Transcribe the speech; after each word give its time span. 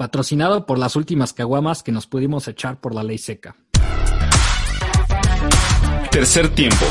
patrocinado 0.00 0.64
por 0.64 0.78
las 0.78 0.96
últimas 0.96 1.34
caguamas 1.34 1.82
que 1.82 1.92
nos 1.92 2.06
pudimos 2.06 2.48
echar 2.48 2.80
por 2.80 2.94
la 2.94 3.02
ley 3.02 3.18
seca. 3.18 3.54
Tercer 6.10 6.48
tiempo. 6.54 6.86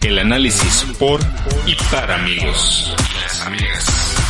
El 0.00 0.18
análisis 0.18 0.86
por 0.98 1.20
y 1.66 1.74
para 1.90 2.14
amigos. 2.14 2.94
Las 3.22 3.46
amigas. 3.46 4.21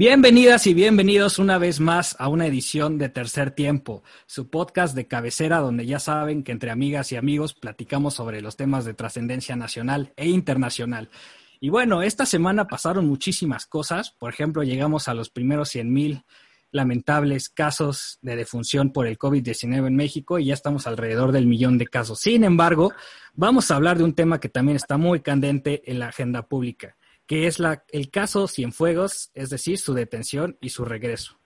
Bienvenidas 0.00 0.68
y 0.68 0.74
bienvenidos 0.74 1.40
una 1.40 1.58
vez 1.58 1.80
más 1.80 2.14
a 2.20 2.28
una 2.28 2.46
edición 2.46 2.98
de 2.98 3.08
Tercer 3.08 3.50
Tiempo, 3.50 4.04
su 4.26 4.48
podcast 4.48 4.94
de 4.94 5.08
cabecera 5.08 5.58
donde 5.58 5.86
ya 5.86 5.98
saben 5.98 6.44
que 6.44 6.52
entre 6.52 6.70
amigas 6.70 7.10
y 7.10 7.16
amigos 7.16 7.52
platicamos 7.52 8.14
sobre 8.14 8.40
los 8.40 8.56
temas 8.56 8.84
de 8.84 8.94
trascendencia 8.94 9.56
nacional 9.56 10.12
e 10.14 10.28
internacional. 10.28 11.10
Y 11.58 11.70
bueno, 11.70 12.02
esta 12.02 12.26
semana 12.26 12.68
pasaron 12.68 13.08
muchísimas 13.08 13.66
cosas, 13.66 14.12
por 14.12 14.32
ejemplo, 14.32 14.62
llegamos 14.62 15.08
a 15.08 15.14
los 15.14 15.30
primeros 15.30 15.70
100 15.70 15.92
mil 15.92 16.22
lamentables 16.70 17.48
casos 17.48 18.20
de 18.22 18.36
defunción 18.36 18.92
por 18.92 19.08
el 19.08 19.18
COVID-19 19.18 19.84
en 19.84 19.96
México 19.96 20.38
y 20.38 20.44
ya 20.44 20.54
estamos 20.54 20.86
alrededor 20.86 21.32
del 21.32 21.48
millón 21.48 21.76
de 21.76 21.88
casos. 21.88 22.20
Sin 22.20 22.44
embargo, 22.44 22.92
vamos 23.34 23.72
a 23.72 23.74
hablar 23.74 23.98
de 23.98 24.04
un 24.04 24.14
tema 24.14 24.38
que 24.38 24.48
también 24.48 24.76
está 24.76 24.96
muy 24.96 25.22
candente 25.22 25.82
en 25.90 25.98
la 25.98 26.06
agenda 26.10 26.46
pública 26.46 26.94
que 27.28 27.46
es 27.46 27.60
la, 27.60 27.84
el 27.90 28.10
caso 28.10 28.48
Cienfuegos, 28.48 29.30
es 29.34 29.50
decir, 29.50 29.78
su 29.78 29.92
detención 29.92 30.56
y 30.62 30.70
su 30.70 30.86
regreso. 30.86 31.38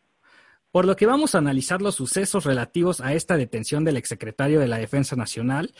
Por 0.70 0.86
lo 0.86 0.94
que 0.96 1.06
vamos 1.06 1.34
a 1.34 1.38
analizar 1.38 1.82
los 1.82 1.96
sucesos 1.96 2.44
relativos 2.44 3.00
a 3.00 3.12
esta 3.14 3.36
detención 3.36 3.84
del 3.84 3.96
exsecretario 3.96 4.60
de 4.60 4.68
la 4.68 4.78
Defensa 4.78 5.16
Nacional, 5.16 5.74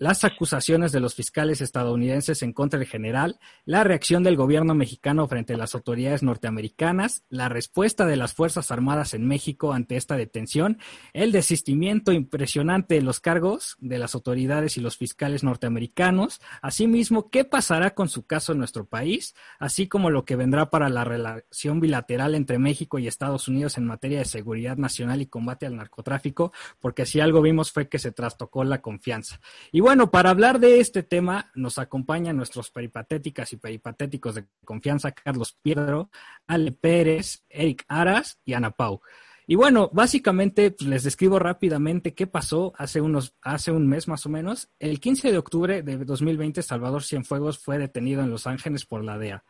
las 0.00 0.24
acusaciones 0.24 0.92
de 0.92 1.00
los 1.00 1.14
fiscales 1.14 1.60
estadounidenses 1.60 2.42
en 2.42 2.54
contra 2.54 2.78
del 2.78 2.88
general, 2.88 3.38
la 3.66 3.84
reacción 3.84 4.22
del 4.22 4.34
gobierno 4.34 4.74
mexicano 4.74 5.28
frente 5.28 5.52
a 5.52 5.58
las 5.58 5.74
autoridades 5.74 6.22
norteamericanas, 6.22 7.22
la 7.28 7.50
respuesta 7.50 8.06
de 8.06 8.16
las 8.16 8.32
Fuerzas 8.32 8.70
Armadas 8.70 9.12
en 9.12 9.28
México 9.28 9.74
ante 9.74 9.96
esta 9.96 10.16
detención, 10.16 10.78
el 11.12 11.32
desistimiento 11.32 12.12
impresionante 12.12 12.94
de 12.94 13.02
los 13.02 13.20
cargos 13.20 13.76
de 13.78 13.98
las 13.98 14.14
autoridades 14.14 14.78
y 14.78 14.80
los 14.80 14.96
fiscales 14.96 15.44
norteamericanos, 15.44 16.40
asimismo, 16.62 17.28
qué 17.28 17.44
pasará 17.44 17.90
con 17.90 18.08
su 18.08 18.24
caso 18.24 18.52
en 18.52 18.58
nuestro 18.58 18.86
país, 18.86 19.34
así 19.58 19.86
como 19.86 20.08
lo 20.08 20.24
que 20.24 20.34
vendrá 20.34 20.70
para 20.70 20.88
la 20.88 21.04
relación 21.04 21.78
bilateral 21.78 22.34
entre 22.34 22.58
México 22.58 22.98
y 22.98 23.06
Estados 23.06 23.48
Unidos 23.48 23.76
en 23.76 23.84
materia 23.84 24.20
de 24.20 24.24
seguridad 24.24 24.78
nacional 24.78 25.20
y 25.20 25.26
combate 25.26 25.66
al 25.66 25.76
narcotráfico, 25.76 26.54
porque 26.80 27.04
si 27.04 27.20
algo 27.20 27.42
vimos 27.42 27.70
fue 27.70 27.90
que 27.90 27.98
se 27.98 28.12
trastocó 28.12 28.64
la 28.64 28.80
confianza. 28.80 29.40
Y 29.70 29.80
bueno, 29.80 29.89
para 30.10 30.30
hablar 30.30 30.60
de 30.60 30.78
este 30.78 31.02
tema 31.02 31.50
nos 31.54 31.78
acompañan 31.78 32.36
nuestros 32.36 32.70
peripatéticas 32.70 33.52
y 33.52 33.56
peripatéticos 33.56 34.36
de 34.36 34.44
confianza, 34.64 35.10
Carlos 35.10 35.58
Piedro, 35.60 36.10
Ale 36.46 36.70
Pérez, 36.70 37.44
Eric 37.48 37.84
Aras 37.88 38.38
y 38.44 38.52
Ana 38.52 38.70
Pau. 38.70 39.00
Y 39.48 39.56
bueno, 39.56 39.90
básicamente 39.92 40.70
pues, 40.70 40.88
les 40.88 41.02
describo 41.02 41.40
rápidamente 41.40 42.14
qué 42.14 42.28
pasó 42.28 42.72
hace 42.78 43.00
unos 43.00 43.34
hace 43.42 43.72
un 43.72 43.88
mes 43.88 44.06
más 44.06 44.24
o 44.26 44.28
menos. 44.28 44.70
El 44.78 45.00
15 45.00 45.32
de 45.32 45.38
octubre 45.38 45.82
de 45.82 45.96
2020 46.04 46.62
Salvador 46.62 47.02
Cienfuegos 47.02 47.58
fue 47.58 47.78
detenido 47.78 48.22
en 48.22 48.30
Los 48.30 48.46
Ángeles 48.46 48.86
por 48.86 49.02
la 49.02 49.18
DEA 49.18 49.42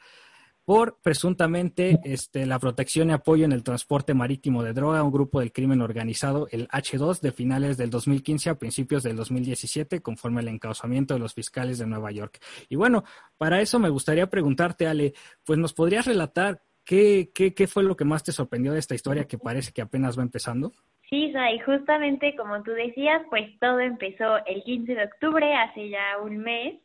por 0.65 0.99
presuntamente 1.03 1.99
este, 2.05 2.47
la 2.47 2.59
protección 2.59 3.11
y 3.11 3.13
apoyo 3.13 3.45
en 3.45 3.53
el 3.53 3.65
transporte 3.65 4.15
marítimo 4.15 4.63
de 4.63 4.73
droga 4.73 5.01
a 5.01 5.03
un 5.03 5.13
grupo 5.13 5.41
del 5.41 5.53
crimen 5.53 5.81
organizado, 5.81 6.47
el 6.51 6.69
H2, 6.69 7.21
de 7.21 7.33
finales 7.33 7.77
del 7.77 7.91
2015 7.91 8.51
a 8.51 8.59
principios 8.59 9.03
del 9.03 9.17
2017, 9.17 10.01
conforme 10.01 10.41
al 10.41 10.49
encauzamiento 10.49 11.15
de 11.15 11.21
los 11.21 11.35
fiscales 11.35 11.79
de 11.79 11.87
Nueva 11.87 12.11
York. 12.13 12.39
Y 12.69 12.77
bueno, 12.77 13.05
para 13.39 13.61
eso 13.61 13.79
me 13.79 13.89
gustaría 13.89 14.29
preguntarte, 14.29 14.87
Ale, 14.87 15.15
pues 15.45 15.59
nos 15.59 15.73
podrías 15.73 16.07
relatar 16.07 16.63
qué, 16.85 17.31
qué, 17.35 17.55
qué 17.55 17.67
fue 17.67 17.83
lo 17.83 17.97
que 17.97 18.05
más 18.05 18.23
te 18.23 18.33
sorprendió 18.33 18.73
de 18.73 18.79
esta 18.79 18.95
historia 18.95 19.27
que 19.27 19.39
parece 19.39 19.73
que 19.73 19.83
apenas 19.83 20.19
va 20.19 20.23
empezando. 20.23 20.73
Sí, 21.11 21.33
y 21.35 21.59
justamente 21.61 22.37
como 22.37 22.63
tú 22.63 22.71
decías, 22.71 23.23
pues 23.31 23.59
todo 23.59 23.81
empezó 23.81 24.45
el 24.47 24.63
15 24.63 24.95
de 24.95 25.05
octubre, 25.05 25.55
hace 25.57 25.89
ya 25.89 26.19
un 26.23 26.39
mes, 26.39 26.77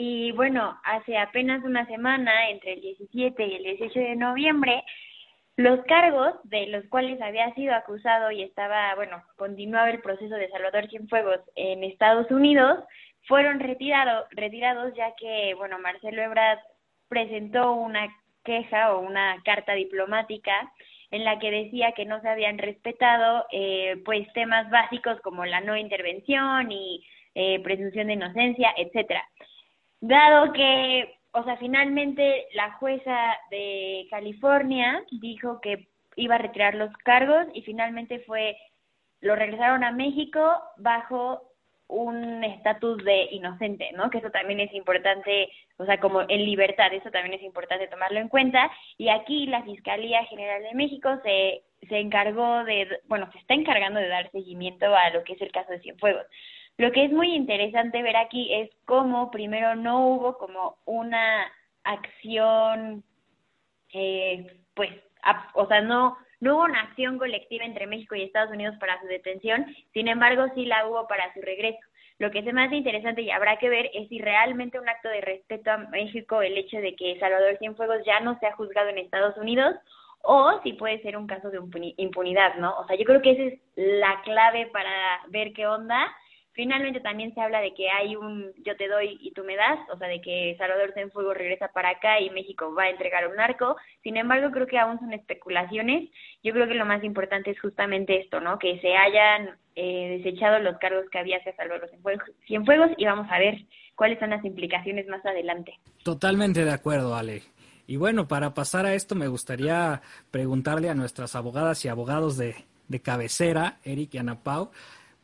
y 0.00 0.30
bueno, 0.30 0.78
hace 0.84 1.18
apenas 1.18 1.64
una 1.64 1.84
semana, 1.86 2.50
entre 2.50 2.74
el 2.74 2.82
17 2.82 3.44
y 3.44 3.54
el 3.56 3.64
18 3.64 3.98
de 3.98 4.14
noviembre, 4.14 4.84
los 5.56 5.84
cargos 5.86 6.34
de 6.44 6.68
los 6.68 6.84
cuales 6.86 7.20
había 7.20 7.52
sido 7.54 7.74
acusado 7.74 8.30
y 8.30 8.42
estaba, 8.42 8.94
bueno, 8.94 9.20
continuaba 9.34 9.90
el 9.90 10.00
proceso 10.00 10.36
de 10.36 10.50
Salvador 10.50 10.88
Cienfuegos 10.88 11.40
en 11.56 11.82
Estados 11.82 12.30
Unidos, 12.30 12.78
fueron 13.26 13.58
retirado, 13.58 14.24
retirados 14.30 14.94
ya 14.94 15.16
que, 15.16 15.54
bueno, 15.54 15.80
Marcelo 15.80 16.22
Ebrard 16.22 16.60
presentó 17.08 17.72
una 17.72 18.06
queja 18.44 18.94
o 18.94 19.00
una 19.00 19.42
carta 19.44 19.72
diplomática 19.72 20.72
en 21.10 21.24
la 21.24 21.40
que 21.40 21.50
decía 21.50 21.90
que 21.90 22.04
no 22.04 22.20
se 22.20 22.28
habían 22.28 22.58
respetado 22.58 23.46
eh, 23.50 24.00
pues 24.04 24.32
temas 24.32 24.70
básicos 24.70 25.20
como 25.22 25.44
la 25.44 25.60
no 25.60 25.76
intervención 25.76 26.70
y 26.70 27.04
eh, 27.34 27.58
presunción 27.64 28.06
de 28.06 28.12
inocencia, 28.12 28.72
etcétera 28.76 29.24
dado 30.00 30.52
que, 30.52 31.18
o 31.32 31.44
sea, 31.44 31.56
finalmente 31.56 32.46
la 32.54 32.72
jueza 32.72 33.36
de 33.50 34.06
California 34.10 35.02
dijo 35.10 35.60
que 35.60 35.88
iba 36.16 36.34
a 36.34 36.38
retirar 36.38 36.74
los 36.74 36.92
cargos 36.98 37.46
y 37.54 37.62
finalmente 37.62 38.20
fue, 38.20 38.56
lo 39.20 39.36
regresaron 39.36 39.84
a 39.84 39.92
México 39.92 40.40
bajo 40.76 41.48
un 41.88 42.44
estatus 42.44 43.02
de 43.02 43.28
inocente, 43.32 43.90
¿no? 43.94 44.10
Que 44.10 44.18
eso 44.18 44.30
también 44.30 44.60
es 44.60 44.72
importante, 44.74 45.48
o 45.78 45.86
sea, 45.86 45.98
como 45.98 46.20
en 46.22 46.44
libertad, 46.44 46.92
eso 46.92 47.10
también 47.10 47.34
es 47.34 47.42
importante 47.42 47.88
tomarlo 47.88 48.20
en 48.20 48.28
cuenta. 48.28 48.70
Y 48.98 49.08
aquí 49.08 49.46
la 49.46 49.62
Fiscalía 49.62 50.24
General 50.26 50.62
de 50.62 50.74
México 50.74 51.08
se, 51.24 51.62
se 51.88 51.98
encargó 51.98 52.64
de, 52.64 53.00
bueno, 53.06 53.30
se 53.32 53.38
está 53.38 53.54
encargando 53.54 54.00
de 54.00 54.08
dar 54.08 54.30
seguimiento 54.32 54.94
a 54.94 55.10
lo 55.10 55.24
que 55.24 55.32
es 55.32 55.40
el 55.40 55.50
caso 55.50 55.72
de 55.72 55.80
Cienfuegos. 55.80 56.26
Lo 56.78 56.92
que 56.92 57.04
es 57.04 57.12
muy 57.12 57.34
interesante 57.34 58.02
ver 58.02 58.16
aquí 58.16 58.54
es 58.54 58.70
cómo 58.84 59.32
primero 59.32 59.74
no 59.74 60.06
hubo 60.06 60.38
como 60.38 60.78
una 60.84 61.52
acción, 61.82 63.02
eh, 63.92 64.46
pues, 64.74 64.90
o 65.54 65.66
sea, 65.66 65.80
no, 65.80 66.16
no 66.38 66.54
hubo 66.54 66.64
una 66.64 66.82
acción 66.82 67.18
colectiva 67.18 67.64
entre 67.64 67.88
México 67.88 68.14
y 68.14 68.22
Estados 68.22 68.52
Unidos 68.52 68.76
para 68.78 69.00
su 69.00 69.08
detención, 69.08 69.66
sin 69.92 70.06
embargo 70.06 70.46
sí 70.54 70.66
la 70.66 70.86
hubo 70.86 71.08
para 71.08 71.34
su 71.34 71.40
regreso. 71.42 71.80
Lo 72.20 72.30
que 72.30 72.40
es 72.40 72.52
más 72.52 72.72
interesante 72.72 73.22
y 73.22 73.30
habrá 73.30 73.58
que 73.58 73.68
ver 73.68 73.90
es 73.92 74.08
si 74.08 74.20
realmente 74.20 74.78
un 74.78 74.88
acto 74.88 75.08
de 75.08 75.20
respeto 75.20 75.72
a 75.72 75.78
México 75.78 76.42
el 76.42 76.56
hecho 76.56 76.78
de 76.78 76.94
que 76.94 77.18
Salvador 77.18 77.58
Cienfuegos 77.58 78.04
ya 78.06 78.20
no 78.20 78.38
sea 78.38 78.54
juzgado 78.54 78.88
en 78.90 78.98
Estados 78.98 79.36
Unidos 79.36 79.74
o 80.22 80.60
si 80.62 80.74
puede 80.74 81.02
ser 81.02 81.16
un 81.16 81.26
caso 81.26 81.50
de 81.50 81.58
impunidad, 81.96 82.54
¿no? 82.56 82.76
O 82.78 82.86
sea, 82.86 82.96
yo 82.96 83.04
creo 83.04 83.22
que 83.22 83.32
esa 83.32 83.42
es 83.42 83.60
la 83.76 84.20
clave 84.22 84.66
para 84.66 84.90
ver 85.28 85.52
qué 85.52 85.66
onda 85.66 86.08
Finalmente 86.58 86.98
también 86.98 87.32
se 87.34 87.40
habla 87.40 87.60
de 87.60 87.72
que 87.72 87.88
hay 87.88 88.16
un 88.16 88.52
yo 88.64 88.76
te 88.76 88.88
doy 88.88 89.16
y 89.20 89.30
tú 89.30 89.44
me 89.44 89.54
das, 89.54 89.78
o 89.92 89.96
sea, 89.96 90.08
de 90.08 90.20
que 90.20 90.56
Salvador 90.58 90.92
Cienfuegos 90.92 91.36
regresa 91.36 91.68
para 91.68 91.90
acá 91.90 92.20
y 92.20 92.30
México 92.30 92.74
va 92.74 92.82
a 92.82 92.90
entregar 92.90 93.28
un 93.28 93.36
narco. 93.36 93.76
Sin 94.02 94.16
embargo, 94.16 94.50
creo 94.50 94.66
que 94.66 94.76
aún 94.76 94.98
son 94.98 95.12
especulaciones. 95.12 96.10
Yo 96.42 96.52
creo 96.52 96.66
que 96.66 96.74
lo 96.74 96.84
más 96.84 97.04
importante 97.04 97.52
es 97.52 97.60
justamente 97.60 98.20
esto, 98.20 98.40
¿no? 98.40 98.58
Que 98.58 98.80
se 98.80 98.96
hayan 98.96 99.56
eh, 99.76 100.20
desechado 100.20 100.58
los 100.58 100.76
cargos 100.78 101.08
que 101.12 101.20
había 101.20 101.36
hacia 101.36 101.54
Salvador 101.54 101.88
Cienfuegos 102.44 102.90
y 102.96 103.04
vamos 103.04 103.28
a 103.30 103.38
ver 103.38 103.64
cuáles 103.94 104.18
son 104.18 104.30
las 104.30 104.44
implicaciones 104.44 105.06
más 105.06 105.24
adelante. 105.24 105.78
Totalmente 106.02 106.64
de 106.64 106.72
acuerdo, 106.72 107.14
Ale. 107.14 107.42
Y 107.86 107.98
bueno, 107.98 108.26
para 108.26 108.52
pasar 108.54 108.84
a 108.84 108.94
esto 108.94 109.14
me 109.14 109.28
gustaría 109.28 110.02
preguntarle 110.32 110.90
a 110.90 110.96
nuestras 110.96 111.36
abogadas 111.36 111.84
y 111.84 111.88
abogados 111.88 112.36
de, 112.36 112.56
de 112.88 113.00
cabecera, 113.00 113.78
Eric 113.84 114.14
y 114.14 114.18
Ana 114.18 114.42
Pau, 114.42 114.72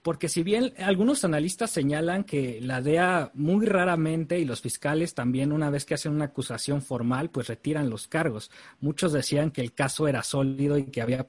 porque 0.05 0.29
si 0.29 0.43
bien 0.43 0.75
algunos 0.77 1.25
analistas 1.25 1.71
señalan 1.71 2.25
que 2.25 2.61
la 2.61 2.83
DEA 2.83 3.31
muy 3.33 3.65
raramente 3.65 4.39
y 4.39 4.45
los 4.45 4.61
fiscales 4.61 5.15
también 5.15 5.51
una 5.51 5.71
vez 5.71 5.87
que 5.87 5.95
hacen 5.95 6.13
una 6.13 6.27
acusación 6.27 6.83
formal, 6.83 7.31
pues 7.31 7.49
retiran 7.49 7.89
los 7.89 8.07
cargos. 8.07 8.51
Muchos 8.81 9.15
decían 9.15 9.51
que 9.51 9.63
el 9.63 9.73
caso 9.73 10.07
era 10.07 10.23
sólido 10.23 10.77
y 10.77 10.85
que 10.85 11.01
había 11.01 11.27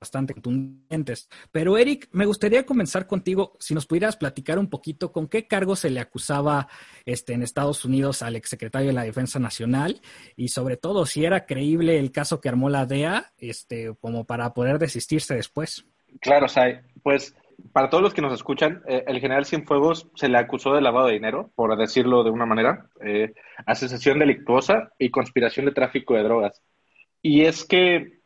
bastante 0.00 0.34
contundentes. 0.34 1.28
Pero 1.52 1.78
Eric, 1.78 2.08
me 2.10 2.26
gustaría 2.26 2.66
comenzar 2.66 3.06
contigo, 3.06 3.56
si 3.60 3.74
nos 3.74 3.86
pudieras 3.86 4.16
platicar 4.16 4.58
un 4.58 4.70
poquito 4.70 5.12
con 5.12 5.28
qué 5.28 5.46
cargo 5.46 5.76
se 5.76 5.90
le 5.90 6.00
acusaba 6.00 6.66
este, 7.04 7.32
en 7.32 7.44
Estados 7.44 7.84
Unidos 7.84 8.22
al 8.22 8.34
exsecretario 8.34 8.88
de 8.88 8.94
la 8.94 9.04
Defensa 9.04 9.38
Nacional 9.38 10.00
y 10.34 10.48
sobre 10.48 10.76
todo 10.76 11.06
si 11.06 11.24
era 11.24 11.46
creíble 11.46 12.00
el 12.00 12.10
caso 12.10 12.40
que 12.40 12.48
armó 12.48 12.70
la 12.70 12.86
DEA 12.86 13.32
este, 13.38 13.94
como 14.00 14.24
para 14.24 14.52
poder 14.52 14.80
desistirse 14.80 15.36
después. 15.36 15.86
Claro, 16.20 16.48
Sai. 16.48 16.80
Pues 17.04 17.36
para 17.72 17.90
todos 17.90 18.02
los 18.02 18.14
que 18.14 18.22
nos 18.22 18.32
escuchan, 18.32 18.82
eh, 18.88 19.04
el 19.06 19.20
general 19.20 19.44
Cienfuegos 19.44 20.08
se 20.14 20.28
le 20.28 20.38
acusó 20.38 20.74
de 20.74 20.80
lavado 20.80 21.06
de 21.08 21.14
dinero, 21.14 21.50
por 21.54 21.76
decirlo 21.76 22.24
de 22.24 22.30
una 22.30 22.46
manera, 22.46 22.88
eh, 23.00 23.34
asociación 23.66 24.18
delictuosa 24.18 24.92
y 24.98 25.10
conspiración 25.10 25.66
de 25.66 25.72
tráfico 25.72 26.14
de 26.14 26.22
drogas. 26.22 26.62
Y 27.22 27.44
es 27.44 27.64
que 27.64 28.20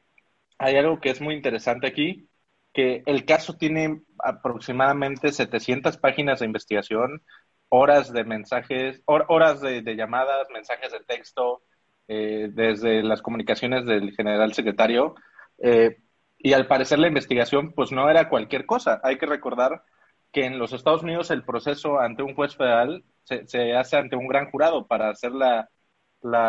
hay 0.59 0.77
algo 0.77 1.01
que 1.01 1.11
es 1.11 1.21
muy 1.21 1.35
interesante 1.35 1.87
aquí, 1.87 2.29
que 2.73 3.03
el 3.07 3.25
caso 3.25 3.57
tiene 3.57 4.03
aproximadamente 4.19 5.33
700 5.33 5.97
páginas 5.97 6.41
de 6.41 6.47
investigación, 6.47 7.23
horas 7.69 8.13
de 8.13 8.25
mensajes, 8.25 9.03
horas 9.07 9.61
de, 9.61 9.83
llamadas, 9.97 10.49
mensajes 10.53 10.93
de 10.93 11.01
texto, 11.01 11.63
eh, 12.09 12.51
desde 12.53 13.03
las 13.03 13.23
comunicaciones 13.23 13.87
del 13.87 14.13
general 14.15 14.53
secretario. 14.53 15.15
Eh, 15.59 15.99
y 16.43 16.55
al 16.55 16.67
parecer 16.67 16.99
la 16.99 17.09
investigación 17.09 17.73
pues 17.73 17.93
no 17.93 18.09
era 18.09 18.29
cualquier 18.29 18.67
cosa. 18.67 19.01
Hay 19.03 19.19
que 19.19 19.27
recordar 19.27 19.83
que 20.33 20.47
en 20.47 20.59
los 20.59 20.73
Estados 20.73 21.03
Unidos 21.03 21.31
el 21.31 21.45
proceso 21.45 22.01
ante 22.01 22.23
un 22.23 22.35
juez 22.35 22.57
federal 22.57 23.05
se, 23.25 23.75
hace 23.75 23.97
ante 23.97 24.17
un 24.17 24.27
gran 24.27 24.51
jurado 24.51 24.87
para 24.87 25.11
hacer 25.11 25.33
la, 25.33 25.69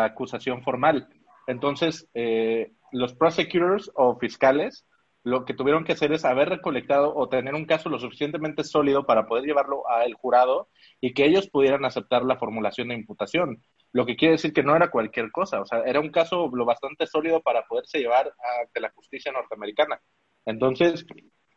acusación 0.04 0.62
formal. 0.62 1.08
Entonces, 1.46 2.08
eh, 2.14 2.72
los 2.92 3.14
prosecutors 3.14 3.90
o 3.94 4.16
fiscales 4.18 4.86
lo 5.24 5.44
que 5.44 5.54
tuvieron 5.54 5.84
que 5.84 5.92
hacer 5.92 6.12
es 6.12 6.24
haber 6.24 6.48
recolectado 6.48 7.14
o 7.14 7.28
tener 7.28 7.54
un 7.54 7.64
caso 7.64 7.88
lo 7.88 7.98
suficientemente 7.98 8.64
sólido 8.64 9.06
para 9.06 9.26
poder 9.26 9.44
llevarlo 9.44 9.88
al 9.88 10.14
jurado 10.14 10.68
y 11.00 11.14
que 11.14 11.24
ellos 11.26 11.48
pudieran 11.48 11.84
aceptar 11.84 12.24
la 12.24 12.36
formulación 12.36 12.88
de 12.88 12.96
imputación. 12.96 13.62
Lo 13.92 14.06
que 14.06 14.16
quiere 14.16 14.32
decir 14.32 14.52
que 14.52 14.62
no 14.62 14.74
era 14.74 14.90
cualquier 14.90 15.30
cosa, 15.30 15.60
o 15.60 15.66
sea, 15.66 15.82
era 15.82 16.00
un 16.00 16.10
caso 16.10 16.50
lo 16.52 16.64
bastante 16.64 17.06
sólido 17.06 17.42
para 17.42 17.62
poderse 17.66 17.98
llevar 17.98 18.32
ante 18.60 18.80
la 18.80 18.90
justicia 18.90 19.32
norteamericana. 19.32 20.00
Entonces, 20.46 21.06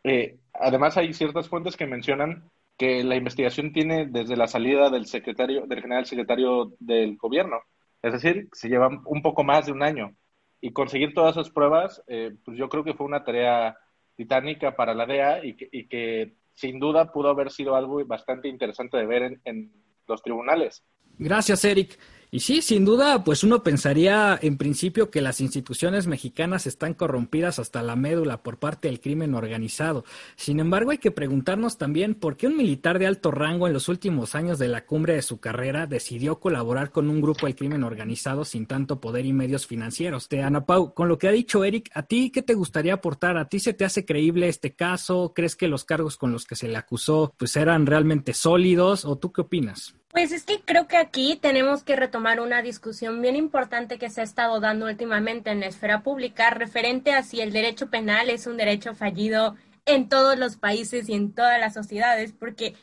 eh, 0.03 0.37
además 0.53 0.97
hay 0.97 1.13
ciertas 1.13 1.47
fuentes 1.47 1.77
que 1.77 1.87
mencionan 1.87 2.51
que 2.77 3.03
la 3.03 3.15
investigación 3.15 3.71
tiene 3.71 4.05
desde 4.05 4.35
la 4.35 4.47
salida 4.47 4.89
del 4.89 5.05
secretario, 5.05 5.65
del 5.65 5.81
general 5.81 6.05
secretario 6.05 6.73
del 6.79 7.15
gobierno. 7.17 7.61
Es 8.01 8.13
decir, 8.13 8.49
se 8.51 8.69
lleva 8.69 8.89
un 9.05 9.21
poco 9.21 9.43
más 9.43 9.65
de 9.65 9.71
un 9.71 9.81
año 9.81 10.15
y 10.61 10.73
conseguir 10.73 11.13
todas 11.13 11.37
esas 11.37 11.49
pruebas, 11.49 12.03
eh, 12.07 12.35
pues 12.43 12.57
yo 12.57 12.69
creo 12.69 12.83
que 12.83 12.93
fue 12.93 13.05
una 13.05 13.23
tarea 13.23 13.77
titánica 14.15 14.75
para 14.75 14.93
la 14.93 15.05
DEA 15.05 15.45
y 15.45 15.55
que, 15.55 15.69
y 15.71 15.87
que, 15.87 16.33
sin 16.53 16.79
duda 16.79 17.11
pudo 17.11 17.29
haber 17.29 17.51
sido 17.51 17.75
algo 17.75 18.03
bastante 18.05 18.47
interesante 18.47 18.97
de 18.97 19.05
ver 19.05 19.23
en, 19.23 19.41
en 19.45 19.71
los 20.07 20.21
tribunales. 20.21 20.85
Gracias, 21.17 21.63
Eric. 21.65 21.99
Y 22.35 22.41
sí, 22.41 22.61
sin 22.61 22.83
duda, 22.83 23.23
pues 23.23 23.45
uno 23.45 23.63
pensaría 23.63 24.37
en 24.41 24.57
principio 24.57 25.09
que 25.09 25.21
las 25.21 25.39
instituciones 25.39 26.05
mexicanas 26.05 26.67
están 26.67 26.93
corrompidas 26.93 27.59
hasta 27.59 27.81
la 27.81 27.95
médula 27.95 28.43
por 28.43 28.59
parte 28.59 28.89
del 28.89 28.99
crimen 28.99 29.35
organizado. 29.35 30.03
Sin 30.35 30.59
embargo, 30.59 30.91
hay 30.91 30.97
que 30.97 31.11
preguntarnos 31.11 31.77
también 31.77 32.13
por 32.13 32.35
qué 32.35 32.47
un 32.47 32.57
militar 32.57 32.99
de 32.99 33.07
alto 33.07 33.31
rango 33.31 33.67
en 33.67 33.73
los 33.73 33.87
últimos 33.87 34.35
años 34.35 34.59
de 34.59 34.67
la 34.67 34.85
cumbre 34.85 35.13
de 35.13 35.21
su 35.21 35.39
carrera 35.39 35.87
decidió 35.87 36.41
colaborar 36.41 36.91
con 36.91 37.09
un 37.09 37.21
grupo 37.21 37.45
del 37.45 37.55
crimen 37.55 37.85
organizado 37.85 38.43
sin 38.43 38.65
tanto 38.65 38.99
poder 38.99 39.25
y 39.25 39.31
medios 39.31 39.65
financieros. 39.65 40.27
De 40.27 40.43
Ana 40.43 40.65
Pau, 40.65 40.93
con 40.93 41.07
lo 41.07 41.17
que 41.17 41.29
ha 41.29 41.31
dicho 41.31 41.63
Eric, 41.63 41.89
¿a 41.93 42.03
ti 42.03 42.31
qué 42.31 42.41
te 42.41 42.53
gustaría 42.53 42.95
aportar? 42.95 43.37
¿A 43.37 43.47
ti 43.47 43.61
se 43.61 43.73
te 43.73 43.85
hace 43.85 44.03
creíble 44.03 44.49
este 44.49 44.75
caso? 44.75 45.31
¿Crees 45.33 45.55
que 45.55 45.69
los 45.69 45.85
cargos 45.85 46.17
con 46.17 46.33
los 46.33 46.43
que 46.43 46.57
se 46.57 46.67
le 46.67 46.75
acusó 46.75 47.33
pues 47.37 47.55
eran 47.55 47.85
realmente 47.85 48.33
sólidos? 48.33 49.05
¿O 49.05 49.17
tú 49.17 49.31
qué 49.31 49.39
opinas? 49.39 49.95
Pues 50.15 50.31
es 50.31 50.45
que 50.45 50.61
creo 50.61 50.87
que 50.87 50.95
aquí 50.95 51.35
tenemos 51.35 51.83
que 51.83 51.97
retomar 51.97 52.39
una 52.39 52.61
discusión 52.61 53.21
bien 53.21 53.35
importante 53.35 53.97
que 53.97 54.09
se 54.09 54.21
ha 54.21 54.23
estado 54.23 54.61
dando 54.61 54.85
últimamente 54.85 55.49
en 55.49 55.59
la 55.59 55.65
esfera 55.65 56.03
pública 56.03 56.51
referente 56.51 57.11
a 57.11 57.21
si 57.21 57.41
el 57.41 57.51
derecho 57.51 57.89
penal 57.89 58.29
es 58.29 58.47
un 58.47 58.55
derecho 58.55 58.95
fallido 58.95 59.57
en 59.83 60.07
todos 60.07 60.39
los 60.39 60.55
países 60.55 61.09
y 61.09 61.15
en 61.15 61.33
todas 61.33 61.59
las 61.59 61.73
sociedades, 61.73 62.31
porque 62.31 62.75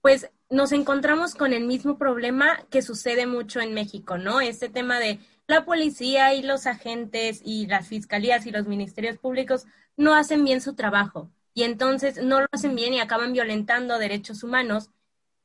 pues 0.00 0.30
nos 0.48 0.70
encontramos 0.70 1.34
con 1.34 1.52
el 1.52 1.64
mismo 1.64 1.98
problema 1.98 2.64
que 2.70 2.82
sucede 2.82 3.26
mucho 3.26 3.60
en 3.60 3.74
México, 3.74 4.16
¿no? 4.16 4.40
Este 4.40 4.68
tema 4.68 5.00
de 5.00 5.18
la 5.48 5.64
policía 5.64 6.34
y 6.34 6.44
los 6.44 6.68
agentes 6.68 7.42
y 7.44 7.66
las 7.66 7.88
fiscalías 7.88 8.46
y 8.46 8.52
los 8.52 8.68
ministerios 8.68 9.18
públicos 9.18 9.66
no 9.96 10.14
hacen 10.14 10.44
bien 10.44 10.60
su 10.60 10.76
trabajo 10.76 11.32
y 11.52 11.64
entonces 11.64 12.22
no 12.22 12.42
lo 12.42 12.46
hacen 12.52 12.76
bien 12.76 12.94
y 12.94 13.00
acaban 13.00 13.32
violentando 13.32 13.98
derechos 13.98 14.44
humanos 14.44 14.90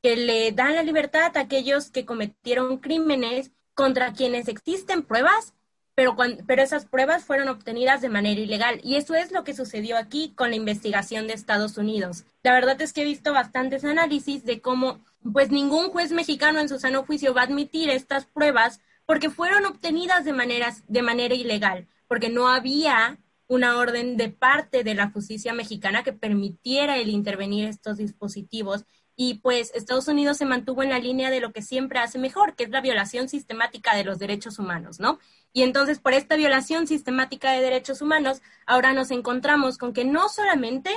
que 0.02 0.16
le 0.16 0.52
dan 0.52 0.76
la 0.76 0.84
libertad 0.84 1.36
a 1.38 1.42
aquellos 1.42 1.92
que 1.92 2.06
cometieron 2.06 2.78
crímenes 2.78 3.52
contra 3.74 4.14
quienes 4.14 4.48
existen 4.48 5.04
pruebas, 5.04 5.54
pero, 5.96 6.16
pero 6.48 6.62
esas 6.62 6.86
pruebas 6.86 7.26
fueron 7.26 7.50
obtenidas 7.50 8.02
de 8.02 8.10
manera 8.10 8.40
ilegal. 8.40 8.80
Y 8.84 8.96
eso 8.96 9.14
es 9.14 9.32
lo 9.32 9.44
que 9.44 9.54
sucedió 9.54 9.98
aquí 9.98 10.34
con 10.36 10.50
la 10.50 10.56
investigación 10.56 11.28
de 11.28 11.34
Estados 11.34 11.78
Unidos. 11.78 12.26
La 12.44 12.54
verdad 12.54 12.82
es 12.82 12.94
que 12.94 13.02
he 13.02 13.06
visto 13.06 13.34
bastantes 13.34 13.84
análisis 13.84 14.44
de 14.44 14.62
cómo, 14.62 15.04
pues 15.32 15.52
ningún 15.52 15.90
juez 15.90 16.12
mexicano 16.12 16.60
en 16.60 16.70
su 16.70 16.80
sano 16.80 17.04
juicio 17.04 17.34
va 17.34 17.42
a 17.42 17.46
admitir 17.46 17.90
estas 17.90 18.26
pruebas 18.26 18.80
porque 19.06 19.30
fueron 19.30 19.66
obtenidas 19.66 20.26
de, 20.26 20.34
maneras, 20.34 20.84
de 20.88 21.02
manera 21.02 21.36
ilegal, 21.36 21.88
porque 22.08 22.30
no 22.30 22.48
había 22.48 23.20
una 23.48 23.78
orden 23.78 24.16
de 24.16 24.30
parte 24.30 24.86
de 24.86 24.96
la 24.96 25.12
justicia 25.12 25.54
mexicana 25.54 26.04
que 26.04 26.14
permitiera 26.14 26.98
el 26.98 27.10
intervenir 27.10 27.68
estos 27.68 27.98
dispositivos 27.98 28.86
y 29.24 29.36
pues 29.36 29.72
Estados 29.76 30.08
Unidos 30.08 30.38
se 30.38 30.46
mantuvo 30.46 30.82
en 30.82 30.90
la 30.90 30.98
línea 30.98 31.30
de 31.30 31.42
lo 31.42 31.52
que 31.52 31.62
siempre 31.62 32.00
hace 32.00 32.18
mejor, 32.18 32.56
que 32.56 32.64
es 32.64 32.72
la 32.72 32.82
violación 32.82 33.30
sistemática 33.30 33.96
de 33.96 34.04
los 34.04 34.18
derechos 34.18 34.58
humanos, 34.58 35.00
¿no? 35.00 35.20
Y 35.54 35.62
entonces 35.62 36.00
por 36.00 36.14
esta 36.14 36.36
violación 36.36 36.88
sistemática 36.88 37.52
de 37.52 37.62
derechos 37.62 38.02
humanos, 38.02 38.42
ahora 38.66 38.94
nos 38.94 39.12
encontramos 39.12 39.78
con 39.78 39.94
que 39.94 40.06
no 40.06 40.28
solamente 40.28 40.90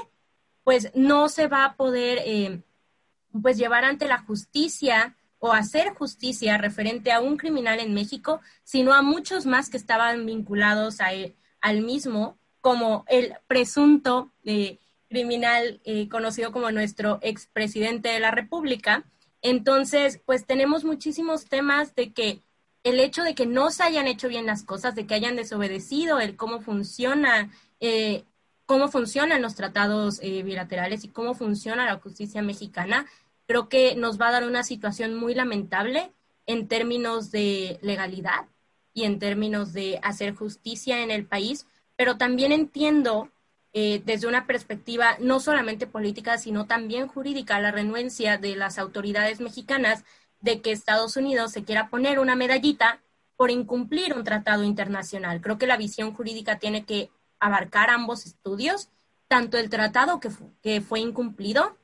pues 0.62 0.90
no 0.94 1.28
se 1.28 1.48
va 1.48 1.66
a 1.66 1.76
poder 1.76 2.20
eh, 2.24 2.62
pues 3.42 3.58
llevar 3.58 3.84
ante 3.84 4.08
la 4.08 4.22
justicia 4.22 5.18
o 5.38 5.52
hacer 5.52 5.92
justicia 5.92 6.56
referente 6.56 7.12
a 7.12 7.20
un 7.20 7.36
criminal 7.36 7.78
en 7.78 7.92
México, 7.92 8.40
sino 8.62 8.94
a 8.94 9.02
muchos 9.02 9.44
más 9.44 9.68
que 9.68 9.76
estaban 9.76 10.24
vinculados 10.24 11.02
a 11.02 11.08
al 11.60 11.82
mismo, 11.82 12.38
como 12.62 13.04
el 13.06 13.34
presunto 13.46 14.32
eh, 14.44 14.78
criminal 15.14 15.80
eh, 15.84 16.08
conocido 16.08 16.50
como 16.50 16.72
nuestro 16.72 17.20
expresidente 17.22 18.08
de 18.08 18.18
la 18.18 18.32
República. 18.32 19.04
Entonces, 19.42 20.20
pues 20.26 20.44
tenemos 20.44 20.82
muchísimos 20.84 21.44
temas 21.44 21.94
de 21.94 22.12
que 22.12 22.42
el 22.82 22.98
hecho 22.98 23.22
de 23.22 23.36
que 23.36 23.46
no 23.46 23.70
se 23.70 23.84
hayan 23.84 24.08
hecho 24.08 24.26
bien 24.26 24.44
las 24.44 24.64
cosas, 24.64 24.96
de 24.96 25.06
que 25.06 25.14
hayan 25.14 25.36
desobedecido 25.36 26.18
el 26.18 26.34
cómo 26.34 26.60
funciona, 26.60 27.52
eh, 27.78 28.24
cómo 28.66 28.88
funcionan 28.88 29.40
los 29.40 29.54
tratados 29.54 30.18
eh, 30.20 30.42
bilaterales 30.42 31.04
y 31.04 31.08
cómo 31.08 31.34
funciona 31.34 31.86
la 31.86 32.00
justicia 32.00 32.42
mexicana, 32.42 33.06
creo 33.46 33.68
que 33.68 33.94
nos 33.94 34.20
va 34.20 34.28
a 34.28 34.32
dar 34.32 34.44
una 34.44 34.64
situación 34.64 35.14
muy 35.14 35.34
lamentable 35.36 36.12
en 36.46 36.66
términos 36.66 37.30
de 37.30 37.78
legalidad 37.82 38.46
y 38.92 39.04
en 39.04 39.20
términos 39.20 39.72
de 39.72 40.00
hacer 40.02 40.34
justicia 40.34 41.04
en 41.04 41.12
el 41.12 41.24
país, 41.24 41.66
pero 41.94 42.16
también 42.16 42.50
entiendo 42.50 43.30
eh, 43.76 44.00
desde 44.04 44.28
una 44.28 44.46
perspectiva 44.46 45.16
no 45.18 45.40
solamente 45.40 45.88
política, 45.88 46.38
sino 46.38 46.66
también 46.66 47.08
jurídica, 47.08 47.58
la 47.58 47.72
renuencia 47.72 48.38
de 48.38 48.54
las 48.54 48.78
autoridades 48.78 49.40
mexicanas 49.40 50.04
de 50.40 50.60
que 50.60 50.70
Estados 50.70 51.16
Unidos 51.16 51.50
se 51.50 51.64
quiera 51.64 51.88
poner 51.88 52.20
una 52.20 52.36
medallita 52.36 53.02
por 53.36 53.50
incumplir 53.50 54.14
un 54.14 54.22
tratado 54.22 54.62
internacional. 54.62 55.40
Creo 55.40 55.58
que 55.58 55.66
la 55.66 55.76
visión 55.76 56.14
jurídica 56.14 56.60
tiene 56.60 56.84
que 56.84 57.10
abarcar 57.40 57.90
ambos 57.90 58.26
estudios, 58.26 58.90
tanto 59.26 59.58
el 59.58 59.70
tratado 59.70 60.20
que, 60.20 60.30
que 60.62 60.80
fue 60.80 61.00
incumplido 61.00 61.76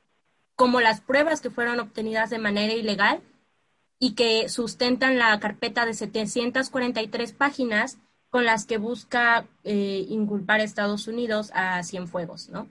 como 0.55 0.79
las 0.79 1.01
pruebas 1.01 1.41
que 1.41 1.49
fueron 1.49 1.81
obtenidas 1.81 2.29
de 2.29 2.39
manera 2.39 2.73
ilegal 2.73 3.21
y 3.99 4.13
que 4.13 4.47
sustentan 4.47 5.17
la 5.17 5.37
carpeta 5.41 5.85
de 5.85 5.93
743 5.93 7.33
páginas 7.33 7.97
con 8.31 8.45
las 8.45 8.65
que 8.65 8.77
busca 8.77 9.45
eh, 9.63 10.05
inculpar 10.09 10.61
a 10.61 10.63
Estados 10.63 11.07
Unidos 11.07 11.51
a 11.53 11.83
Cienfuegos, 11.83 12.49
¿no? 12.49 12.69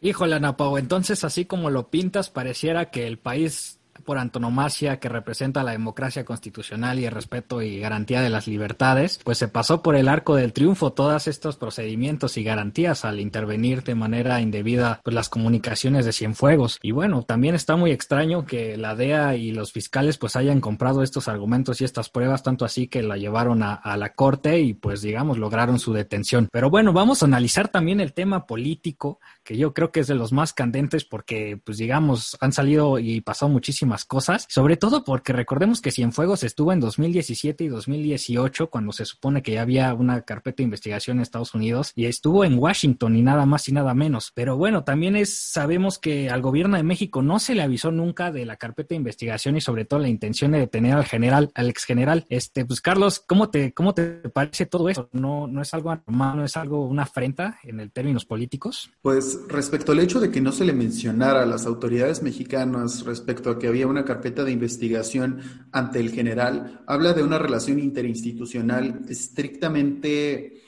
Híjole, 0.00 0.36
Ana 0.36 0.56
entonces 0.78 1.24
así 1.24 1.44
como 1.44 1.68
lo 1.68 1.90
pintas, 1.90 2.30
pareciera 2.30 2.90
que 2.90 3.06
el 3.06 3.18
país 3.18 3.79
por 4.00 4.18
antonomasia 4.18 4.98
que 4.98 5.08
representa 5.08 5.62
la 5.62 5.72
democracia 5.72 6.24
constitucional 6.24 6.98
y 6.98 7.06
el 7.06 7.12
respeto 7.12 7.62
y 7.62 7.78
garantía 7.78 8.22
de 8.22 8.30
las 8.30 8.46
libertades, 8.46 9.20
pues 9.24 9.38
se 9.38 9.48
pasó 9.48 9.82
por 9.82 9.96
el 9.96 10.08
arco 10.08 10.36
del 10.36 10.52
triunfo 10.52 10.92
todos 10.92 11.26
estos 11.26 11.56
procedimientos 11.56 12.36
y 12.36 12.42
garantías 12.42 13.04
al 13.04 13.20
intervenir 13.20 13.82
de 13.82 13.94
manera 13.94 14.40
indebida 14.40 15.00
pues, 15.04 15.14
las 15.14 15.28
comunicaciones 15.28 16.04
de 16.04 16.12
Cienfuegos. 16.12 16.78
Y 16.82 16.92
bueno, 16.92 17.22
también 17.22 17.54
está 17.54 17.76
muy 17.76 17.90
extraño 17.90 18.44
que 18.44 18.76
la 18.76 18.94
DEA 18.94 19.36
y 19.36 19.52
los 19.52 19.72
fiscales 19.72 20.18
pues 20.18 20.36
hayan 20.36 20.60
comprado 20.60 21.02
estos 21.02 21.28
argumentos 21.28 21.80
y 21.80 21.84
estas 21.84 22.08
pruebas, 22.08 22.42
tanto 22.42 22.64
así 22.64 22.88
que 22.88 23.02
la 23.02 23.16
llevaron 23.16 23.62
a, 23.62 23.74
a 23.74 23.96
la 23.96 24.12
corte 24.14 24.60
y 24.60 24.74
pues 24.74 25.02
digamos 25.02 25.38
lograron 25.38 25.78
su 25.78 25.92
detención. 25.92 26.48
Pero 26.50 26.70
bueno, 26.70 26.92
vamos 26.92 27.22
a 27.22 27.26
analizar 27.26 27.68
también 27.68 28.00
el 28.00 28.12
tema 28.12 28.46
político, 28.46 29.20
que 29.44 29.56
yo 29.56 29.74
creo 29.74 29.92
que 29.92 30.00
es 30.00 30.06
de 30.06 30.14
los 30.14 30.32
más 30.32 30.52
candentes 30.52 31.04
porque 31.04 31.60
pues 31.64 31.78
digamos 31.78 32.36
han 32.40 32.52
salido 32.52 32.98
y 32.98 33.20
pasado 33.20 33.50
muchísimas 33.90 34.04
cosas, 34.04 34.46
sobre 34.48 34.76
todo 34.76 35.04
porque 35.04 35.32
recordemos 35.32 35.80
que 35.80 35.90
Cienfuegos 35.90 36.44
estuvo 36.44 36.72
en 36.72 36.80
2017 36.80 37.64
y 37.64 37.68
2018 37.68 38.70
cuando 38.70 38.92
se 38.92 39.04
supone 39.04 39.42
que 39.42 39.52
ya 39.52 39.62
había 39.62 39.92
una 39.94 40.22
carpeta 40.22 40.58
de 40.58 40.64
investigación 40.64 41.16
en 41.16 41.22
Estados 41.22 41.54
Unidos 41.54 41.92
y 41.96 42.06
estuvo 42.06 42.44
en 42.44 42.58
Washington 42.58 43.16
y 43.16 43.22
nada 43.22 43.46
más 43.46 43.68
y 43.68 43.72
nada 43.72 43.94
menos. 43.94 44.32
Pero 44.34 44.56
bueno, 44.56 44.84
también 44.84 45.16
es 45.16 45.36
sabemos 45.36 45.98
que 45.98 46.30
al 46.30 46.42
gobierno 46.42 46.76
de 46.76 46.82
México 46.82 47.22
no 47.22 47.38
se 47.38 47.54
le 47.54 47.62
avisó 47.62 47.90
nunca 47.90 48.30
de 48.30 48.46
la 48.46 48.56
carpeta 48.56 48.90
de 48.90 48.96
investigación 48.96 49.56
y 49.56 49.60
sobre 49.60 49.84
todo 49.84 50.00
la 50.00 50.08
intención 50.08 50.52
de 50.52 50.58
detener 50.58 50.94
al 50.94 51.04
general, 51.04 51.50
al 51.54 51.68
ex 51.68 51.84
general. 51.84 52.26
Este, 52.28 52.64
pues 52.64 52.80
Carlos, 52.80 53.20
¿cómo 53.26 53.50
te 53.50 53.72
cómo 53.72 53.94
te 53.94 54.04
parece 54.30 54.66
todo 54.66 54.88
eso? 54.88 55.08
¿No 55.12 55.46
no 55.46 55.62
es 55.62 55.74
algo 55.74 55.94
normal, 55.94 56.36
no 56.36 56.44
es 56.44 56.56
algo 56.56 56.86
una 56.86 57.02
afrenta 57.02 57.58
en 57.64 57.80
el 57.80 57.90
términos 57.90 58.24
políticos? 58.24 58.90
Pues 59.02 59.40
respecto 59.48 59.92
al 59.92 60.00
hecho 60.00 60.20
de 60.20 60.30
que 60.30 60.40
no 60.40 60.52
se 60.52 60.64
le 60.64 60.72
mencionara 60.72 61.42
a 61.42 61.46
las 61.46 61.66
autoridades 61.66 62.22
mexicanas 62.22 63.04
respecto 63.04 63.50
a 63.50 63.58
que 63.58 63.68
había 63.68 63.79
una 63.86 64.04
carpeta 64.04 64.44
de 64.44 64.52
investigación 64.52 65.40
ante 65.72 66.00
el 66.00 66.10
general, 66.10 66.82
habla 66.86 67.12
de 67.12 67.22
una 67.22 67.38
relación 67.38 67.78
interinstitucional 67.78 69.02
estrictamente, 69.08 70.62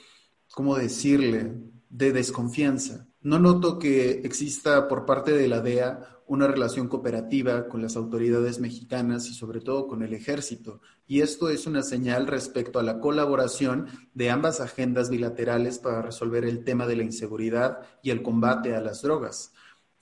¿cómo 0.53 0.75
decirle?, 0.77 1.53
de 1.89 2.11
desconfianza. 2.11 3.07
No 3.21 3.39
noto 3.39 3.77
que 3.77 4.21
exista 4.23 4.87
por 4.87 5.05
parte 5.05 5.31
de 5.31 5.47
la 5.47 5.61
DEA 5.61 6.13
una 6.25 6.47
relación 6.47 6.87
cooperativa 6.87 7.67
con 7.67 7.81
las 7.81 7.95
autoridades 7.95 8.59
mexicanas 8.59 9.27
y 9.29 9.33
sobre 9.33 9.61
todo 9.61 9.87
con 9.87 10.03
el 10.03 10.13
ejército. 10.13 10.81
Y 11.05 11.21
esto 11.21 11.49
es 11.49 11.67
una 11.67 11.83
señal 11.83 12.27
respecto 12.27 12.79
a 12.79 12.83
la 12.83 12.99
colaboración 12.99 13.87
de 14.13 14.29
ambas 14.29 14.61
agendas 14.61 15.09
bilaterales 15.09 15.79
para 15.79 16.01
resolver 16.01 16.45
el 16.45 16.63
tema 16.63 16.87
de 16.87 16.95
la 16.95 17.03
inseguridad 17.03 17.79
y 18.01 18.09
el 18.09 18.23
combate 18.23 18.75
a 18.75 18.81
las 18.81 19.01
drogas, 19.01 19.53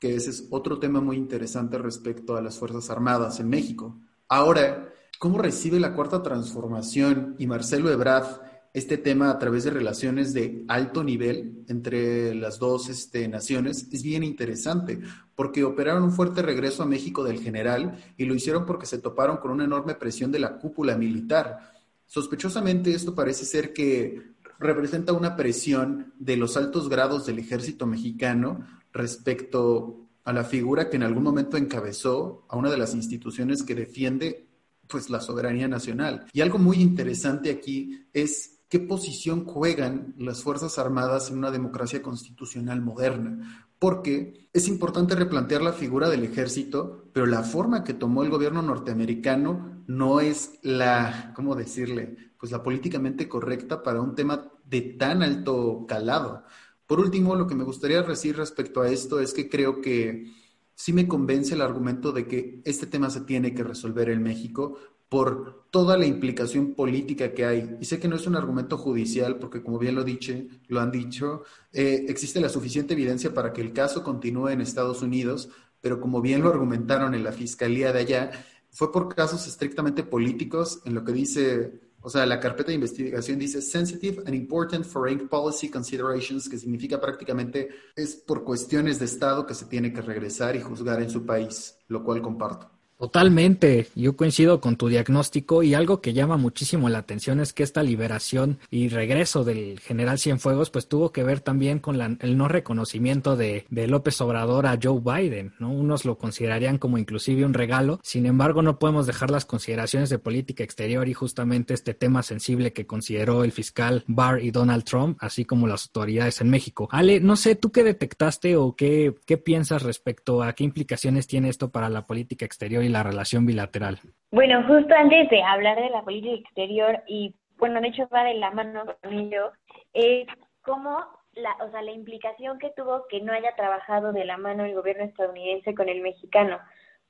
que 0.01 0.15
ese 0.15 0.31
es 0.31 0.47
otro 0.49 0.79
tema 0.79 0.99
muy 0.99 1.15
interesante 1.15 1.77
respecto 1.77 2.35
a 2.35 2.41
las 2.41 2.57
Fuerzas 2.57 2.89
Armadas 2.89 3.39
en 3.39 3.47
México. 3.47 4.01
Ahora, 4.27 4.91
¿cómo 5.19 5.37
recibe 5.37 5.79
la 5.79 5.93
cuarta 5.93 6.23
transformación 6.23 7.35
y 7.37 7.45
Marcelo 7.45 7.91
Ebrard 7.91 8.41
este 8.73 8.97
tema 8.97 9.29
a 9.29 9.37
través 9.37 9.63
de 9.63 9.69
relaciones 9.69 10.33
de 10.33 10.65
alto 10.67 11.03
nivel 11.03 11.65
entre 11.67 12.33
las 12.33 12.57
dos 12.57 12.89
este, 12.89 13.27
naciones 13.27 13.89
es 13.91 14.01
bien 14.01 14.23
interesante, 14.23 14.99
porque 15.35 15.63
operaron 15.63 16.03
un 16.03 16.13
fuerte 16.13 16.41
regreso 16.41 16.81
a 16.81 16.87
México 16.87 17.23
del 17.23 17.39
general 17.39 18.03
y 18.17 18.25
lo 18.25 18.33
hicieron 18.33 18.65
porque 18.65 18.87
se 18.87 18.97
toparon 18.97 19.37
con 19.37 19.51
una 19.51 19.65
enorme 19.65 19.93
presión 19.93 20.31
de 20.31 20.39
la 20.39 20.57
cúpula 20.57 20.97
militar. 20.97 21.73
Sospechosamente 22.07 22.91
esto 22.95 23.13
parece 23.13 23.45
ser 23.45 23.71
que 23.71 24.30
representa 24.61 25.13
una 25.13 25.35
presión 25.35 26.13
de 26.19 26.37
los 26.37 26.55
altos 26.55 26.87
grados 26.87 27.25
del 27.25 27.39
ejército 27.39 27.85
mexicano 27.87 28.65
respecto 28.93 30.07
a 30.23 30.33
la 30.33 30.43
figura 30.43 30.89
que 30.89 30.97
en 30.97 31.03
algún 31.03 31.23
momento 31.23 31.57
encabezó 31.57 32.45
a 32.47 32.57
una 32.57 32.69
de 32.69 32.77
las 32.77 32.93
instituciones 32.93 33.63
que 33.63 33.75
defiende 33.75 34.47
pues 34.87 35.09
la 35.09 35.21
soberanía 35.21 35.67
nacional. 35.67 36.27
Y 36.33 36.41
algo 36.41 36.59
muy 36.59 36.77
interesante 36.77 37.49
aquí 37.49 38.05
es 38.13 38.59
qué 38.69 38.79
posición 38.79 39.45
juegan 39.45 40.13
las 40.17 40.43
Fuerzas 40.43 40.77
Armadas 40.77 41.29
en 41.29 41.37
una 41.37 41.51
democracia 41.51 42.01
constitucional 42.01 42.81
moderna. 42.81 43.67
Porque 43.79 44.47
es 44.53 44.67
importante 44.67 45.15
replantear 45.15 45.61
la 45.61 45.73
figura 45.73 46.09
del 46.09 46.23
ejército, 46.23 47.05
pero 47.13 47.25
la 47.25 47.41
forma 47.41 47.83
que 47.83 47.95
tomó 47.95 48.21
el 48.23 48.29
gobierno 48.29 48.61
norteamericano 48.61 49.80
no 49.97 50.19
es 50.19 50.59
la, 50.61 51.33
¿cómo 51.35 51.55
decirle? 51.55 52.15
Pues 52.37 52.51
la 52.51 52.63
políticamente 52.63 53.27
correcta 53.27 53.83
para 53.83 54.01
un 54.01 54.15
tema 54.15 54.51
de 54.65 54.81
tan 54.81 55.21
alto 55.21 55.85
calado. 55.87 56.43
Por 56.87 56.99
último, 56.99 57.35
lo 57.35 57.47
que 57.47 57.55
me 57.55 57.63
gustaría 57.63 58.01
decir 58.01 58.37
respecto 58.37 58.81
a 58.81 58.89
esto 58.89 59.19
es 59.19 59.33
que 59.33 59.49
creo 59.49 59.81
que 59.81 60.31
sí 60.75 60.93
me 60.93 61.07
convence 61.07 61.53
el 61.53 61.61
argumento 61.61 62.11
de 62.11 62.27
que 62.27 62.61
este 62.65 62.87
tema 62.87 63.09
se 63.09 63.21
tiene 63.21 63.53
que 63.53 63.63
resolver 63.63 64.09
en 64.09 64.23
México, 64.23 64.77
por 65.11 65.65
toda 65.71 65.97
la 65.97 66.05
implicación 66.05 66.73
política 66.73 67.33
que 67.33 67.45
hay. 67.45 67.75
Y 67.81 67.85
sé 67.85 67.99
que 67.99 68.07
no 68.07 68.15
es 68.15 68.27
un 68.27 68.37
argumento 68.37 68.77
judicial, 68.77 69.39
porque 69.39 69.61
como 69.61 69.77
bien 69.77 69.95
lo, 69.95 70.05
dicho, 70.05 70.33
lo 70.69 70.79
han 70.79 70.89
dicho, 70.89 71.43
eh, 71.73 72.05
existe 72.07 72.39
la 72.39 72.47
suficiente 72.47 72.93
evidencia 72.93 73.33
para 73.33 73.51
que 73.51 73.59
el 73.59 73.73
caso 73.73 74.05
continúe 74.05 74.47
en 74.47 74.61
Estados 74.61 75.01
Unidos, 75.01 75.49
pero 75.81 75.99
como 75.99 76.21
bien 76.21 76.41
lo 76.43 76.49
argumentaron 76.49 77.13
en 77.13 77.25
la 77.25 77.33
fiscalía 77.33 77.91
de 77.91 77.99
allá, 77.99 78.31
fue 78.71 78.91
por 78.91 79.13
casos 79.13 79.47
estrictamente 79.47 80.03
políticos, 80.03 80.81
en 80.85 80.95
lo 80.95 81.03
que 81.03 81.11
dice, 81.11 81.81
o 82.01 82.09
sea, 82.09 82.25
la 82.25 82.39
carpeta 82.39 82.69
de 82.69 82.75
investigación 82.75 83.37
dice 83.37 83.61
sensitive 83.61 84.23
and 84.25 84.33
important 84.33 84.85
foreign 84.85 85.27
policy 85.27 85.69
considerations, 85.69 86.47
que 86.49 86.57
significa 86.57 86.99
prácticamente 86.99 87.69
es 87.95 88.15
por 88.15 88.43
cuestiones 88.43 88.97
de 88.99 89.05
Estado 89.05 89.45
que 89.45 89.53
se 89.53 89.65
tiene 89.65 89.93
que 89.93 90.01
regresar 90.01 90.55
y 90.55 90.61
juzgar 90.61 91.01
en 91.01 91.09
su 91.09 91.25
país, 91.25 91.77
lo 91.87 92.03
cual 92.03 92.21
comparto. 92.21 92.80
Totalmente, 93.01 93.87
yo 93.95 94.15
coincido 94.15 94.61
con 94.61 94.75
tu 94.75 94.87
diagnóstico 94.87 95.63
y 95.63 95.73
algo 95.73 96.01
que 96.01 96.13
llama 96.13 96.37
muchísimo 96.37 96.87
la 96.87 96.99
atención 96.99 97.39
es 97.39 97.51
que 97.51 97.63
esta 97.63 97.81
liberación 97.81 98.59
y 98.69 98.89
regreso 98.89 99.43
del 99.43 99.79
general 99.79 100.19
Cienfuegos 100.19 100.69
pues 100.69 100.87
tuvo 100.87 101.11
que 101.11 101.23
ver 101.23 101.39
también 101.39 101.79
con 101.79 101.99
el 101.99 102.37
no 102.37 102.47
reconocimiento 102.47 103.35
de, 103.35 103.65
López 103.71 104.21
Obrador 104.21 104.67
a 104.67 104.77
Joe 104.79 105.01
Biden, 105.03 105.55
¿no? 105.57 105.71
Unos 105.71 106.05
lo 106.05 106.19
considerarían 106.19 106.77
como 106.77 106.99
inclusive 106.99 107.43
un 107.43 107.55
regalo, 107.55 107.99
sin 108.03 108.27
embargo 108.27 108.61
no 108.61 108.77
podemos 108.77 109.07
dejar 109.07 109.31
las 109.31 109.45
consideraciones 109.45 110.11
de 110.11 110.19
política 110.19 110.63
exterior 110.63 111.07
y 111.07 111.15
justamente 111.15 111.73
este 111.73 111.95
tema 111.95 112.21
sensible 112.21 112.71
que 112.71 112.85
consideró 112.85 113.43
el 113.43 113.51
fiscal 113.51 114.03
Barr 114.05 114.43
y 114.43 114.51
Donald 114.51 114.83
Trump, 114.83 115.17
así 115.21 115.43
como 115.43 115.65
las 115.65 115.87
autoridades 115.87 116.39
en 116.39 116.51
México. 116.51 116.87
Ale, 116.91 117.19
no 117.19 117.35
sé, 117.35 117.55
¿tú 117.55 117.71
qué 117.71 117.83
detectaste 117.83 118.57
o 118.57 118.75
qué, 118.75 119.15
qué 119.25 119.39
piensas 119.39 119.81
respecto 119.81 120.43
a 120.43 120.53
qué 120.53 120.65
implicaciones 120.65 121.25
tiene 121.25 121.49
esto 121.49 121.71
para 121.71 121.89
la 121.89 122.05
política 122.05 122.45
exterior 122.45 122.90
la 122.91 123.03
relación 123.03 123.45
bilateral? 123.45 123.99
Bueno, 124.31 124.63
justo 124.67 124.93
antes 124.95 125.29
de 125.29 125.43
hablar 125.43 125.77
de 125.77 125.89
la 125.89 126.03
política 126.03 126.35
exterior 126.35 127.03
y, 127.07 127.35
bueno, 127.57 127.81
de 127.81 127.89
hecho 127.89 128.07
va 128.13 128.23
de 128.23 128.35
la 128.35 128.51
mano 128.51 128.85
con 129.01 129.13
ello, 129.13 129.51
es 129.93 130.27
cómo 130.61 131.05
la, 131.33 131.55
o 131.65 131.71
sea, 131.71 131.81
la 131.81 131.91
implicación 131.91 132.59
que 132.59 132.71
tuvo 132.75 133.05
que 133.09 133.21
no 133.21 133.33
haya 133.33 133.55
trabajado 133.55 134.13
de 134.13 134.25
la 134.25 134.37
mano 134.37 134.65
el 134.65 134.75
gobierno 134.75 135.03
estadounidense 135.03 135.73
con 135.75 135.89
el 135.89 136.01
mexicano. 136.01 136.59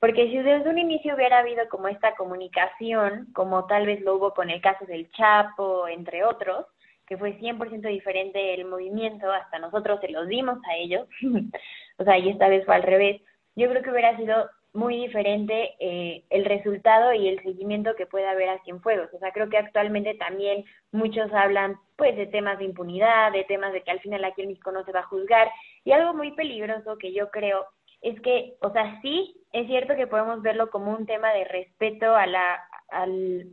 Porque 0.00 0.26
si 0.28 0.38
desde 0.38 0.68
un 0.68 0.78
inicio 0.78 1.14
hubiera 1.14 1.38
habido 1.38 1.68
como 1.68 1.86
esta 1.86 2.16
comunicación, 2.16 3.28
como 3.34 3.66
tal 3.66 3.86
vez 3.86 4.00
lo 4.00 4.16
hubo 4.16 4.34
con 4.34 4.50
el 4.50 4.60
caso 4.60 4.84
del 4.84 5.08
Chapo, 5.12 5.86
entre 5.86 6.24
otros, 6.24 6.66
que 7.06 7.16
fue 7.16 7.38
100% 7.38 7.88
diferente 7.88 8.54
el 8.54 8.64
movimiento, 8.64 9.30
hasta 9.30 9.58
nosotros 9.58 10.00
se 10.00 10.10
los 10.10 10.26
dimos 10.26 10.58
a 10.68 10.76
ellos, 10.76 11.06
o 11.98 12.04
sea, 12.04 12.18
y 12.18 12.30
esta 12.30 12.48
vez 12.48 12.64
fue 12.64 12.74
al 12.74 12.82
revés, 12.82 13.22
yo 13.54 13.68
creo 13.68 13.82
que 13.82 13.90
hubiera 13.90 14.16
sido 14.16 14.48
muy 14.74 14.96
diferente 14.96 15.74
eh, 15.80 16.24
el 16.30 16.44
resultado 16.44 17.12
y 17.12 17.28
el 17.28 17.42
seguimiento 17.42 17.94
que 17.94 18.06
puede 18.06 18.26
haber 18.26 18.48
a 18.48 18.62
Cienfuegos. 18.64 19.12
O 19.12 19.18
sea, 19.18 19.30
creo 19.32 19.50
que 19.50 19.58
actualmente 19.58 20.14
también 20.14 20.64
muchos 20.92 21.30
hablan 21.32 21.76
pues 21.96 22.16
de 22.16 22.26
temas 22.26 22.58
de 22.58 22.64
impunidad, 22.64 23.32
de 23.32 23.44
temas 23.44 23.72
de 23.72 23.82
que 23.82 23.90
al 23.90 24.00
final 24.00 24.24
aquí 24.24 24.42
en 24.42 24.48
México 24.48 24.72
no 24.72 24.84
se 24.84 24.92
va 24.92 25.00
a 25.00 25.06
juzgar. 25.06 25.50
Y 25.84 25.92
algo 25.92 26.14
muy 26.14 26.32
peligroso 26.32 26.96
que 26.96 27.12
yo 27.12 27.30
creo 27.30 27.66
es 28.00 28.18
que, 28.22 28.54
o 28.60 28.70
sea, 28.72 29.00
sí 29.02 29.36
es 29.52 29.66
cierto 29.66 29.94
que 29.94 30.06
podemos 30.06 30.40
verlo 30.42 30.70
como 30.70 30.92
un 30.92 31.06
tema 31.06 31.32
de 31.32 31.44
respeto 31.44 32.14
a 32.14 32.26
la, 32.26 32.62
al, 32.88 33.46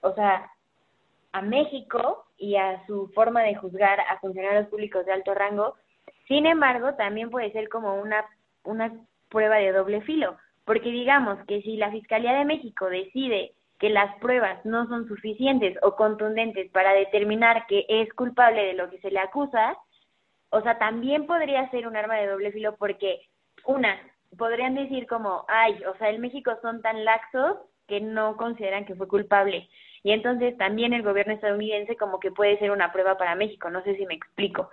o 0.00 0.14
sea, 0.14 0.50
a 1.32 1.42
México 1.42 2.26
y 2.38 2.56
a 2.56 2.84
su 2.86 3.08
forma 3.08 3.42
de 3.42 3.56
juzgar 3.56 4.00
a 4.00 4.18
funcionarios 4.20 4.68
públicos 4.68 5.04
de 5.04 5.12
alto 5.12 5.34
rango. 5.34 5.74
Sin 6.28 6.46
embargo, 6.46 6.94
también 6.94 7.30
puede 7.30 7.52
ser 7.52 7.68
como 7.68 8.00
una, 8.00 8.24
una 8.64 8.92
prueba 9.30 9.56
de 9.56 9.72
doble 9.72 10.02
filo, 10.02 10.36
porque 10.64 10.90
digamos 10.90 11.38
que 11.46 11.62
si 11.62 11.76
la 11.76 11.90
Fiscalía 11.90 12.34
de 12.34 12.44
México 12.44 12.90
decide 12.90 13.54
que 13.78 13.88
las 13.88 14.14
pruebas 14.18 14.64
no 14.66 14.86
son 14.88 15.08
suficientes 15.08 15.76
o 15.82 15.96
contundentes 15.96 16.70
para 16.70 16.92
determinar 16.92 17.66
que 17.66 17.86
es 17.88 18.12
culpable 18.12 18.62
de 18.62 18.74
lo 18.74 18.90
que 18.90 18.98
se 18.98 19.10
le 19.10 19.18
acusa, 19.18 19.76
o 20.50 20.60
sea, 20.60 20.78
también 20.78 21.26
podría 21.26 21.70
ser 21.70 21.86
un 21.86 21.96
arma 21.96 22.16
de 22.16 22.26
doble 22.26 22.52
filo 22.52 22.76
porque, 22.76 23.22
una, 23.64 23.98
podrían 24.36 24.74
decir 24.74 25.06
como, 25.06 25.44
ay, 25.48 25.82
o 25.84 25.96
sea, 25.96 26.10
en 26.10 26.20
México 26.20 26.52
son 26.60 26.82
tan 26.82 27.04
laxos 27.04 27.56
que 27.86 28.00
no 28.00 28.36
consideran 28.36 28.84
que 28.84 28.94
fue 28.94 29.08
culpable. 29.08 29.68
Y 30.02 30.12
entonces 30.12 30.56
también 30.56 30.92
el 30.92 31.02
gobierno 31.02 31.32
estadounidense 31.32 31.96
como 31.96 32.20
que 32.20 32.30
puede 32.30 32.58
ser 32.58 32.70
una 32.70 32.92
prueba 32.92 33.16
para 33.16 33.34
México, 33.34 33.70
no 33.70 33.82
sé 33.82 33.96
si 33.96 34.06
me 34.06 34.14
explico. 34.14 34.70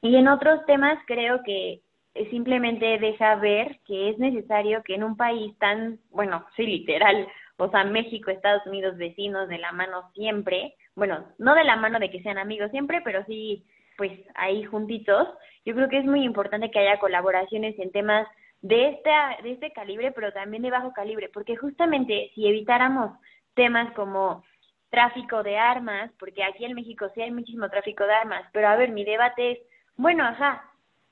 Y 0.00 0.16
en 0.16 0.28
otros 0.28 0.64
temas 0.66 0.98
creo 1.06 1.42
que 1.42 1.82
simplemente 2.30 2.98
deja 2.98 3.36
ver 3.36 3.80
que 3.86 4.10
es 4.10 4.18
necesario 4.18 4.82
que 4.82 4.94
en 4.94 5.04
un 5.04 5.16
país 5.16 5.56
tan, 5.58 5.98
bueno, 6.10 6.46
sí, 6.56 6.66
literal, 6.66 7.28
o 7.56 7.70
sea, 7.70 7.84
México, 7.84 8.30
Estados 8.30 8.64
Unidos, 8.66 8.96
vecinos 8.96 9.48
de 9.48 9.58
la 9.58 9.72
mano 9.72 10.10
siempre, 10.14 10.74
bueno, 10.94 11.26
no 11.38 11.54
de 11.54 11.64
la 11.64 11.76
mano 11.76 11.98
de 11.98 12.10
que 12.10 12.22
sean 12.22 12.38
amigos 12.38 12.70
siempre, 12.70 13.00
pero 13.02 13.24
sí, 13.24 13.64
pues 13.96 14.12
ahí 14.36 14.64
juntitos, 14.64 15.28
yo 15.64 15.74
creo 15.74 15.88
que 15.88 15.98
es 15.98 16.04
muy 16.04 16.22
importante 16.22 16.70
que 16.70 16.78
haya 16.78 17.00
colaboraciones 17.00 17.78
en 17.78 17.90
temas 17.90 18.26
de 18.62 18.90
este, 18.90 19.10
de 19.42 19.52
este 19.52 19.72
calibre, 19.72 20.12
pero 20.12 20.32
también 20.32 20.62
de 20.62 20.70
bajo 20.70 20.92
calibre, 20.92 21.28
porque 21.32 21.56
justamente 21.56 22.30
si 22.34 22.46
evitáramos 22.46 23.18
temas 23.54 23.92
como 23.94 24.44
tráfico 24.90 25.42
de 25.42 25.58
armas, 25.58 26.10
porque 26.18 26.44
aquí 26.44 26.64
en 26.64 26.74
México 26.74 27.08
sí 27.14 27.22
hay 27.22 27.30
muchísimo 27.30 27.68
tráfico 27.68 28.04
de 28.04 28.14
armas, 28.14 28.44
pero 28.52 28.68
a 28.68 28.76
ver, 28.76 28.90
mi 28.90 29.04
debate 29.04 29.52
es, 29.52 29.58
bueno, 29.96 30.24
ajá, 30.24 30.67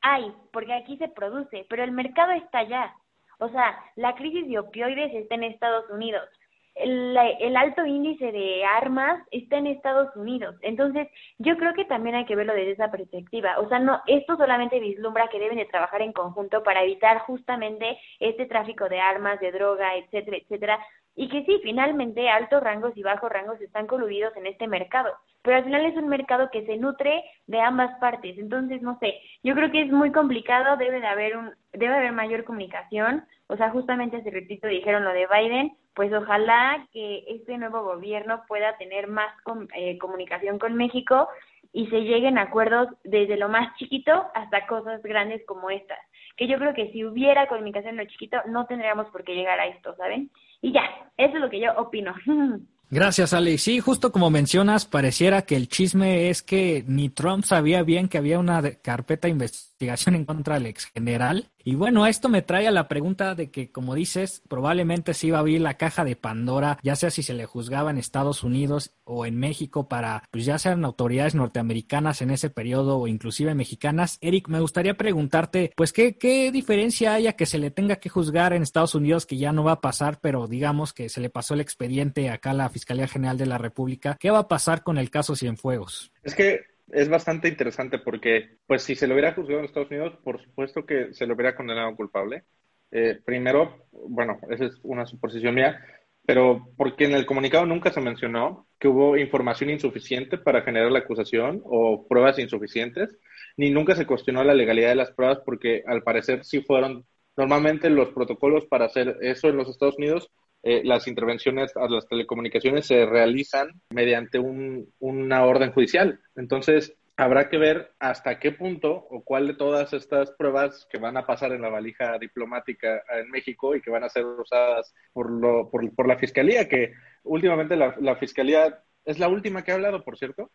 hay, 0.06 0.32
porque 0.52 0.72
aquí 0.72 0.96
se 0.98 1.08
produce, 1.08 1.66
pero 1.68 1.82
el 1.82 1.90
mercado 1.90 2.32
está 2.32 2.58
allá. 2.58 2.94
O 3.38 3.48
sea, 3.48 3.76
la 3.96 4.14
crisis 4.14 4.46
de 4.48 4.58
opioides 4.58 5.12
está 5.12 5.34
en 5.34 5.44
Estados 5.44 5.90
Unidos. 5.90 6.28
El, 6.74 7.16
el, 7.40 7.56
alto 7.56 7.86
índice 7.86 8.30
de 8.32 8.62
armas 8.64 9.22
está 9.30 9.56
en 9.56 9.66
Estados 9.66 10.14
Unidos. 10.14 10.54
Entonces, 10.60 11.08
yo 11.38 11.56
creo 11.56 11.72
que 11.72 11.86
también 11.86 12.14
hay 12.14 12.26
que 12.26 12.36
verlo 12.36 12.52
desde 12.52 12.72
esa 12.72 12.90
perspectiva. 12.90 13.58
O 13.58 13.68
sea, 13.68 13.78
no, 13.78 14.02
esto 14.06 14.36
solamente 14.36 14.78
vislumbra 14.78 15.28
que 15.28 15.38
deben 15.38 15.56
de 15.56 15.64
trabajar 15.64 16.02
en 16.02 16.12
conjunto 16.12 16.62
para 16.62 16.82
evitar 16.82 17.20
justamente 17.20 17.98
este 18.20 18.44
tráfico 18.44 18.90
de 18.90 19.00
armas, 19.00 19.40
de 19.40 19.52
droga, 19.52 19.96
etcétera, 19.96 20.36
etcétera, 20.36 20.78
y 21.16 21.28
que 21.28 21.44
sí, 21.44 21.58
finalmente 21.62 22.28
altos 22.28 22.62
rangos 22.62 22.92
y 22.96 23.02
bajos 23.02 23.32
rangos 23.32 23.60
están 23.60 23.86
coludidos 23.86 24.36
en 24.36 24.46
este 24.46 24.68
mercado, 24.68 25.10
pero 25.42 25.56
al 25.56 25.64
final 25.64 25.86
es 25.86 25.96
un 25.96 26.08
mercado 26.08 26.50
que 26.52 26.64
se 26.66 26.76
nutre 26.76 27.24
de 27.46 27.60
ambas 27.60 27.98
partes, 27.98 28.38
entonces 28.38 28.82
no 28.82 28.98
sé, 29.00 29.18
yo 29.42 29.54
creo 29.54 29.72
que 29.72 29.82
es 29.82 29.90
muy 29.90 30.12
complicado, 30.12 30.76
debe 30.76 31.00
de 31.00 31.06
haber 31.06 31.36
un 31.36 31.50
debe 31.72 31.94
haber 31.94 32.12
mayor 32.12 32.44
comunicación, 32.44 33.24
o 33.48 33.56
sea, 33.56 33.70
justamente 33.70 34.16
hace 34.16 34.30
ratito 34.30 34.68
dijeron 34.68 35.04
lo 35.04 35.12
de 35.12 35.26
Biden, 35.26 35.76
pues 35.94 36.12
ojalá 36.12 36.86
que 36.92 37.24
este 37.28 37.56
nuevo 37.58 37.82
gobierno 37.82 38.42
pueda 38.46 38.76
tener 38.76 39.06
más 39.06 39.28
eh, 39.74 39.98
comunicación 39.98 40.58
con 40.58 40.74
México 40.74 41.28
y 41.72 41.86
se 41.88 42.02
lleguen 42.02 42.38
a 42.38 42.42
acuerdos 42.42 42.88
desde 43.04 43.36
lo 43.36 43.48
más 43.48 43.74
chiquito 43.76 44.26
hasta 44.34 44.66
cosas 44.66 45.02
grandes 45.02 45.44
como 45.46 45.70
estas. 45.70 45.98
Que 46.36 46.46
yo 46.48 46.58
creo 46.58 46.74
que 46.74 46.90
si 46.92 47.04
hubiera 47.04 47.48
comunicación 47.48 47.92
en 47.92 48.04
lo 48.04 48.10
chiquito, 48.10 48.36
no 48.46 48.66
tendríamos 48.66 49.08
por 49.10 49.24
qué 49.24 49.34
llegar 49.34 49.58
a 49.58 49.66
esto, 49.66 49.94
¿saben? 49.96 50.30
Y 50.60 50.72
ya, 50.72 50.82
eso 51.16 51.34
es 51.34 51.40
lo 51.40 51.50
que 51.50 51.60
yo 51.60 51.72
opino. 51.76 52.14
Gracias, 52.88 53.34
Alex. 53.34 53.62
Sí, 53.62 53.80
justo 53.80 54.12
como 54.12 54.30
mencionas, 54.30 54.86
pareciera 54.86 55.42
que 55.42 55.56
el 55.56 55.68
chisme 55.68 56.30
es 56.30 56.42
que 56.42 56.84
ni 56.86 57.08
Trump 57.08 57.44
sabía 57.44 57.82
bien 57.82 58.08
que 58.08 58.18
había 58.18 58.38
una 58.38 58.62
carpeta 58.80 59.26
de 59.26 59.32
investigación 59.76 60.14
en 60.14 60.24
contra 60.24 60.54
del 60.54 60.66
ex 60.66 60.86
general 60.86 61.50
y 61.68 61.74
bueno, 61.74 62.06
esto 62.06 62.28
me 62.28 62.42
trae 62.42 62.68
a 62.68 62.70
la 62.70 62.86
pregunta 62.86 63.34
de 63.34 63.50
que, 63.50 63.72
como 63.72 63.96
dices, 63.96 64.40
probablemente 64.48 65.14
se 65.14 65.26
iba 65.26 65.38
a 65.38 65.40
abrir 65.40 65.60
la 65.60 65.76
caja 65.76 66.04
de 66.04 66.14
Pandora, 66.14 66.78
ya 66.84 66.94
sea 66.94 67.10
si 67.10 67.24
se 67.24 67.34
le 67.34 67.44
juzgaba 67.44 67.90
en 67.90 67.98
Estados 67.98 68.44
Unidos 68.44 68.94
o 69.02 69.26
en 69.26 69.36
México 69.36 69.88
para, 69.88 70.22
pues 70.30 70.44
ya 70.44 70.60
sean 70.60 70.84
autoridades 70.84 71.34
norteamericanas 71.34 72.22
en 72.22 72.30
ese 72.30 72.50
periodo 72.50 72.98
o 73.00 73.08
inclusive 73.08 73.52
mexicanas. 73.56 74.18
Eric, 74.20 74.46
me 74.46 74.60
gustaría 74.60 74.96
preguntarte, 74.96 75.72
pues, 75.74 75.92
¿qué, 75.92 76.16
qué 76.16 76.52
diferencia 76.52 77.14
haya 77.14 77.32
que 77.32 77.46
se 77.46 77.58
le 77.58 77.72
tenga 77.72 77.96
que 77.96 78.10
juzgar 78.10 78.52
en 78.52 78.62
Estados 78.62 78.94
Unidos, 78.94 79.26
que 79.26 79.36
ya 79.36 79.50
no 79.50 79.64
va 79.64 79.72
a 79.72 79.80
pasar, 79.80 80.20
pero 80.20 80.46
digamos 80.46 80.92
que 80.92 81.08
se 81.08 81.20
le 81.20 81.30
pasó 81.30 81.54
el 81.54 81.62
expediente 81.62 82.30
acá 82.30 82.52
a 82.52 82.54
la 82.54 82.68
Fiscalía 82.68 83.08
General 83.08 83.38
de 83.38 83.46
la 83.46 83.58
República? 83.58 84.16
¿Qué 84.20 84.30
va 84.30 84.38
a 84.38 84.48
pasar 84.48 84.84
con 84.84 84.98
el 84.98 85.10
caso 85.10 85.34
Cienfuegos? 85.34 86.12
Es 86.22 86.36
que 86.36 86.75
es 86.90 87.08
bastante 87.08 87.48
interesante 87.48 87.98
porque, 87.98 88.58
pues, 88.66 88.82
si 88.82 88.94
se 88.94 89.06
lo 89.06 89.14
hubiera 89.14 89.34
juzgado 89.34 89.60
en 89.60 89.66
Estados 89.66 89.90
Unidos, 89.90 90.18
por 90.22 90.42
supuesto 90.42 90.86
que 90.86 91.12
se 91.14 91.26
lo 91.26 91.34
hubiera 91.34 91.56
condenado 91.56 91.94
culpable. 91.96 92.44
Eh, 92.90 93.20
primero, 93.24 93.86
bueno, 93.92 94.38
esa 94.50 94.66
es 94.66 94.78
una 94.82 95.06
suposición 95.06 95.54
mía, 95.54 95.84
pero 96.24 96.68
porque 96.76 97.04
en 97.04 97.12
el 97.12 97.26
comunicado 97.26 97.66
nunca 97.66 97.92
se 97.92 98.00
mencionó 98.00 98.68
que 98.78 98.88
hubo 98.88 99.16
información 99.16 99.70
insuficiente 99.70 100.38
para 100.38 100.62
generar 100.62 100.90
la 100.92 101.00
acusación 101.00 101.62
o 101.64 102.06
pruebas 102.08 102.38
insuficientes, 102.38 103.16
ni 103.56 103.70
nunca 103.70 103.94
se 103.96 104.06
cuestionó 104.06 104.44
la 104.44 104.54
legalidad 104.54 104.90
de 104.90 104.96
las 104.96 105.12
pruebas 105.12 105.40
porque 105.44 105.82
al 105.86 106.02
parecer 106.02 106.44
sí 106.44 106.62
fueron 106.62 107.06
normalmente 107.36 107.90
los 107.90 108.10
protocolos 108.10 108.66
para 108.66 108.86
hacer 108.86 109.18
eso 109.20 109.48
en 109.48 109.56
los 109.56 109.68
Estados 109.68 109.98
Unidos 109.98 110.30
eh, 110.68 110.82
las 110.82 111.06
intervenciones 111.06 111.76
a 111.76 111.88
las 111.88 112.08
telecomunicaciones 112.08 112.88
se 112.88 113.06
realizan 113.06 113.80
mediante 113.90 114.40
un, 114.40 114.92
una 114.98 115.44
orden 115.44 115.70
judicial. 115.70 116.18
Entonces, 116.34 116.92
habrá 117.16 117.48
que 117.48 117.56
ver 117.56 117.92
hasta 118.00 118.40
qué 118.40 118.50
punto 118.50 119.06
o 119.08 119.22
cuál 119.22 119.46
de 119.46 119.54
todas 119.54 119.92
estas 119.92 120.32
pruebas 120.32 120.88
que 120.90 120.98
van 120.98 121.16
a 121.16 121.24
pasar 121.24 121.52
en 121.52 121.62
la 121.62 121.68
valija 121.68 122.18
diplomática 122.18 123.00
en 123.10 123.30
México 123.30 123.76
y 123.76 123.80
que 123.80 123.92
van 123.92 124.02
a 124.02 124.08
ser 124.08 124.26
usadas 124.26 124.92
por, 125.12 125.30
lo, 125.30 125.70
por, 125.70 125.94
por 125.94 126.08
la 126.08 126.18
Fiscalía, 126.18 126.68
que 126.68 126.94
últimamente 127.22 127.76
la, 127.76 127.94
la, 128.00 128.16
Fiscalía 128.16 128.82
es 129.04 129.20
la 129.20 129.28
última 129.28 129.62
que 129.62 129.70
ha 129.70 129.76
hablado, 129.76 130.02
por 130.02 130.18
cierto. 130.18 130.50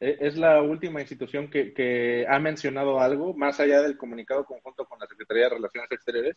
E, 0.00 0.16
es 0.22 0.36
la 0.36 0.60
última 0.60 1.00
institución 1.00 1.48
que, 1.48 1.72
que 1.72 2.26
ha 2.28 2.40
mencionado 2.40 2.98
algo, 2.98 3.32
más 3.34 3.60
allá 3.60 3.80
del 3.80 3.96
comunicado 3.96 4.44
conjunto 4.44 4.86
con 4.86 4.98
la 4.98 5.06
Secretaría 5.06 5.44
de 5.44 5.50
Relaciones 5.50 5.92
Exteriores. 5.92 6.36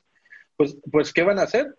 Pues, 0.56 0.78
pues 0.92 1.12
¿qué 1.12 1.24
van 1.24 1.40
a 1.40 1.44
hacer? 1.44 1.76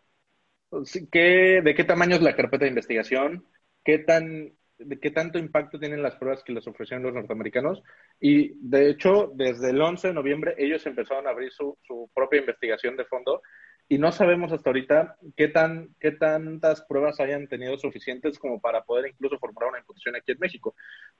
¿Qué, 1.10 1.60
¿De 1.62 1.74
qué 1.74 1.84
tamaño 1.84 2.16
es 2.16 2.22
la 2.22 2.34
carpeta 2.34 2.64
de 2.64 2.70
investigación? 2.70 3.46
¿Qué, 3.84 3.98
tan, 3.98 4.52
de 4.78 4.98
¿Qué 4.98 5.10
tanto 5.10 5.38
impacto 5.38 5.78
tienen 5.78 6.02
las 6.02 6.16
pruebas 6.16 6.42
que 6.42 6.52
les 6.52 6.66
ofrecieron 6.66 7.04
los 7.04 7.14
norteamericanos? 7.14 7.82
Y 8.20 8.52
de 8.60 8.90
hecho, 8.90 9.32
desde 9.34 9.70
el 9.70 9.80
11 9.80 10.08
de 10.08 10.14
noviembre, 10.14 10.54
ellos 10.58 10.84
empezaron 10.86 11.26
a 11.26 11.30
abrir 11.30 11.52
su, 11.52 11.78
propia 12.14 12.40
investigación 12.40 12.96
de 12.96 13.04
fondo 13.04 13.42
y 13.88 13.98
no 13.98 14.10
sabemos 14.10 14.50
hasta 14.50 14.70
ahorita 14.70 15.16
qué 15.36 15.48
tantas 15.48 16.82
pruebas 16.88 17.20
hayan 17.20 17.46
tenido 17.46 17.78
suficientes 17.78 18.36
como 18.36 18.60
para 18.60 18.82
poder 18.82 19.10
incluso 19.10 19.38
formular 19.38 19.70
una 19.70 19.78
imputación 19.78 20.16
aquí 20.16 20.32
en 20.32 20.40
México. 20.40 20.74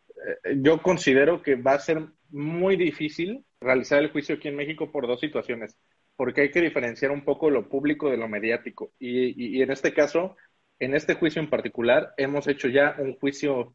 Eh, 0.08 0.56
yo 0.56 0.82
considero 0.82 1.42
que 1.42 1.54
va 1.54 1.74
a 1.74 1.78
ser 1.78 2.04
muy 2.30 2.76
difícil 2.76 3.44
realizar 3.60 4.02
el 4.02 4.10
juicio 4.10 4.34
aquí 4.34 4.48
en 4.48 4.56
México 4.56 4.90
por 4.90 5.06
dos 5.06 5.20
situaciones 5.20 5.76
porque 6.16 6.42
hay 6.42 6.50
que 6.50 6.60
diferenciar 6.60 7.10
un 7.10 7.24
poco 7.24 7.50
lo 7.50 7.68
público 7.68 8.10
de 8.10 8.16
lo 8.16 8.28
mediático. 8.28 8.92
Y, 8.98 9.62
en 9.62 9.70
este 9.70 9.92
caso, 9.94 10.36
en 10.78 10.94
este 10.94 11.14
juicio 11.14 11.40
en 11.42 11.50
particular, 11.50 12.14
hemos 12.16 12.48
hecho 12.48 12.68
ya 12.68 12.96
un 12.98 13.16
juicio 13.18 13.72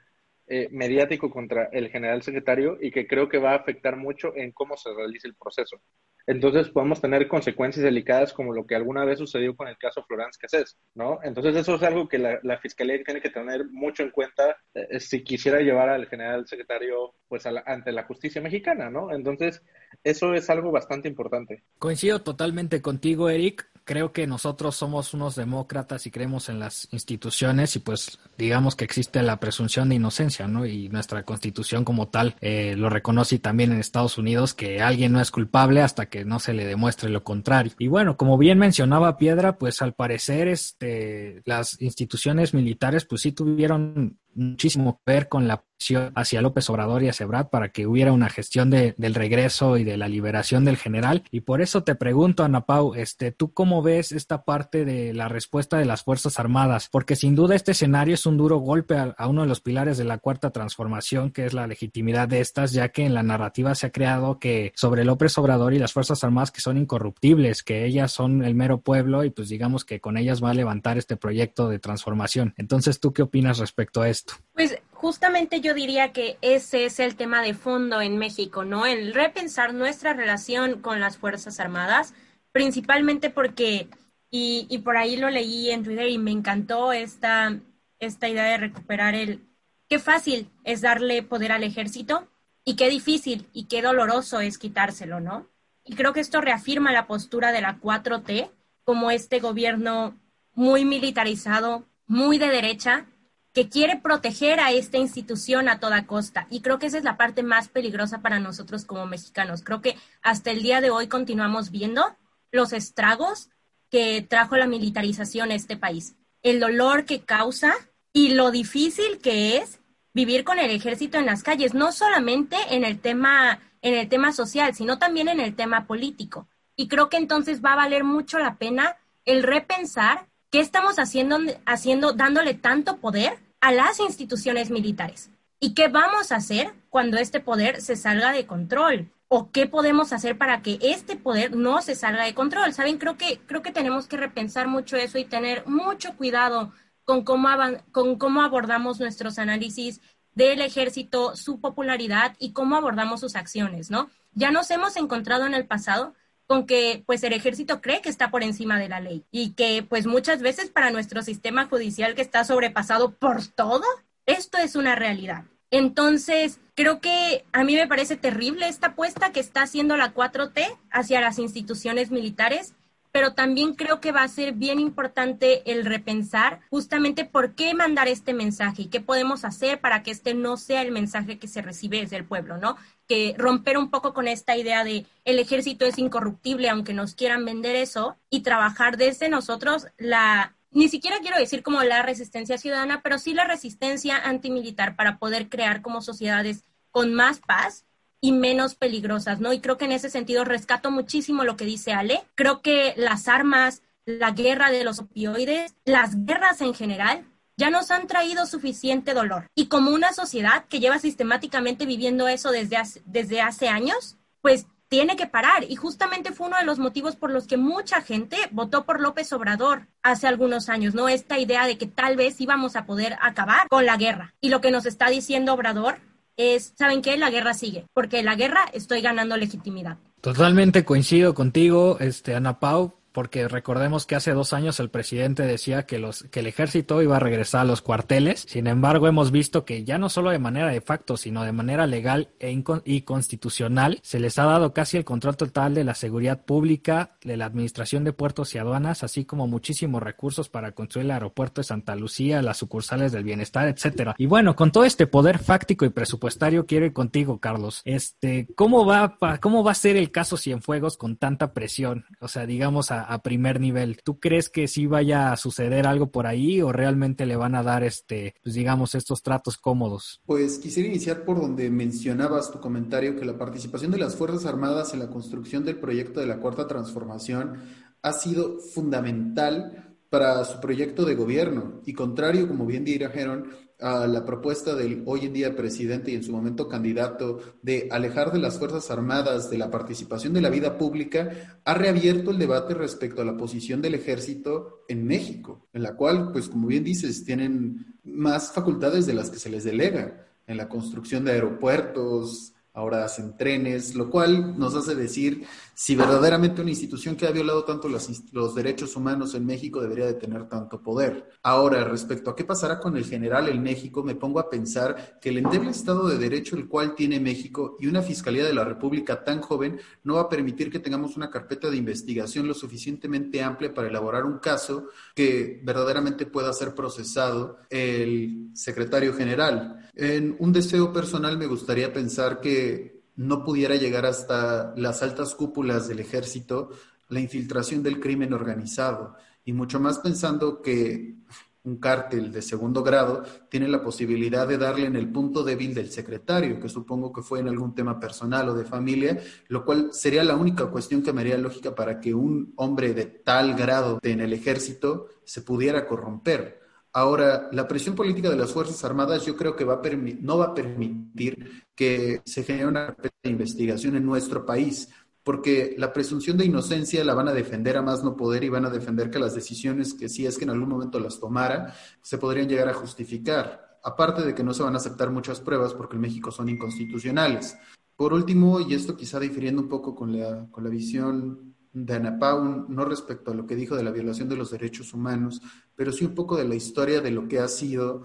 eh, 0.53 0.67
mediático 0.69 1.29
contra 1.29 1.69
el 1.71 1.87
general 1.87 2.23
secretario 2.23 2.77
y 2.81 2.91
que 2.91 3.07
creo 3.07 3.29
que 3.29 3.37
va 3.37 3.53
a 3.53 3.55
afectar 3.55 3.95
mucho 3.95 4.35
en 4.35 4.51
cómo 4.51 4.75
se 4.75 4.93
realiza 4.93 5.29
el 5.29 5.35
proceso. 5.35 5.81
Entonces 6.27 6.67
podemos 6.67 6.99
tener 6.99 7.29
consecuencias 7.29 7.85
delicadas 7.85 8.33
como 8.33 8.53
lo 8.53 8.67
que 8.67 8.75
alguna 8.75 9.05
vez 9.05 9.19
sucedió 9.19 9.55
con 9.55 9.69
el 9.69 9.77
caso 9.77 10.03
Florence 10.03 10.37
Cassés, 10.37 10.77
¿no? 10.93 11.19
Entonces 11.23 11.55
eso 11.55 11.75
es 11.75 11.83
algo 11.83 12.09
que 12.09 12.17
la, 12.17 12.57
Fiscalía 12.61 13.01
tiene 13.01 13.21
que 13.21 13.29
tener 13.29 13.63
mucho 13.71 14.03
en 14.03 14.11
cuenta 14.11 14.57
eh, 14.73 14.99
si 14.99 15.23
quisiera 15.23 15.61
llevar 15.61 15.87
al 15.87 16.07
general 16.07 16.45
secretario 16.45 17.15
pues 17.29 17.45
ante 17.45 17.93
la 17.93 18.03
justicia 18.03 18.41
mexicana, 18.41 18.89
¿no? 18.89 19.13
Entonces 19.13 19.63
eso 20.03 20.33
es 20.33 20.49
algo 20.49 20.69
bastante 20.69 21.07
importante. 21.07 21.63
Coincido 21.79 22.21
totalmente 22.21 22.81
contigo, 22.81 23.29
Eric 23.29 23.71
creo 23.83 24.11
que 24.11 24.27
nosotros 24.27 24.75
somos 24.75 25.13
unos 25.13 25.35
demócratas 25.35 26.05
y 26.05 26.11
creemos 26.11 26.49
en 26.49 26.59
las 26.59 26.87
instituciones 26.91 27.75
y 27.75 27.79
pues 27.79 28.19
digamos 28.37 28.75
que 28.75 28.85
existe 28.85 29.21
la 29.21 29.39
presunción 29.39 29.89
de 29.89 29.95
inocencia, 29.95 30.47
¿no? 30.47 30.65
Y 30.65 30.89
nuestra 30.89 31.23
constitución 31.23 31.83
como 31.83 32.07
tal 32.07 32.35
eh, 32.41 32.75
lo 32.77 32.89
reconoce 32.89 33.39
también 33.39 33.71
en 33.71 33.79
Estados 33.79 34.17
Unidos 34.17 34.53
que 34.53 34.81
alguien 34.81 35.11
no 35.11 35.21
es 35.21 35.31
culpable 35.31 35.81
hasta 35.81 36.07
que 36.07 36.25
no 36.25 36.39
se 36.39 36.53
le 36.53 36.65
demuestre 36.65 37.09
lo 37.09 37.23
contrario. 37.23 37.73
Y 37.79 37.87
bueno, 37.87 38.17
como 38.17 38.37
bien 38.37 38.57
mencionaba 38.57 39.17
Piedra, 39.17 39.57
pues 39.57 39.81
al 39.81 39.93
parecer 39.93 40.47
este, 40.47 41.41
las 41.45 41.81
instituciones 41.81 42.53
militares 42.53 43.05
pues 43.05 43.21
sí 43.21 43.31
tuvieron 43.31 44.17
muchísimo 44.33 45.01
que 45.05 45.13
ver 45.13 45.29
con 45.29 45.47
la 45.47 45.57
presión 45.57 45.71
hacia 46.15 46.41
López 46.41 46.69
Obrador 46.69 47.01
y 47.01 47.09
hacia 47.09 47.25
Brad 47.25 47.49
para 47.49 47.69
que 47.69 47.87
hubiera 47.87 48.13
una 48.13 48.29
gestión 48.29 48.69
de, 48.69 48.93
del 48.97 49.15
regreso 49.15 49.77
y 49.77 49.83
de 49.83 49.97
la 49.97 50.07
liberación 50.07 50.63
del 50.63 50.77
general. 50.77 51.23
Y 51.31 51.41
por 51.41 51.61
eso 51.61 51.83
te 51.83 51.95
pregunto, 51.95 52.43
Ana 52.43 52.65
Pau, 52.65 52.93
este, 52.93 53.31
¿tú 53.31 53.51
cómo 53.53 53.81
ves 53.81 54.11
esta 54.11 54.43
parte 54.43 54.85
de 54.85 55.13
la 55.13 55.27
respuesta 55.27 55.77
de 55.77 55.85
las 55.85 56.03
Fuerzas 56.03 56.39
Armadas? 56.39 56.87
Porque 56.91 57.15
sin 57.15 57.35
duda 57.35 57.55
este 57.55 57.71
escenario 57.71 58.13
es 58.13 58.25
un 58.25 58.37
duro 58.37 58.57
golpe 58.57 58.95
a, 58.95 59.15
a 59.17 59.27
uno 59.27 59.41
de 59.41 59.47
los 59.47 59.61
pilares 59.61 59.97
de 59.97 60.03
la 60.03 60.19
cuarta 60.19 60.51
transformación, 60.51 61.31
que 61.31 61.45
es 61.45 61.53
la 61.53 61.67
legitimidad 61.67 62.27
de 62.27 62.41
estas, 62.41 62.73
ya 62.73 62.89
que 62.89 63.05
en 63.05 63.13
la 63.13 63.23
narrativa 63.23 63.73
se 63.73 63.87
ha 63.87 63.91
creado 63.91 64.37
que 64.37 64.73
sobre 64.75 65.03
López 65.03 65.35
Obrador 65.37 65.73
y 65.73 65.79
las 65.79 65.93
Fuerzas 65.93 66.23
Armadas 66.23 66.51
que 66.51 66.61
son 66.61 66.77
incorruptibles, 66.77 67.63
que 67.63 67.85
ellas 67.85 68.11
son 68.11 68.43
el 68.43 68.55
mero 68.55 68.81
pueblo 68.81 69.23
y 69.23 69.31
pues 69.31 69.49
digamos 69.49 69.85
que 69.85 69.99
con 69.99 70.17
ellas 70.17 70.43
va 70.43 70.51
a 70.51 70.53
levantar 70.53 70.97
este 70.97 71.17
proyecto 71.17 71.69
de 71.69 71.79
transformación. 71.79 72.53
Entonces, 72.57 72.99
¿tú 72.99 73.13
qué 73.13 73.23
opinas 73.23 73.57
respecto 73.57 74.01
a 74.01 74.09
Pues 74.53 74.79
justamente 74.91 75.61
yo 75.61 75.73
diría 75.73 76.11
que 76.11 76.37
ese 76.41 76.85
es 76.85 76.99
el 76.99 77.15
tema 77.15 77.41
de 77.41 77.53
fondo 77.53 78.01
en 78.01 78.17
México, 78.17 78.65
¿no? 78.65 78.85
El 78.85 79.13
repensar 79.13 79.73
nuestra 79.73 80.13
relación 80.13 80.81
con 80.81 80.99
las 80.99 81.17
Fuerzas 81.17 81.59
Armadas, 81.59 82.13
principalmente 82.51 83.29
porque, 83.29 83.87
y, 84.29 84.67
y 84.69 84.79
por 84.79 84.97
ahí 84.97 85.17
lo 85.17 85.29
leí 85.29 85.71
en 85.71 85.83
Twitter 85.83 86.09
y 86.09 86.17
me 86.17 86.31
encantó 86.31 86.93
esta, 86.93 87.59
esta 87.99 88.29
idea 88.29 88.43
de 88.43 88.57
recuperar 88.57 89.15
el, 89.15 89.41
qué 89.89 89.99
fácil 89.99 90.49
es 90.63 90.81
darle 90.81 91.23
poder 91.23 91.51
al 91.51 91.63
ejército 91.63 92.27
y 92.63 92.75
qué 92.75 92.89
difícil 92.89 93.47
y 93.53 93.65
qué 93.65 93.81
doloroso 93.81 94.39
es 94.39 94.57
quitárselo, 94.57 95.19
¿no? 95.19 95.49
Y 95.83 95.95
creo 95.95 96.13
que 96.13 96.19
esto 96.19 96.41
reafirma 96.41 96.91
la 96.91 97.07
postura 97.07 97.51
de 97.51 97.61
la 97.61 97.79
4T 97.79 98.51
como 98.83 99.11
este 99.11 99.39
gobierno 99.39 100.19
muy 100.53 100.85
militarizado, 100.85 101.87
muy 102.05 102.37
de 102.37 102.49
derecha, 102.49 103.07
que 103.53 103.69
quiere 103.69 103.97
proteger 103.97 104.59
a 104.59 104.71
esta 104.71 104.97
institución 104.97 105.67
a 105.67 105.79
toda 105.79 106.05
costa. 106.05 106.47
Y 106.49 106.61
creo 106.61 106.79
que 106.79 106.85
esa 106.85 106.97
es 106.97 107.03
la 107.03 107.17
parte 107.17 107.43
más 107.43 107.67
peligrosa 107.67 108.21
para 108.21 108.39
nosotros 108.39 108.85
como 108.85 109.05
mexicanos. 109.05 109.61
Creo 109.61 109.81
que 109.81 109.97
hasta 110.21 110.51
el 110.51 110.61
día 110.61 110.81
de 110.81 110.89
hoy 110.89 111.07
continuamos 111.07 111.69
viendo 111.69 112.15
los 112.51 112.73
estragos 112.73 113.49
que 113.89 114.21
trajo 114.21 114.55
la 114.55 114.67
militarización 114.67 115.51
a 115.51 115.55
este 115.55 115.75
país, 115.75 116.15
el 116.43 116.59
dolor 116.59 117.05
que 117.05 117.21
causa 117.21 117.73
y 118.13 118.33
lo 118.33 118.51
difícil 118.51 119.19
que 119.21 119.57
es 119.57 119.79
vivir 120.13 120.43
con 120.43 120.59
el 120.59 120.71
ejército 120.71 121.17
en 121.17 121.25
las 121.25 121.43
calles, 121.43 121.73
no 121.73 121.91
solamente 121.91 122.55
en 122.69 122.83
el 122.85 122.99
tema 122.99 123.59
en 123.81 123.95
el 123.95 124.07
tema 124.09 124.31
social, 124.31 124.75
sino 124.75 124.99
también 124.99 125.27
en 125.27 125.39
el 125.39 125.55
tema 125.55 125.87
político. 125.87 126.47
Y 126.75 126.87
creo 126.87 127.09
que 127.09 127.17
entonces 127.17 127.63
va 127.63 127.73
a 127.73 127.77
valer 127.77 128.03
mucho 128.03 128.39
la 128.39 128.55
pena 128.55 128.97
el 129.25 129.43
repensar 129.43 130.27
qué 130.51 130.59
estamos 130.59 130.99
haciendo, 130.99 131.39
haciendo 131.65 132.13
dándole 132.13 132.53
tanto 132.53 132.97
poder 132.97 133.39
a 133.61 133.71
las 133.71 133.99
instituciones 133.99 134.69
militares. 134.69 135.31
¿Y 135.59 135.73
qué 135.73 135.87
vamos 135.87 136.31
a 136.31 136.37
hacer 136.37 136.73
cuando 136.89 137.17
este 137.17 137.39
poder 137.39 137.81
se 137.81 137.95
salga 137.95 138.31
de 138.31 138.45
control? 138.45 139.11
¿O 139.27 139.51
qué 139.51 139.65
podemos 139.65 140.11
hacer 140.11 140.37
para 140.37 140.61
que 140.61 140.77
este 140.81 141.15
poder 141.15 141.55
no 141.55 141.81
se 141.81 141.95
salga 141.95 142.25
de 142.25 142.33
control? 142.33 142.73
Saben, 142.73 142.97
creo 142.97 143.17
que, 143.17 143.39
creo 143.45 143.61
que 143.61 143.71
tenemos 143.71 144.07
que 144.07 144.17
repensar 144.17 144.67
mucho 144.67 144.97
eso 144.97 145.17
y 145.17 145.25
tener 145.25 145.65
mucho 145.67 146.17
cuidado 146.17 146.73
con 147.05 147.23
cómo, 147.23 147.47
con 147.91 148.17
cómo 148.17 148.41
abordamos 148.41 148.99
nuestros 148.99 149.39
análisis 149.39 150.01
del 150.33 150.61
ejército, 150.61 151.35
su 151.35 151.61
popularidad 151.61 152.35
y 152.39 152.51
cómo 152.51 152.75
abordamos 152.75 153.21
sus 153.21 153.35
acciones, 153.35 153.89
¿no? 153.89 154.09
Ya 154.33 154.51
nos 154.51 154.71
hemos 154.71 154.97
encontrado 154.97 155.45
en 155.45 155.53
el 155.53 155.65
pasado 155.65 156.13
con 156.51 156.65
que 156.65 157.01
pues 157.05 157.23
el 157.23 157.31
ejército 157.31 157.79
cree 157.79 158.01
que 158.01 158.09
está 158.09 158.29
por 158.29 158.43
encima 158.43 158.77
de 158.77 158.89
la 158.89 158.99
ley 158.99 159.23
y 159.31 159.51
que 159.51 159.85
pues 159.87 160.05
muchas 160.05 160.41
veces 160.41 160.69
para 160.69 160.91
nuestro 160.91 161.21
sistema 161.21 161.67
judicial 161.67 162.13
que 162.13 162.21
está 162.21 162.43
sobrepasado 162.43 163.13
por 163.13 163.47
todo, 163.47 163.85
esto 164.25 164.57
es 164.57 164.75
una 164.75 164.95
realidad. 164.95 165.45
Entonces, 165.69 166.59
creo 166.75 166.99
que 166.99 167.45
a 167.53 167.63
mí 167.63 167.75
me 167.75 167.87
parece 167.87 168.17
terrible 168.17 168.67
esta 168.67 168.87
apuesta 168.87 169.31
que 169.31 169.39
está 169.39 169.61
haciendo 169.61 169.95
la 169.95 170.13
4T 170.13 170.77
hacia 170.91 171.21
las 171.21 171.39
instituciones 171.39 172.11
militares 172.11 172.73
pero 173.11 173.33
también 173.33 173.75
creo 173.75 173.99
que 173.99 174.11
va 174.11 174.23
a 174.23 174.27
ser 174.27 174.53
bien 174.53 174.79
importante 174.79 175.69
el 175.71 175.85
repensar 175.85 176.61
justamente 176.69 177.25
por 177.25 177.55
qué 177.55 177.73
mandar 177.73 178.07
este 178.07 178.33
mensaje 178.33 178.83
y 178.83 178.87
qué 178.87 179.01
podemos 179.01 179.45
hacer 179.45 179.81
para 179.81 180.03
que 180.03 180.11
este 180.11 180.33
no 180.33 180.57
sea 180.57 180.81
el 180.81 180.91
mensaje 180.91 181.37
que 181.37 181.47
se 181.47 181.61
recibe 181.61 182.01
desde 182.01 182.17
el 182.17 182.25
pueblo, 182.25 182.57
¿no? 182.57 182.77
Que 183.07 183.35
romper 183.37 183.77
un 183.77 183.89
poco 183.89 184.13
con 184.13 184.27
esta 184.27 184.55
idea 184.55 184.83
de 184.83 185.05
el 185.25 185.39
ejército 185.39 185.85
es 185.85 185.97
incorruptible, 185.97 186.69
aunque 186.69 186.93
nos 186.93 187.15
quieran 187.15 187.45
vender 187.45 187.75
eso, 187.75 188.17
y 188.29 188.41
trabajar 188.41 188.97
desde 188.97 189.29
nosotros 189.29 189.87
la 189.97 190.55
ni 190.73 190.87
siquiera 190.87 191.17
quiero 191.19 191.37
decir 191.37 191.63
como 191.63 191.83
la 191.83 192.01
resistencia 192.01 192.57
ciudadana, 192.57 193.01
pero 193.03 193.19
sí 193.19 193.33
la 193.33 193.43
resistencia 193.45 194.15
antimilitar 194.17 194.95
para 194.95 195.17
poder 195.17 195.49
crear 195.49 195.81
como 195.81 196.01
sociedades 196.01 196.63
con 196.91 197.13
más 197.13 197.39
paz 197.39 197.85
y 198.21 198.31
menos 198.31 198.75
peligrosas, 198.75 199.39
¿no? 199.39 199.51
Y 199.51 199.59
creo 199.59 199.77
que 199.77 199.85
en 199.85 199.91
ese 199.91 200.09
sentido 200.09 200.45
rescato 200.45 200.91
muchísimo 200.91 201.43
lo 201.43 201.57
que 201.57 201.65
dice 201.65 201.91
Ale. 201.91 202.23
Creo 202.35 202.61
que 202.61 202.93
las 202.95 203.27
armas, 203.27 203.81
la 204.05 204.31
guerra 204.31 204.69
de 204.69 204.83
los 204.83 204.99
opioides, 204.99 205.75
las 205.83 206.25
guerras 206.25 206.61
en 206.61 206.75
general, 206.75 207.25
ya 207.57 207.69
nos 207.69 207.91
han 207.91 208.07
traído 208.07 208.45
suficiente 208.45 209.13
dolor. 209.13 209.47
Y 209.55 209.65
como 209.65 209.91
una 209.91 210.13
sociedad 210.13 210.65
que 210.69 210.79
lleva 210.79 210.99
sistemáticamente 210.99 211.85
viviendo 211.85 212.27
eso 212.27 212.51
desde 212.51 212.77
hace, 212.77 213.01
desde 213.05 213.41
hace 213.41 213.67
años, 213.67 214.17
pues 214.41 214.67
tiene 214.87 215.15
que 215.15 215.25
parar. 215.25 215.63
Y 215.67 215.75
justamente 215.75 216.31
fue 216.31 216.47
uno 216.47 216.57
de 216.57 216.65
los 216.65 216.77
motivos 216.77 217.15
por 217.15 217.31
los 217.31 217.47
que 217.47 217.57
mucha 217.57 218.01
gente 218.01 218.37
votó 218.51 218.83
por 218.83 218.99
López 218.99 219.31
Obrador 219.33 219.87
hace 220.03 220.27
algunos 220.27 220.69
años, 220.69 220.93
¿no? 220.93 221.07
Esta 221.07 221.39
idea 221.39 221.65
de 221.65 221.77
que 221.77 221.87
tal 221.87 222.17
vez 222.17 222.39
íbamos 222.41 222.75
a 222.75 222.85
poder 222.85 223.17
acabar 223.21 223.67
con 223.69 223.85
la 223.85 223.97
guerra. 223.97 224.33
Y 224.41 224.49
lo 224.49 224.59
que 224.59 224.69
nos 224.69 224.85
está 224.85 225.09
diciendo 225.09 225.53
Obrador 225.53 225.99
es, 226.37 226.73
¿saben 226.77 227.01
qué? 227.01 227.17
La 227.17 227.29
guerra 227.29 227.53
sigue, 227.53 227.85
porque 227.93 228.23
la 228.23 228.35
guerra 228.35 228.65
estoy 228.73 229.01
ganando 229.01 229.37
legitimidad. 229.37 229.97
Totalmente 230.21 230.85
coincido 230.85 231.33
contigo, 231.33 231.97
este, 231.99 232.35
Ana 232.35 232.59
Pau 232.59 233.00
porque 233.11 233.47
recordemos 233.47 234.05
que 234.05 234.15
hace 234.15 234.31
dos 234.33 234.53
años 234.53 234.79
el 234.79 234.89
presidente 234.89 235.43
decía 235.43 235.85
que, 235.85 235.99
los, 235.99 236.23
que 236.23 236.41
el 236.41 236.47
ejército 236.47 237.01
iba 237.01 237.17
a 237.17 237.19
regresar 237.19 237.61
a 237.61 237.65
los 237.65 237.81
cuarteles. 237.81 238.45
Sin 238.47 238.67
embargo, 238.67 239.07
hemos 239.07 239.31
visto 239.31 239.65
que 239.65 239.83
ya 239.83 239.97
no 239.97 240.09
solo 240.09 240.31
de 240.31 240.39
manera 240.39 240.67
de 240.67 240.81
facto, 240.81 241.17
sino 241.17 241.43
de 241.43 241.51
manera 241.51 241.87
legal 241.87 242.29
e 242.39 242.51
y 242.85 243.01
constitucional, 243.01 243.99
se 244.03 244.19
les 244.19 244.37
ha 244.37 244.45
dado 244.45 244.73
casi 244.73 244.97
el 244.97 245.05
control 245.05 245.37
total 245.37 245.73
de 245.73 245.83
la 245.83 245.95
seguridad 245.95 246.43
pública, 246.45 247.17
de 247.23 247.37
la 247.37 247.45
administración 247.45 248.03
de 248.03 248.13
puertos 248.13 248.53
y 248.55 248.57
aduanas, 248.57 249.03
así 249.03 249.25
como 249.25 249.47
muchísimos 249.47 250.03
recursos 250.03 250.49
para 250.49 250.73
construir 250.73 251.05
el 251.05 251.11
aeropuerto 251.11 251.61
de 251.61 251.65
Santa 251.65 251.95
Lucía, 251.95 252.41
las 252.41 252.57
sucursales 252.57 253.11
del 253.11 253.23
bienestar, 253.23 253.67
etcétera. 253.67 254.15
Y 254.17 254.25
bueno, 254.25 254.55
con 254.55 254.71
todo 254.71 254.85
este 254.85 255.07
poder 255.07 255.39
fáctico 255.39 255.85
y 255.85 255.89
presupuestario, 255.89 256.65
quiero 256.65 256.85
ir 256.85 256.93
contigo, 256.93 257.39
Carlos. 257.39 257.81
Este, 257.85 258.47
¿cómo 258.55 258.85
va, 258.85 259.17
cómo 259.39 259.63
va 259.63 259.71
a 259.71 259.75
ser 259.75 259.97
el 259.97 260.11
caso 260.11 260.37
Cienfuegos 260.37 260.97
con 260.97 261.17
tanta 261.17 261.53
presión? 261.53 262.05
O 262.19 262.27
sea, 262.27 262.45
digamos 262.45 262.91
a 262.91 263.00
a, 263.01 263.21
primer 263.21 263.59
nivel. 263.59 263.99
¿Tú 264.03 264.19
crees 264.19 264.49
que 264.49 264.67
sí 264.67 264.85
vaya 264.85 265.31
a 265.31 265.37
suceder 265.37 265.87
algo 265.87 266.11
por 266.11 266.27
ahí 266.27 266.61
o 266.61 266.71
realmente 266.71 267.25
le 267.25 267.35
van 267.35 267.55
a 267.55 267.63
dar 267.63 267.83
este, 267.83 268.35
pues 268.43 268.55
digamos, 268.55 268.95
estos 268.95 269.21
tratos 269.21 269.57
cómodos? 269.57 270.21
Pues 270.25 270.59
quisiera 270.59 270.89
iniciar 270.89 271.23
por 271.23 271.39
donde 271.39 271.69
mencionabas 271.69 272.51
tu 272.51 272.59
comentario 272.59 273.15
que 273.15 273.25
la 273.25 273.37
participación 273.37 273.91
de 273.91 273.97
las 273.97 274.15
Fuerzas 274.15 274.45
Armadas 274.45 274.93
en 274.93 274.99
la 274.99 275.09
construcción 275.09 275.65
del 275.65 275.77
proyecto 275.77 276.19
de 276.19 276.27
la 276.27 276.39
Cuarta 276.39 276.67
Transformación 276.67 277.59
ha 278.01 278.13
sido 278.13 278.59
fundamental 278.59 279.95
para 280.09 280.43
su 280.43 280.59
proyecto 280.59 281.05
de 281.05 281.15
gobierno 281.15 281.81
y 281.85 281.93
contrario, 281.93 282.47
como 282.47 282.65
bien 282.65 282.83
dijeron, 282.83 283.47
a 283.81 284.07
la 284.07 284.23
propuesta 284.23 284.75
del 284.75 285.03
hoy 285.05 285.25
en 285.25 285.33
día 285.33 285.55
presidente 285.55 286.11
y 286.11 286.15
en 286.15 286.23
su 286.23 286.31
momento 286.31 286.67
candidato 286.67 287.39
de 287.61 287.87
alejar 287.91 288.31
de 288.31 288.39
las 288.39 288.59
Fuerzas 288.59 288.91
Armadas 288.91 289.49
de 289.49 289.57
la 289.57 289.71
participación 289.71 290.33
de 290.33 290.41
la 290.41 290.49
vida 290.49 290.77
pública, 290.77 291.59
ha 291.65 291.73
reabierto 291.73 292.31
el 292.31 292.37
debate 292.37 292.73
respecto 292.73 293.21
a 293.21 293.25
la 293.25 293.37
posición 293.37 293.81
del 293.81 293.95
ejército 293.95 294.83
en 294.87 295.05
México, 295.07 295.67
en 295.73 295.83
la 295.83 295.95
cual, 295.95 296.31
pues 296.31 296.47
como 296.47 296.67
bien 296.67 296.83
dices, 296.83 297.25
tienen 297.25 297.97
más 298.03 298.51
facultades 298.51 299.05
de 299.05 299.13
las 299.13 299.29
que 299.29 299.39
se 299.39 299.49
les 299.49 299.63
delega 299.63 300.27
en 300.47 300.57
la 300.57 300.69
construcción 300.69 301.25
de 301.25 301.31
aeropuertos, 301.31 302.53
ahora 302.73 303.03
hacen 303.03 303.35
trenes, 303.35 303.95
lo 303.95 304.09
cual 304.09 304.57
nos 304.57 304.75
hace 304.75 304.95
decir 304.95 305.45
si 305.73 305.95
verdaderamente 305.95 306.61
una 306.61 306.69
institución 306.69 307.15
que 307.15 307.27
ha 307.27 307.31
violado 307.31 307.63
tanto 307.65 307.89
los, 307.89 308.31
los, 308.31 308.55
derechos 308.55 308.95
humanos 308.95 309.33
en 309.33 309.45
México 309.45 309.81
debería 309.81 310.05
de 310.05 310.13
tener 310.13 310.47
tanto 310.47 310.81
poder. 310.81 311.29
Ahora, 311.41 311.83
respecto 311.83 312.29
a 312.29 312.35
qué 312.35 312.43
pasará 312.43 312.79
con 312.79 312.95
el 312.95 313.05
general 313.05 313.49
en 313.49 313.63
México, 313.63 314.03
me 314.03 314.15
pongo 314.15 314.39
a 314.39 314.49
pensar 314.49 315.19
que 315.19 315.29
el 315.29 315.39
endeble 315.39 315.71
Estado 315.71 316.07
de 316.07 316.17
Derecho 316.17 316.55
el 316.55 316.67
cual 316.67 316.95
tiene 316.95 317.19
México 317.19 317.77
y 317.79 317.87
una 317.87 318.01
Fiscalía 318.01 318.45
de 318.45 318.53
la 318.53 318.63
República 318.63 319.23
tan 319.23 319.41
joven 319.41 319.79
no 320.03 320.15
va 320.15 320.21
a 320.21 320.29
permitir 320.29 320.71
que 320.71 320.79
tengamos 320.79 321.17
una 321.17 321.29
carpeta 321.29 321.69
de 321.69 321.77
investigación 321.77 322.47
lo 322.47 322.53
suficientemente 322.53 323.41
amplia 323.41 323.73
para 323.73 323.87
elaborar 323.87 324.25
un 324.25 324.39
caso 324.39 324.87
que 325.15 325.61
verdaderamente 325.63 326.25
pueda 326.25 326.53
ser 326.53 326.75
procesado 326.75 327.57
el 327.69 328.51
secretario 328.53 329.13
general. 329.13 329.89
En 329.95 330.35
un 330.39 330.53
deseo 330.53 330.93
personal 330.93 331.37
me 331.37 331.47
gustaría 331.47 331.91
pensar 331.91 332.39
que 332.39 333.03
no 333.15 333.43
pudiera 333.43 333.75
llegar 333.75 334.05
hasta 334.05 334.73
las 334.77 335.03
altas 335.03 335.35
cúpulas 335.35 335.87
del 335.87 335.99
ejército 335.99 336.69
la 337.09 337.19
infiltración 337.19 337.83
del 337.83 337.99
crimen 337.99 338.33
organizado, 338.33 339.15
y 339.43 339.51
mucho 339.51 339.79
más 339.79 339.99
pensando 339.99 340.61
que 340.61 341.17
un 341.63 341.77
cártel 341.77 342.31
de 342.31 342.41
segundo 342.41 342.81
grado 342.81 343.23
tiene 343.49 343.67
la 343.67 343.83
posibilidad 343.83 344.47
de 344.47 344.57
darle 344.57 344.87
en 344.87 344.95
el 344.95 345.11
punto 345.11 345.43
débil 345.43 345.73
del 345.73 345.91
secretario, 345.91 346.59
que 346.59 346.69
supongo 346.69 347.11
que 347.11 347.21
fue 347.21 347.39
en 347.39 347.49
algún 347.49 347.75
tema 347.75 347.99
personal 347.99 348.49
o 348.49 348.53
de 348.55 348.65
familia, 348.65 349.19
lo 349.49 349.63
cual 349.63 349.89
sería 349.91 350.23
la 350.23 350.35
única 350.35 350.67
cuestión 350.67 351.03
que 351.03 351.13
me 351.13 351.21
haría 351.21 351.37
lógica 351.37 351.75
para 351.75 351.99
que 351.99 352.13
un 352.13 352.53
hombre 352.55 352.93
de 352.93 353.05
tal 353.05 353.55
grado 353.55 353.99
en 354.01 354.21
el 354.21 354.33
ejército 354.33 355.07
se 355.23 355.41
pudiera 355.41 355.85
corromper. 355.85 356.60
Ahora, 356.93 357.47
la 357.53 357.67
presión 357.67 357.95
política 357.95 358.29
de 358.29 358.35
las 358.35 358.51
Fuerzas 358.51 358.83
Armadas 358.83 359.25
yo 359.25 359.37
creo 359.37 359.55
que 359.55 359.63
va 359.63 359.75
a 359.75 359.81
no 360.19 360.37
va 360.37 360.45
a 360.45 360.53
permitir 360.53 361.63
que 361.73 362.21
se 362.25 362.43
genere 362.43 362.67
una 362.67 362.95
investigación 363.23 363.95
en 363.95 364.05
nuestro 364.05 364.45
país, 364.45 364.89
porque 365.23 365.75
la 365.77 365.93
presunción 365.93 366.37
de 366.37 366.45
inocencia 366.45 367.05
la 367.05 367.13
van 367.13 367.29
a 367.29 367.33
defender 367.33 367.77
a 367.77 367.81
más 367.81 368.03
no 368.03 368.17
poder 368.17 368.43
y 368.43 368.49
van 368.49 368.65
a 368.65 368.69
defender 368.69 369.09
que 369.09 369.19
las 369.19 369.33
decisiones 369.33 369.93
que 369.93 370.09
si 370.09 370.25
es 370.25 370.37
que 370.37 370.43
en 370.43 370.49
algún 370.49 370.67
momento 370.67 370.99
las 370.99 371.19
tomara, 371.19 371.73
se 372.01 372.17
podrían 372.17 372.49
llegar 372.49 372.67
a 372.67 372.73
justificar. 372.73 373.79
Aparte 373.83 374.23
de 374.23 374.35
que 374.35 374.43
no 374.43 374.53
se 374.53 374.63
van 374.63 374.73
a 374.73 374.77
aceptar 374.77 375.11
muchas 375.11 375.39
pruebas 375.39 375.73
porque 375.73 375.95
en 375.95 376.01
México 376.01 376.29
son 376.29 376.49
inconstitucionales. 376.49 377.57
Por 377.95 378.13
último, 378.13 378.59
y 378.59 378.73
esto 378.73 378.97
quizá 378.97 379.19
difiriendo 379.19 379.61
un 379.61 379.69
poco 379.69 379.95
con 379.95 380.19
la, 380.19 380.47
con 380.51 380.63
la 380.63 380.69
visión 380.69 381.50
de 381.73 381.93
Ana 381.93 382.19
Pau, 382.19 382.65
no 382.67 382.85
respecto 382.85 383.31
a 383.31 383.33
lo 383.33 383.45
que 383.45 383.55
dijo 383.55 383.75
de 383.75 383.83
la 383.83 383.91
violación 383.91 384.27
de 384.27 384.35
los 384.35 384.51
derechos 384.51 384.93
humanos, 384.93 385.41
pero 385.75 385.91
sí 385.91 386.05
un 386.05 386.15
poco 386.15 386.35
de 386.35 386.47
la 386.47 386.55
historia 386.55 387.01
de 387.01 387.11
lo 387.11 387.27
que 387.27 387.39
ha 387.39 387.47
sido 387.47 388.03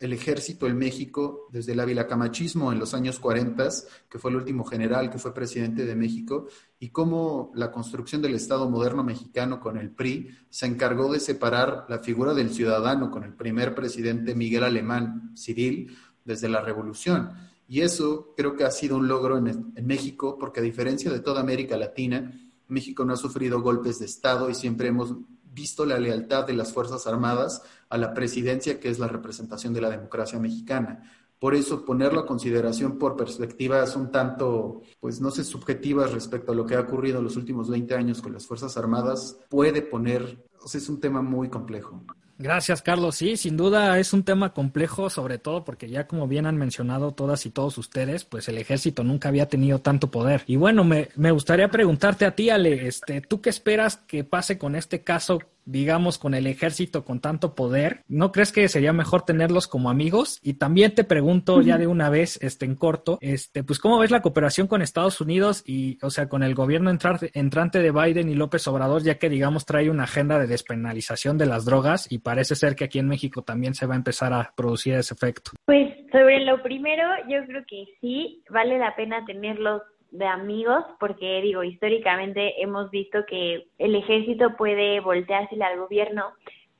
el 0.00 0.12
ejército 0.12 0.68
en 0.68 0.78
México 0.78 1.48
desde 1.50 1.72
el 1.72 1.80
avilacamachismo 1.80 2.72
en 2.72 2.78
los 2.78 2.94
años 2.94 3.18
40, 3.18 3.68
que 4.08 4.18
fue 4.18 4.30
el 4.30 4.36
último 4.36 4.64
general 4.64 5.10
que 5.10 5.18
fue 5.18 5.34
presidente 5.34 5.84
de 5.84 5.96
México, 5.96 6.46
y 6.78 6.90
cómo 6.90 7.50
la 7.54 7.72
construcción 7.72 8.22
del 8.22 8.34
Estado 8.34 8.70
moderno 8.70 9.02
mexicano 9.02 9.58
con 9.58 9.76
el 9.76 9.90
PRI 9.90 10.28
se 10.48 10.66
encargó 10.66 11.12
de 11.12 11.18
separar 11.18 11.86
la 11.88 11.98
figura 11.98 12.32
del 12.34 12.50
ciudadano 12.50 13.10
con 13.10 13.24
el 13.24 13.34
primer 13.34 13.74
presidente 13.74 14.36
Miguel 14.36 14.64
Alemán 14.64 15.32
Civil 15.36 15.96
desde 16.24 16.48
la 16.48 16.60
revolución. 16.60 17.30
Y 17.66 17.80
eso 17.80 18.32
creo 18.36 18.56
que 18.56 18.64
ha 18.64 18.70
sido 18.70 18.96
un 18.96 19.08
logro 19.08 19.36
en, 19.36 19.72
en 19.74 19.86
México, 19.86 20.36
porque 20.38 20.60
a 20.60 20.62
diferencia 20.62 21.10
de 21.10 21.20
toda 21.20 21.40
América 21.40 21.76
Latina, 21.76 22.32
México 22.68 23.04
no 23.04 23.14
ha 23.14 23.16
sufrido 23.16 23.60
golpes 23.60 23.98
de 23.98 24.06
Estado 24.06 24.48
y 24.50 24.54
siempre 24.54 24.88
hemos 24.88 25.14
visto 25.52 25.84
la 25.84 25.98
lealtad 25.98 26.46
de 26.46 26.52
las 26.52 26.72
Fuerzas 26.72 27.06
Armadas 27.06 27.62
a 27.88 27.98
la 27.98 28.14
presidencia, 28.14 28.78
que 28.78 28.90
es 28.90 28.98
la 28.98 29.08
representación 29.08 29.72
de 29.72 29.80
la 29.80 29.90
democracia 29.90 30.38
mexicana. 30.38 31.10
Por 31.38 31.54
eso, 31.54 31.84
ponerlo 31.84 32.20
a 32.20 32.26
consideración 32.26 32.98
por 32.98 33.16
perspectivas 33.16 33.94
un 33.94 34.10
tanto, 34.10 34.82
pues 35.00 35.20
no 35.20 35.30
sé, 35.30 35.44
subjetivas 35.44 36.12
respecto 36.12 36.52
a 36.52 36.54
lo 36.54 36.66
que 36.66 36.74
ha 36.74 36.80
ocurrido 36.80 37.18
en 37.18 37.24
los 37.24 37.36
últimos 37.36 37.70
20 37.70 37.94
años 37.94 38.20
con 38.20 38.32
las 38.32 38.46
Fuerzas 38.46 38.76
Armadas, 38.76 39.38
puede 39.48 39.82
poner, 39.82 40.46
o 40.60 40.68
sea, 40.68 40.80
es 40.80 40.88
un 40.88 41.00
tema 41.00 41.22
muy 41.22 41.48
complejo. 41.48 42.04
Gracias, 42.40 42.82
Carlos. 42.82 43.16
Sí, 43.16 43.36
sin 43.36 43.56
duda 43.56 43.98
es 43.98 44.12
un 44.12 44.22
tema 44.22 44.52
complejo, 44.52 45.10
sobre 45.10 45.38
todo 45.38 45.64
porque 45.64 45.88
ya 45.88 46.06
como 46.06 46.28
bien 46.28 46.46
han 46.46 46.56
mencionado 46.56 47.10
todas 47.10 47.44
y 47.46 47.50
todos 47.50 47.76
ustedes, 47.78 48.24
pues 48.24 48.48
el 48.48 48.58
ejército 48.58 49.02
nunca 49.02 49.28
había 49.28 49.48
tenido 49.48 49.80
tanto 49.80 50.12
poder. 50.12 50.44
Y 50.46 50.54
bueno, 50.54 50.84
me, 50.84 51.08
gustaría 51.32 51.68
preguntarte 51.68 52.26
a 52.26 52.36
ti, 52.36 52.48
Ale, 52.50 52.86
este, 52.86 53.20
¿tú 53.22 53.40
qué 53.40 53.50
esperas 53.50 53.96
que 53.96 54.22
pase 54.22 54.56
con 54.56 54.76
este 54.76 55.02
caso 55.02 55.40
digamos, 55.68 56.18
con 56.18 56.34
el 56.34 56.46
ejército 56.46 57.04
con 57.04 57.20
tanto 57.20 57.54
poder, 57.54 58.02
¿no 58.08 58.32
crees 58.32 58.52
que 58.52 58.68
sería 58.68 58.92
mejor 58.92 59.22
tenerlos 59.22 59.68
como 59.68 59.90
amigos? 59.90 60.40
Y 60.42 60.54
también 60.54 60.94
te 60.94 61.04
pregunto 61.04 61.60
ya 61.60 61.76
de 61.76 61.86
una 61.86 62.08
vez, 62.08 62.38
este, 62.42 62.64
en 62.64 62.74
corto, 62.74 63.18
este, 63.20 63.62
pues, 63.62 63.78
¿cómo 63.78 63.98
ves 63.98 64.10
la 64.10 64.22
cooperación 64.22 64.66
con 64.66 64.80
Estados 64.80 65.20
Unidos 65.20 65.62
y, 65.66 65.98
o 66.02 66.10
sea, 66.10 66.28
con 66.28 66.42
el 66.42 66.54
gobierno 66.54 66.90
entrante 66.90 67.82
de 67.82 67.90
Biden 67.90 68.30
y 68.30 68.34
López 68.34 68.66
Obrador, 68.66 69.02
ya 69.02 69.18
que, 69.18 69.28
digamos, 69.28 69.66
trae 69.66 69.90
una 69.90 70.04
agenda 70.04 70.38
de 70.38 70.46
despenalización 70.46 71.36
de 71.36 71.46
las 71.46 71.66
drogas 71.66 72.10
y 72.10 72.18
parece 72.18 72.54
ser 72.54 72.74
que 72.74 72.84
aquí 72.84 72.98
en 72.98 73.08
México 73.08 73.42
también 73.42 73.74
se 73.74 73.86
va 73.86 73.94
a 73.94 73.98
empezar 73.98 74.32
a 74.32 74.52
producir 74.56 74.94
ese 74.94 75.12
efecto? 75.12 75.50
Pues, 75.66 75.94
sobre 76.10 76.44
lo 76.44 76.62
primero, 76.62 77.02
yo 77.28 77.44
creo 77.46 77.62
que 77.68 77.84
sí, 78.00 78.42
vale 78.50 78.78
la 78.78 78.96
pena 78.96 79.24
tenerlos 79.26 79.82
de 80.10 80.26
amigos, 80.26 80.84
porque 80.98 81.40
digo, 81.42 81.62
históricamente 81.62 82.62
hemos 82.62 82.90
visto 82.90 83.24
que 83.26 83.66
el 83.78 83.94
ejército 83.94 84.56
puede 84.56 85.00
voltearse 85.00 85.62
al 85.62 85.78
gobierno, 85.78 86.32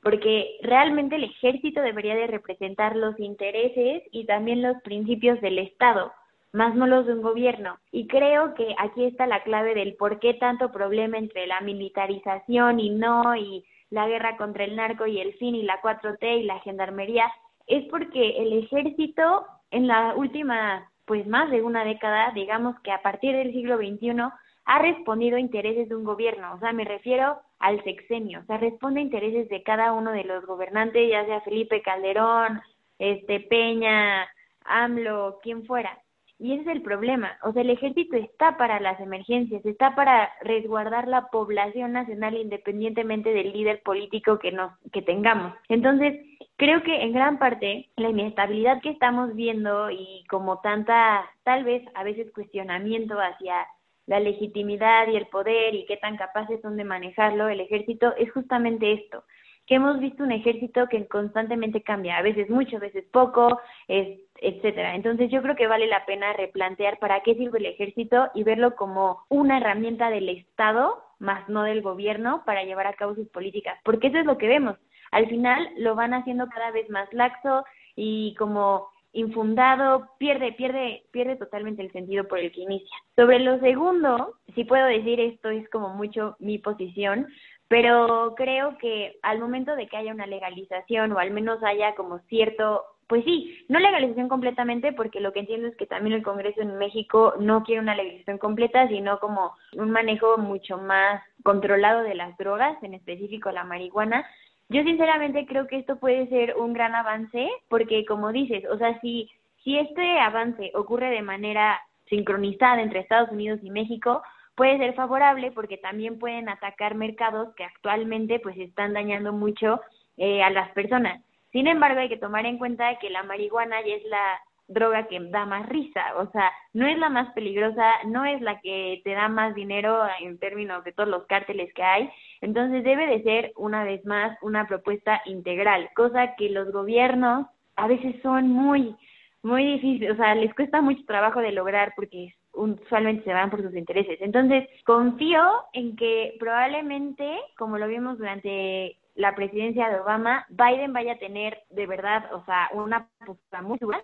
porque 0.02 0.58
realmente 0.62 1.16
el 1.16 1.24
ejército 1.24 1.80
debería 1.80 2.14
de 2.14 2.26
representar 2.26 2.96
los 2.96 3.18
intereses 3.18 4.02
y 4.10 4.24
también 4.26 4.62
los 4.62 4.80
principios 4.82 5.40
del 5.40 5.58
Estado, 5.58 6.12
más 6.52 6.74
no 6.74 6.86
los 6.86 7.06
de 7.06 7.14
un 7.14 7.22
gobierno. 7.22 7.78
Y 7.92 8.06
creo 8.06 8.54
que 8.54 8.74
aquí 8.78 9.04
está 9.04 9.26
la 9.26 9.42
clave 9.42 9.74
del 9.74 9.94
por 9.96 10.18
qué 10.18 10.34
tanto 10.34 10.72
problema 10.72 11.18
entre 11.18 11.46
la 11.46 11.60
militarización 11.60 12.80
y 12.80 12.90
no, 12.90 13.36
y 13.36 13.64
la 13.90 14.06
guerra 14.06 14.36
contra 14.36 14.64
el 14.64 14.76
narco 14.76 15.06
y 15.06 15.20
el 15.20 15.34
fin 15.34 15.54
y 15.54 15.62
la 15.62 15.80
4T 15.82 16.40
y 16.40 16.42
la 16.44 16.60
gendarmería, 16.60 17.30
es 17.66 17.84
porque 17.86 18.38
el 18.38 18.52
ejército 18.52 19.46
en 19.70 19.86
la 19.86 20.14
última 20.16 20.90
pues 21.08 21.26
más 21.26 21.50
de 21.50 21.62
una 21.62 21.84
década, 21.84 22.30
digamos 22.32 22.78
que 22.80 22.92
a 22.92 23.02
partir 23.02 23.34
del 23.34 23.52
siglo 23.52 23.78
XXI, 23.78 24.30
ha 24.66 24.78
respondido 24.78 25.36
a 25.36 25.40
intereses 25.40 25.88
de 25.88 25.96
un 25.96 26.04
gobierno, 26.04 26.52
o 26.54 26.58
sea, 26.60 26.72
me 26.72 26.84
refiero 26.84 27.40
al 27.58 27.82
sexenio, 27.82 28.40
o 28.40 28.44
sea, 28.44 28.58
responde 28.58 29.00
a 29.00 29.04
intereses 29.04 29.48
de 29.48 29.62
cada 29.62 29.92
uno 29.92 30.12
de 30.12 30.24
los 30.24 30.44
gobernantes, 30.44 31.10
ya 31.10 31.24
sea 31.24 31.40
Felipe 31.40 31.80
Calderón, 31.80 32.60
este 32.98 33.40
Peña, 33.40 34.28
AMLO, 34.64 35.40
quien 35.42 35.64
fuera. 35.64 35.98
Y 36.40 36.52
ese 36.52 36.62
es 36.62 36.68
el 36.68 36.82
problema. 36.82 37.36
O 37.42 37.52
sea, 37.52 37.62
el 37.62 37.70
ejército 37.70 38.16
está 38.16 38.56
para 38.56 38.78
las 38.78 39.00
emergencias, 39.00 39.64
está 39.66 39.96
para 39.96 40.30
resguardar 40.42 41.08
la 41.08 41.28
población 41.28 41.92
nacional 41.92 42.36
independientemente 42.36 43.30
del 43.30 43.52
líder 43.52 43.82
político 43.82 44.38
que 44.38 44.52
nos 44.52 44.72
que 44.92 45.02
tengamos. 45.02 45.52
Entonces, 45.68 46.14
creo 46.56 46.82
que 46.84 47.02
en 47.02 47.12
gran 47.12 47.38
parte 47.40 47.88
la 47.96 48.10
inestabilidad 48.10 48.80
que 48.82 48.90
estamos 48.90 49.34
viendo 49.34 49.90
y 49.90 50.24
como 50.30 50.60
tanta 50.60 51.24
tal 51.42 51.64
vez 51.64 51.82
a 51.94 52.04
veces 52.04 52.30
cuestionamiento 52.32 53.18
hacia 53.18 53.66
la 54.06 54.20
legitimidad 54.20 55.08
y 55.08 55.16
el 55.16 55.26
poder 55.26 55.74
y 55.74 55.86
qué 55.86 55.96
tan 55.96 56.16
capaces 56.16 56.60
son 56.62 56.76
de 56.76 56.84
manejarlo 56.84 57.48
el 57.48 57.60
ejército 57.60 58.14
es 58.16 58.32
justamente 58.32 58.92
esto 58.92 59.24
que 59.68 59.74
hemos 59.74 60.00
visto 60.00 60.24
un 60.24 60.32
ejército 60.32 60.88
que 60.88 61.06
constantemente 61.06 61.82
cambia, 61.82 62.16
a 62.16 62.22
veces 62.22 62.48
mucho, 62.48 62.78
a 62.78 62.80
veces 62.80 63.04
poco, 63.12 63.60
es, 63.86 64.18
etcétera. 64.40 64.94
Entonces 64.94 65.30
yo 65.30 65.42
creo 65.42 65.56
que 65.56 65.66
vale 65.66 65.86
la 65.86 66.04
pena 66.06 66.32
replantear 66.32 66.98
para 66.98 67.20
qué 67.20 67.34
sirve 67.34 67.58
el 67.58 67.66
ejército 67.66 68.28
y 68.34 68.42
verlo 68.42 68.76
como 68.76 69.24
una 69.28 69.58
herramienta 69.58 70.10
del 70.10 70.28
Estado, 70.28 71.02
más 71.18 71.48
no 71.48 71.62
del 71.62 71.82
gobierno, 71.82 72.42
para 72.44 72.64
llevar 72.64 72.86
a 72.86 72.94
cabo 72.94 73.14
sus 73.14 73.28
políticas, 73.28 73.78
porque 73.84 74.08
eso 74.08 74.18
es 74.18 74.26
lo 74.26 74.38
que 74.38 74.48
vemos. 74.48 74.76
Al 75.10 75.26
final 75.28 75.68
lo 75.78 75.94
van 75.94 76.14
haciendo 76.14 76.48
cada 76.48 76.70
vez 76.70 76.88
más 76.90 77.12
laxo 77.12 77.64
y 77.96 78.34
como 78.36 78.88
infundado, 79.12 80.10
pierde, 80.18 80.52
pierde, 80.52 81.04
pierde 81.10 81.36
totalmente 81.36 81.82
el 81.82 81.92
sentido 81.92 82.28
por 82.28 82.38
el 82.38 82.52
que 82.52 82.60
inicia. 82.60 82.96
Sobre 83.16 83.38
lo 83.40 83.58
segundo, 83.58 84.34
si 84.54 84.64
puedo 84.64 84.86
decir 84.86 85.18
esto 85.18 85.48
es 85.48 85.68
como 85.70 85.90
mucho 85.90 86.36
mi 86.38 86.58
posición, 86.58 87.26
pero 87.68 88.34
creo 88.36 88.78
que 88.78 89.18
al 89.22 89.38
momento 89.38 89.76
de 89.76 89.88
que 89.88 89.96
haya 89.96 90.12
una 90.12 90.26
legalización 90.26 91.12
o 91.12 91.18
al 91.18 91.30
menos 91.30 91.62
haya 91.62 91.94
como 91.94 92.18
cierto, 92.28 92.84
pues 93.08 93.24
sí, 93.24 93.64
no 93.68 93.78
legalización 93.78 94.28
completamente 94.28 94.92
porque 94.92 95.20
lo 95.20 95.32
que 95.32 95.40
entiendo 95.40 95.68
es 95.68 95.76
que 95.76 95.86
también 95.86 96.14
el 96.14 96.22
Congreso 96.22 96.60
en 96.60 96.76
México 96.78 97.34
no 97.40 97.64
quiere 97.64 97.80
una 97.80 97.94
legalización 97.96 98.38
completa, 98.38 98.86
sino 98.88 99.18
como 99.18 99.54
un 99.76 99.90
manejo 99.90 100.36
mucho 100.38 100.78
más 100.78 101.22
controlado 101.42 102.02
de 102.02 102.14
las 102.14 102.36
drogas, 102.36 102.80
en 102.82 102.94
específico 102.94 103.50
la 103.50 103.64
marihuana. 103.64 104.26
Yo 104.68 104.82
sinceramente 104.82 105.46
creo 105.46 105.66
que 105.66 105.78
esto 105.78 105.98
puede 105.98 106.28
ser 106.28 106.56
un 106.56 106.74
gran 106.74 106.94
avance 106.94 107.48
porque 107.68 108.04
como 108.04 108.30
dices, 108.30 108.64
o 108.70 108.76
sea, 108.76 109.00
si 109.00 109.30
si 109.64 109.76
este 109.76 110.18
avance 110.20 110.70
ocurre 110.74 111.10
de 111.10 111.22
manera 111.22 111.80
sincronizada 112.08 112.80
entre 112.80 113.00
Estados 113.00 113.30
Unidos 113.30 113.60
y 113.62 113.70
México, 113.70 114.22
puede 114.54 114.78
ser 114.78 114.94
favorable 114.94 115.52
porque 115.52 115.76
también 115.76 116.18
pueden 116.18 116.48
atacar 116.48 116.94
mercados 116.94 117.54
que 117.54 117.64
actualmente 117.64 118.40
pues 118.40 118.56
están 118.58 118.92
dañando 118.92 119.32
mucho 119.32 119.80
eh, 120.16 120.42
a 120.42 120.50
las 120.50 120.70
personas. 120.70 121.22
Sin 121.52 121.66
embargo, 121.66 122.00
hay 122.00 122.08
que 122.08 122.16
tomar 122.16 122.46
en 122.46 122.58
cuenta 122.58 122.98
que 122.98 123.10
la 123.10 123.22
marihuana 123.22 123.80
ya 123.86 123.94
es 123.94 124.04
la 124.04 124.40
droga 124.68 125.08
que 125.08 125.18
da 125.30 125.46
más 125.46 125.66
risa, 125.66 126.02
o 126.16 126.30
sea, 126.30 126.52
no 126.74 126.86
es 126.86 126.98
la 126.98 127.08
más 127.08 127.32
peligrosa, 127.32 127.90
no 128.04 128.26
es 128.26 128.40
la 128.42 128.60
que 128.60 129.00
te 129.02 129.12
da 129.12 129.28
más 129.28 129.54
dinero 129.54 130.02
en 130.20 130.38
términos 130.38 130.84
de 130.84 130.92
todos 130.92 131.08
los 131.08 131.26
cárteles 131.26 131.72
que 131.72 131.82
hay, 131.82 132.10
entonces 132.42 132.84
debe 132.84 133.06
de 133.06 133.22
ser 133.22 133.52
una 133.56 133.82
vez 133.84 134.04
más 134.04 134.36
una 134.42 134.66
propuesta 134.66 135.22
integral, 135.24 135.88
cosa 135.96 136.34
que 136.36 136.50
los 136.50 136.70
gobiernos 136.70 137.46
a 137.76 137.86
veces 137.86 138.20
son 138.22 138.48
muy 138.48 138.94
muy 139.42 139.64
difíciles, 139.64 140.12
o 140.12 140.16
sea, 140.16 140.34
les 140.34 140.54
cuesta 140.54 140.80
mucho 140.82 141.04
trabajo 141.06 141.40
de 141.40 141.52
lograr 141.52 141.92
porque 141.96 142.34
usualmente 142.52 143.24
se 143.24 143.32
van 143.32 143.50
por 143.50 143.62
sus 143.62 143.74
intereses. 143.74 144.18
Entonces, 144.20 144.68
confío 144.84 145.42
en 145.72 145.94
que 145.96 146.34
probablemente, 146.40 147.38
como 147.56 147.78
lo 147.78 147.86
vimos 147.86 148.18
durante 148.18 148.96
la 149.18 149.34
presidencia 149.34 149.90
de 149.90 149.98
Obama, 149.98 150.46
Biden 150.48 150.92
vaya 150.92 151.14
a 151.14 151.18
tener 151.18 151.64
de 151.70 151.88
verdad, 151.88 152.32
o 152.32 152.44
sea, 152.44 152.70
una 152.72 153.08
postura 153.26 153.62
muy 153.62 153.76
dura. 153.78 154.00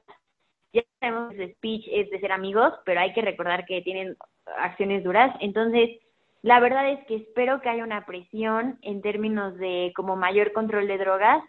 Ya 0.72 0.82
sabemos 0.98 1.32
que 1.32 1.44
el 1.44 1.54
speech 1.54 1.84
es 1.88 2.10
de 2.10 2.18
ser 2.18 2.32
amigos, 2.32 2.74
pero 2.84 2.98
hay 2.98 3.12
que 3.12 3.22
recordar 3.22 3.64
que 3.64 3.80
tienen 3.82 4.16
acciones 4.58 5.04
duras. 5.04 5.32
Entonces, 5.38 6.00
la 6.42 6.58
verdad 6.58 6.90
es 6.90 7.06
que 7.06 7.14
espero 7.14 7.60
que 7.60 7.68
haya 7.68 7.84
una 7.84 8.04
presión 8.06 8.80
en 8.82 9.02
términos 9.02 9.56
de 9.56 9.92
como 9.94 10.16
mayor 10.16 10.52
control 10.52 10.88
de 10.88 10.98
drogas 10.98 11.44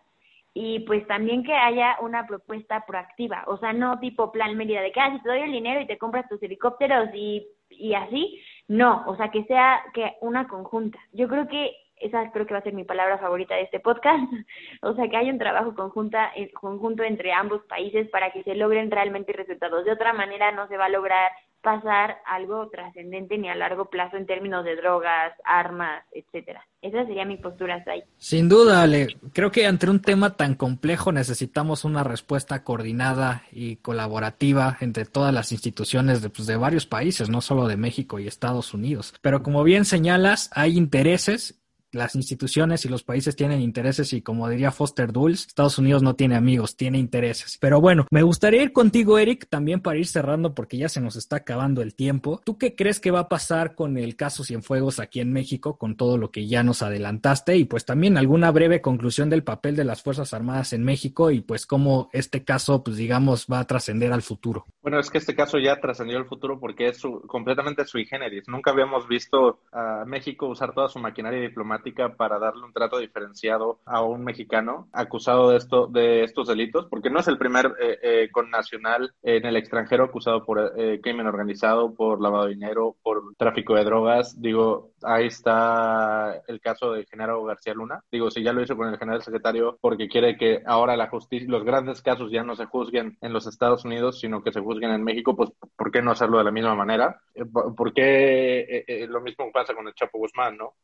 y 0.53 0.81
pues 0.81 1.05
también 1.07 1.43
que 1.43 1.53
haya 1.53 1.97
una 2.01 2.27
propuesta 2.27 2.85
proactiva, 2.85 3.45
o 3.47 3.57
sea, 3.57 3.73
no 3.73 3.99
tipo 3.99 4.31
plan 4.31 4.55
Mérida 4.55 4.81
de 4.81 4.91
que 4.91 5.01
ah, 5.01 5.11
si 5.11 5.21
te 5.23 5.27
doy 5.27 5.41
el 5.41 5.51
dinero 5.51 5.81
y 5.81 5.87
te 5.87 5.97
compras 5.97 6.29
tus 6.29 6.41
helicópteros 6.41 7.09
y, 7.15 7.47
y 7.71 7.95
así, 7.95 8.39
no, 8.67 9.03
o 9.07 9.17
sea, 9.17 9.31
que 9.31 9.43
sea 9.45 9.83
que 9.93 10.13
una 10.21 10.47
conjunta. 10.47 10.99
Yo 11.11 11.27
creo 11.27 11.47
que 11.47 11.75
esa 11.97 12.31
creo 12.31 12.45
que 12.45 12.53
va 12.53 12.59
a 12.59 12.63
ser 12.63 12.73
mi 12.73 12.83
palabra 12.83 13.17
favorita 13.17 13.55
de 13.55 13.63
este 13.63 13.79
podcast, 13.79 14.23
o 14.81 14.93
sea, 14.93 15.07
que 15.07 15.17
haya 15.17 15.31
un 15.31 15.39
trabajo 15.39 15.75
conjunta, 15.75 16.31
conjunto 16.53 17.03
entre 17.03 17.33
ambos 17.33 17.61
países 17.63 18.09
para 18.09 18.31
que 18.31 18.43
se 18.43 18.55
logren 18.55 18.91
realmente 18.91 19.33
resultados. 19.33 19.85
De 19.85 19.91
otra 19.91 20.13
manera 20.13 20.51
no 20.51 20.67
se 20.67 20.77
va 20.77 20.85
a 20.85 20.89
lograr 20.89 21.31
pasar 21.65 22.17
algo 22.27 22.69
trascendente 22.69 23.39
ni 23.39 23.49
a 23.49 23.55
largo 23.55 23.89
plazo 23.89 24.17
en 24.17 24.27
términos 24.27 24.63
de 24.63 24.75
drogas, 24.75 25.33
armas, 25.43 26.03
etcétera. 26.11 26.63
Esa 26.79 27.03
sería 27.07 27.25
mi 27.25 27.37
postura 27.37 27.83
ahí. 27.87 28.03
Sin 28.17 28.47
duda, 28.47 28.83
Ale. 28.83 29.17
Creo 29.33 29.51
que 29.51 29.65
ante 29.65 29.89
un 29.89 29.99
tema 29.99 30.37
tan 30.37 30.53
complejo 30.53 31.11
necesitamos 31.11 31.83
una 31.83 32.03
respuesta 32.03 32.63
coordinada 32.63 33.41
y 33.51 33.77
colaborativa 33.77 34.77
entre 34.79 35.05
todas 35.05 35.33
las 35.33 35.51
instituciones 35.51 36.21
de, 36.21 36.29
pues, 36.29 36.45
de 36.45 36.55
varios 36.55 36.85
países, 36.85 37.31
no 37.31 37.41
solo 37.41 37.67
de 37.67 37.77
México 37.77 38.19
y 38.19 38.27
Estados 38.27 38.75
Unidos. 38.75 39.15
Pero 39.23 39.41
como 39.41 39.63
bien 39.63 39.85
señalas, 39.85 40.51
hay 40.53 40.77
intereses 40.77 41.64
las 41.95 42.15
instituciones 42.15 42.85
y 42.85 42.89
los 42.89 43.03
países 43.03 43.35
tienen 43.35 43.61
intereses 43.61 44.13
y 44.13 44.21
como 44.21 44.47
diría 44.49 44.71
Foster 44.71 45.11
Dulles, 45.11 45.47
Estados 45.47 45.77
Unidos 45.77 46.03
no 46.03 46.15
tiene 46.15 46.35
amigos, 46.35 46.75
tiene 46.75 46.99
intereses. 46.99 47.57
Pero 47.59 47.81
bueno, 47.81 48.05
me 48.11 48.23
gustaría 48.23 48.61
ir 48.61 48.73
contigo, 48.73 49.17
Eric, 49.17 49.47
también 49.49 49.79
para 49.79 49.97
ir 49.97 50.07
cerrando 50.07 50.53
porque 50.53 50.77
ya 50.77 50.89
se 50.89 51.01
nos 51.01 51.15
está 51.15 51.37
acabando 51.37 51.81
el 51.81 51.95
tiempo. 51.95 52.41
¿Tú 52.43 52.57
qué 52.57 52.75
crees 52.75 52.99
que 52.99 53.11
va 53.11 53.21
a 53.21 53.29
pasar 53.29 53.75
con 53.75 53.97
el 53.97 54.15
caso 54.15 54.43
Cienfuegos 54.43 54.99
aquí 54.99 55.21
en 55.21 55.31
México, 55.31 55.77
con 55.77 55.95
todo 55.95 56.17
lo 56.17 56.31
que 56.31 56.47
ya 56.47 56.63
nos 56.63 56.81
adelantaste 56.81 57.57
y 57.57 57.65
pues 57.65 57.85
también 57.85 58.17
alguna 58.17 58.51
breve 58.51 58.81
conclusión 58.81 59.29
del 59.29 59.43
papel 59.43 59.75
de 59.75 59.85
las 59.85 60.03
Fuerzas 60.03 60.33
Armadas 60.33 60.73
en 60.73 60.83
México 60.83 61.31
y 61.31 61.41
pues 61.41 61.65
cómo 61.65 62.09
este 62.13 62.43
caso, 62.43 62.83
pues 62.83 62.97
digamos, 62.97 63.47
va 63.51 63.59
a 63.59 63.65
trascender 63.65 64.11
al 64.11 64.21
futuro? 64.21 64.65
Bueno, 64.81 64.99
es 64.99 65.09
que 65.09 65.17
este 65.17 65.35
caso 65.35 65.57
ya 65.57 65.79
trascendió 65.79 66.17
al 66.17 66.25
futuro 66.25 66.59
porque 66.59 66.87
es 66.87 67.01
completamente 67.27 67.85
sui 67.85 68.05
generis. 68.05 68.47
Nunca 68.47 68.71
habíamos 68.71 69.07
visto 69.07 69.59
a 69.71 70.03
México 70.05 70.47
usar 70.47 70.73
toda 70.73 70.89
su 70.89 70.99
maquinaria 70.99 71.41
diplomática 71.41 71.84
para 71.93 72.39
darle 72.39 72.63
un 72.63 72.73
trato 72.73 72.97
diferenciado 72.97 73.79
a 73.85 74.01
un 74.01 74.23
mexicano 74.23 74.87
acusado 74.91 75.49
de 75.49 75.57
esto 75.57 75.87
de 75.87 76.23
estos 76.23 76.47
delitos, 76.47 76.87
porque 76.89 77.09
no 77.09 77.19
es 77.19 77.27
el 77.27 77.37
primer 77.37 77.73
eh, 77.79 77.99
eh, 78.01 78.29
connacional 78.31 79.13
en 79.21 79.45
el 79.45 79.55
extranjero 79.55 80.05
acusado 80.05 80.43
por 80.43 80.73
eh, 80.77 80.99
crimen 81.01 81.27
organizado, 81.27 81.93
por 81.93 82.21
lavado 82.21 82.45
de 82.45 82.55
dinero, 82.55 82.95
por 83.03 83.35
tráfico 83.37 83.75
de 83.75 83.83
drogas. 83.83 84.41
Digo, 84.41 84.91
ahí 85.03 85.27
está 85.27 86.41
el 86.47 86.59
caso 86.59 86.93
de 86.93 87.05
Genaro 87.05 87.43
García 87.43 87.73
Luna. 87.73 88.01
Digo, 88.11 88.31
si 88.31 88.41
ya 88.41 88.53
lo 88.53 88.61
hizo 88.61 88.75
con 88.75 88.89
el 88.89 88.97
general 88.97 89.21
secretario 89.21 89.77
porque 89.81 90.07
quiere 90.07 90.37
que 90.37 90.61
ahora 90.65 90.97
la 90.97 91.09
justicia, 91.09 91.47
los 91.49 91.63
grandes 91.63 92.01
casos 92.01 92.31
ya 92.31 92.43
no 92.43 92.55
se 92.55 92.65
juzguen 92.65 93.17
en 93.21 93.33
los 93.33 93.47
Estados 93.47 93.85
Unidos, 93.85 94.19
sino 94.19 94.41
que 94.41 94.51
se 94.51 94.61
juzguen 94.61 94.91
en 94.91 95.03
México, 95.03 95.35
pues 95.35 95.51
¿por 95.75 95.91
qué 95.91 96.01
no 96.01 96.11
hacerlo 96.11 96.37
de 96.39 96.43
la 96.45 96.51
misma 96.51 96.75
manera? 96.75 97.21
¿Por 97.51 97.93
qué 97.93 99.05
lo 99.09 99.21
mismo 99.21 99.51
pasa 99.51 99.73
con 99.73 99.87
el 99.87 99.93
Chapo 99.93 100.17
Guzmán, 100.17 100.57
no? 100.57 100.75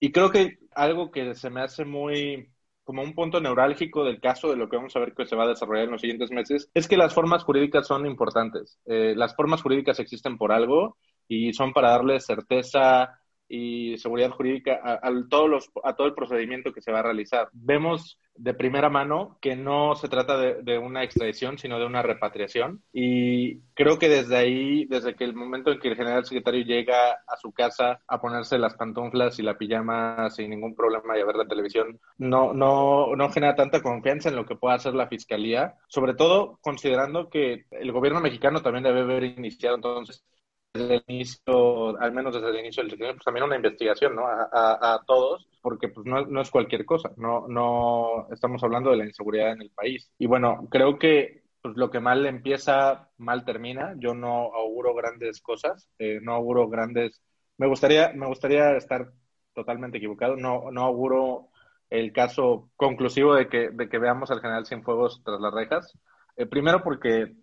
Y 0.00 0.12
creo 0.12 0.30
que 0.30 0.58
algo 0.74 1.10
que 1.10 1.34
se 1.34 1.50
me 1.50 1.60
hace 1.60 1.84
muy 1.84 2.50
como 2.84 3.02
un 3.02 3.14
punto 3.14 3.40
neurálgico 3.40 4.02
del 4.04 4.20
caso 4.20 4.50
de 4.50 4.56
lo 4.56 4.68
que 4.68 4.76
vamos 4.76 4.96
a 4.96 4.98
ver 4.98 5.14
que 5.14 5.24
se 5.26 5.36
va 5.36 5.44
a 5.44 5.48
desarrollar 5.48 5.84
en 5.84 5.92
los 5.92 6.00
siguientes 6.00 6.32
meses, 6.32 6.68
es 6.74 6.88
que 6.88 6.96
las 6.96 7.14
formas 7.14 7.44
jurídicas 7.44 7.86
son 7.86 8.04
importantes. 8.04 8.80
Eh, 8.86 9.14
las 9.14 9.36
formas 9.36 9.62
jurídicas 9.62 10.00
existen 10.00 10.36
por 10.36 10.50
algo 10.50 10.96
y 11.28 11.52
son 11.52 11.72
para 11.72 11.90
darle 11.90 12.18
certeza 12.18 13.19
y 13.50 13.98
seguridad 13.98 14.30
jurídica 14.30 14.80
a, 15.02 15.10
todos 15.28 15.50
los, 15.50 15.70
a 15.82 15.94
todo 15.96 16.06
el 16.06 16.14
procedimiento 16.14 16.72
que 16.72 16.80
se 16.80 16.92
va 16.92 17.00
a 17.00 17.02
realizar. 17.02 17.48
Vemos 17.52 18.20
de 18.36 18.54
primera 18.54 18.88
mano 18.88 19.38
que 19.40 19.56
no 19.56 19.96
se 19.96 20.08
trata 20.08 20.38
de, 20.38 20.78
una 20.78 21.02
extradición, 21.02 21.58
sino 21.58 21.78
de 21.78 21.84
una 21.84 22.00
repatriación. 22.00 22.82
Y 22.92 23.60
creo 23.74 23.98
que 23.98 24.08
desde 24.08 24.36
ahí, 24.36 24.86
desde 24.86 25.16
que 25.16 25.24
el 25.24 25.34
momento 25.34 25.72
en 25.72 25.80
que 25.80 25.88
el 25.88 25.96
general 25.96 26.24
secretario 26.24 26.64
llega 26.64 27.10
a 27.26 27.36
su 27.36 27.52
casa 27.52 28.00
a 28.06 28.20
ponerse 28.20 28.56
las 28.56 28.74
pantuflas 28.74 29.38
y 29.38 29.42
la 29.42 29.58
pijama 29.58 30.30
sin 30.30 30.50
ningún 30.50 30.76
problema 30.76 31.18
y 31.18 31.20
a 31.20 31.26
ver 31.26 31.36
la 31.36 31.48
televisión, 31.48 32.00
no, 32.18 32.54
no, 32.54 33.14
no 33.16 33.30
genera 33.30 33.56
tanta 33.56 33.82
confianza 33.82 34.28
en 34.28 34.36
lo 34.36 34.46
que 34.46 34.56
pueda 34.56 34.76
hacer 34.76 34.94
la 34.94 35.08
fiscalía, 35.08 35.74
sobre 35.88 36.14
todo 36.14 36.58
considerando 36.62 37.28
que 37.28 37.66
el 37.72 37.90
gobierno 37.90 38.20
mexicano 38.20 38.62
también 38.62 38.84
debe 38.84 39.00
haber 39.00 39.24
iniciado 39.24 39.74
entonces 39.74 40.24
desde 40.72 40.96
el 40.96 41.04
inicio, 41.08 41.98
al 41.98 42.12
menos 42.12 42.34
desde 42.34 42.50
el 42.50 42.60
inicio 42.60 42.84
del 42.84 42.96
pues 42.96 43.24
también 43.24 43.44
una 43.44 43.56
investigación, 43.56 44.14
¿no? 44.14 44.26
A, 44.26 44.48
a, 44.52 45.02
todos, 45.06 45.48
porque 45.60 45.88
pues 45.88 46.06
no, 46.06 46.24
no, 46.26 46.40
es 46.40 46.50
cualquier 46.50 46.84
cosa, 46.84 47.10
no, 47.16 47.48
no 47.48 48.28
estamos 48.30 48.62
hablando 48.62 48.90
de 48.90 48.98
la 48.98 49.06
inseguridad 49.06 49.52
en 49.52 49.62
el 49.62 49.70
país. 49.70 50.10
Y 50.18 50.26
bueno, 50.26 50.68
creo 50.70 50.98
que 50.98 51.42
pues, 51.62 51.76
lo 51.76 51.90
que 51.90 52.00
mal 52.00 52.24
empieza, 52.26 53.08
mal 53.18 53.44
termina. 53.44 53.94
Yo 53.98 54.14
no 54.14 54.52
auguro 54.54 54.94
grandes 54.94 55.40
cosas, 55.40 55.88
eh, 55.98 56.20
no 56.22 56.34
auguro 56.34 56.68
grandes... 56.68 57.20
Me 57.58 57.66
gustaría, 57.66 58.12
me 58.14 58.26
gustaría 58.26 58.76
estar 58.76 59.10
totalmente 59.54 59.98
equivocado, 59.98 60.36
no, 60.36 60.70
no 60.70 60.82
auguro 60.82 61.48
el 61.90 62.12
caso 62.12 62.70
conclusivo 62.76 63.34
de 63.34 63.48
que, 63.48 63.70
de 63.70 63.88
que 63.88 63.98
veamos 63.98 64.30
al 64.30 64.40
general 64.40 64.64
Cienfuegos 64.64 65.22
tras 65.24 65.40
las 65.40 65.52
rejas. 65.52 65.98
Eh, 66.36 66.46
primero 66.46 66.82
porque 66.82 67.34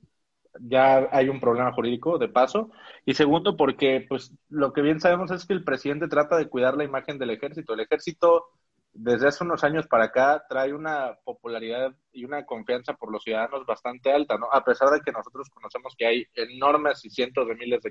ya 0.61 1.07
hay 1.11 1.29
un 1.29 1.39
problema 1.39 1.71
jurídico 1.73 2.17
de 2.17 2.29
paso. 2.29 2.71
Y 3.05 3.13
segundo, 3.13 3.57
porque 3.57 4.05
pues 4.07 4.33
lo 4.49 4.73
que 4.73 4.81
bien 4.81 4.99
sabemos 4.99 5.31
es 5.31 5.45
que 5.45 5.53
el 5.53 5.63
presidente 5.63 6.07
trata 6.07 6.37
de 6.37 6.49
cuidar 6.49 6.75
la 6.75 6.83
imagen 6.83 7.17
del 7.17 7.31
ejército. 7.31 7.73
El 7.73 7.81
ejército 7.81 8.45
desde 8.97 9.27
hace 9.27 9.43
unos 9.43 9.63
años 9.63 9.87
para 9.87 10.05
acá 10.05 10.43
trae 10.49 10.73
una 10.73 11.17
popularidad 11.23 11.95
y 12.11 12.25
una 12.25 12.45
confianza 12.45 12.93
por 12.93 13.11
los 13.11 13.23
ciudadanos 13.23 13.65
bastante 13.65 14.11
alta, 14.11 14.37
¿no? 14.37 14.47
A 14.51 14.63
pesar 14.63 14.89
de 14.89 15.01
que 15.01 15.11
nosotros 15.11 15.49
conocemos 15.51 15.93
que 15.95 16.07
hay 16.07 16.25
enormes 16.33 17.05
y 17.05 17.09
cientos 17.11 17.47
de 17.47 17.55
miles 17.55 17.81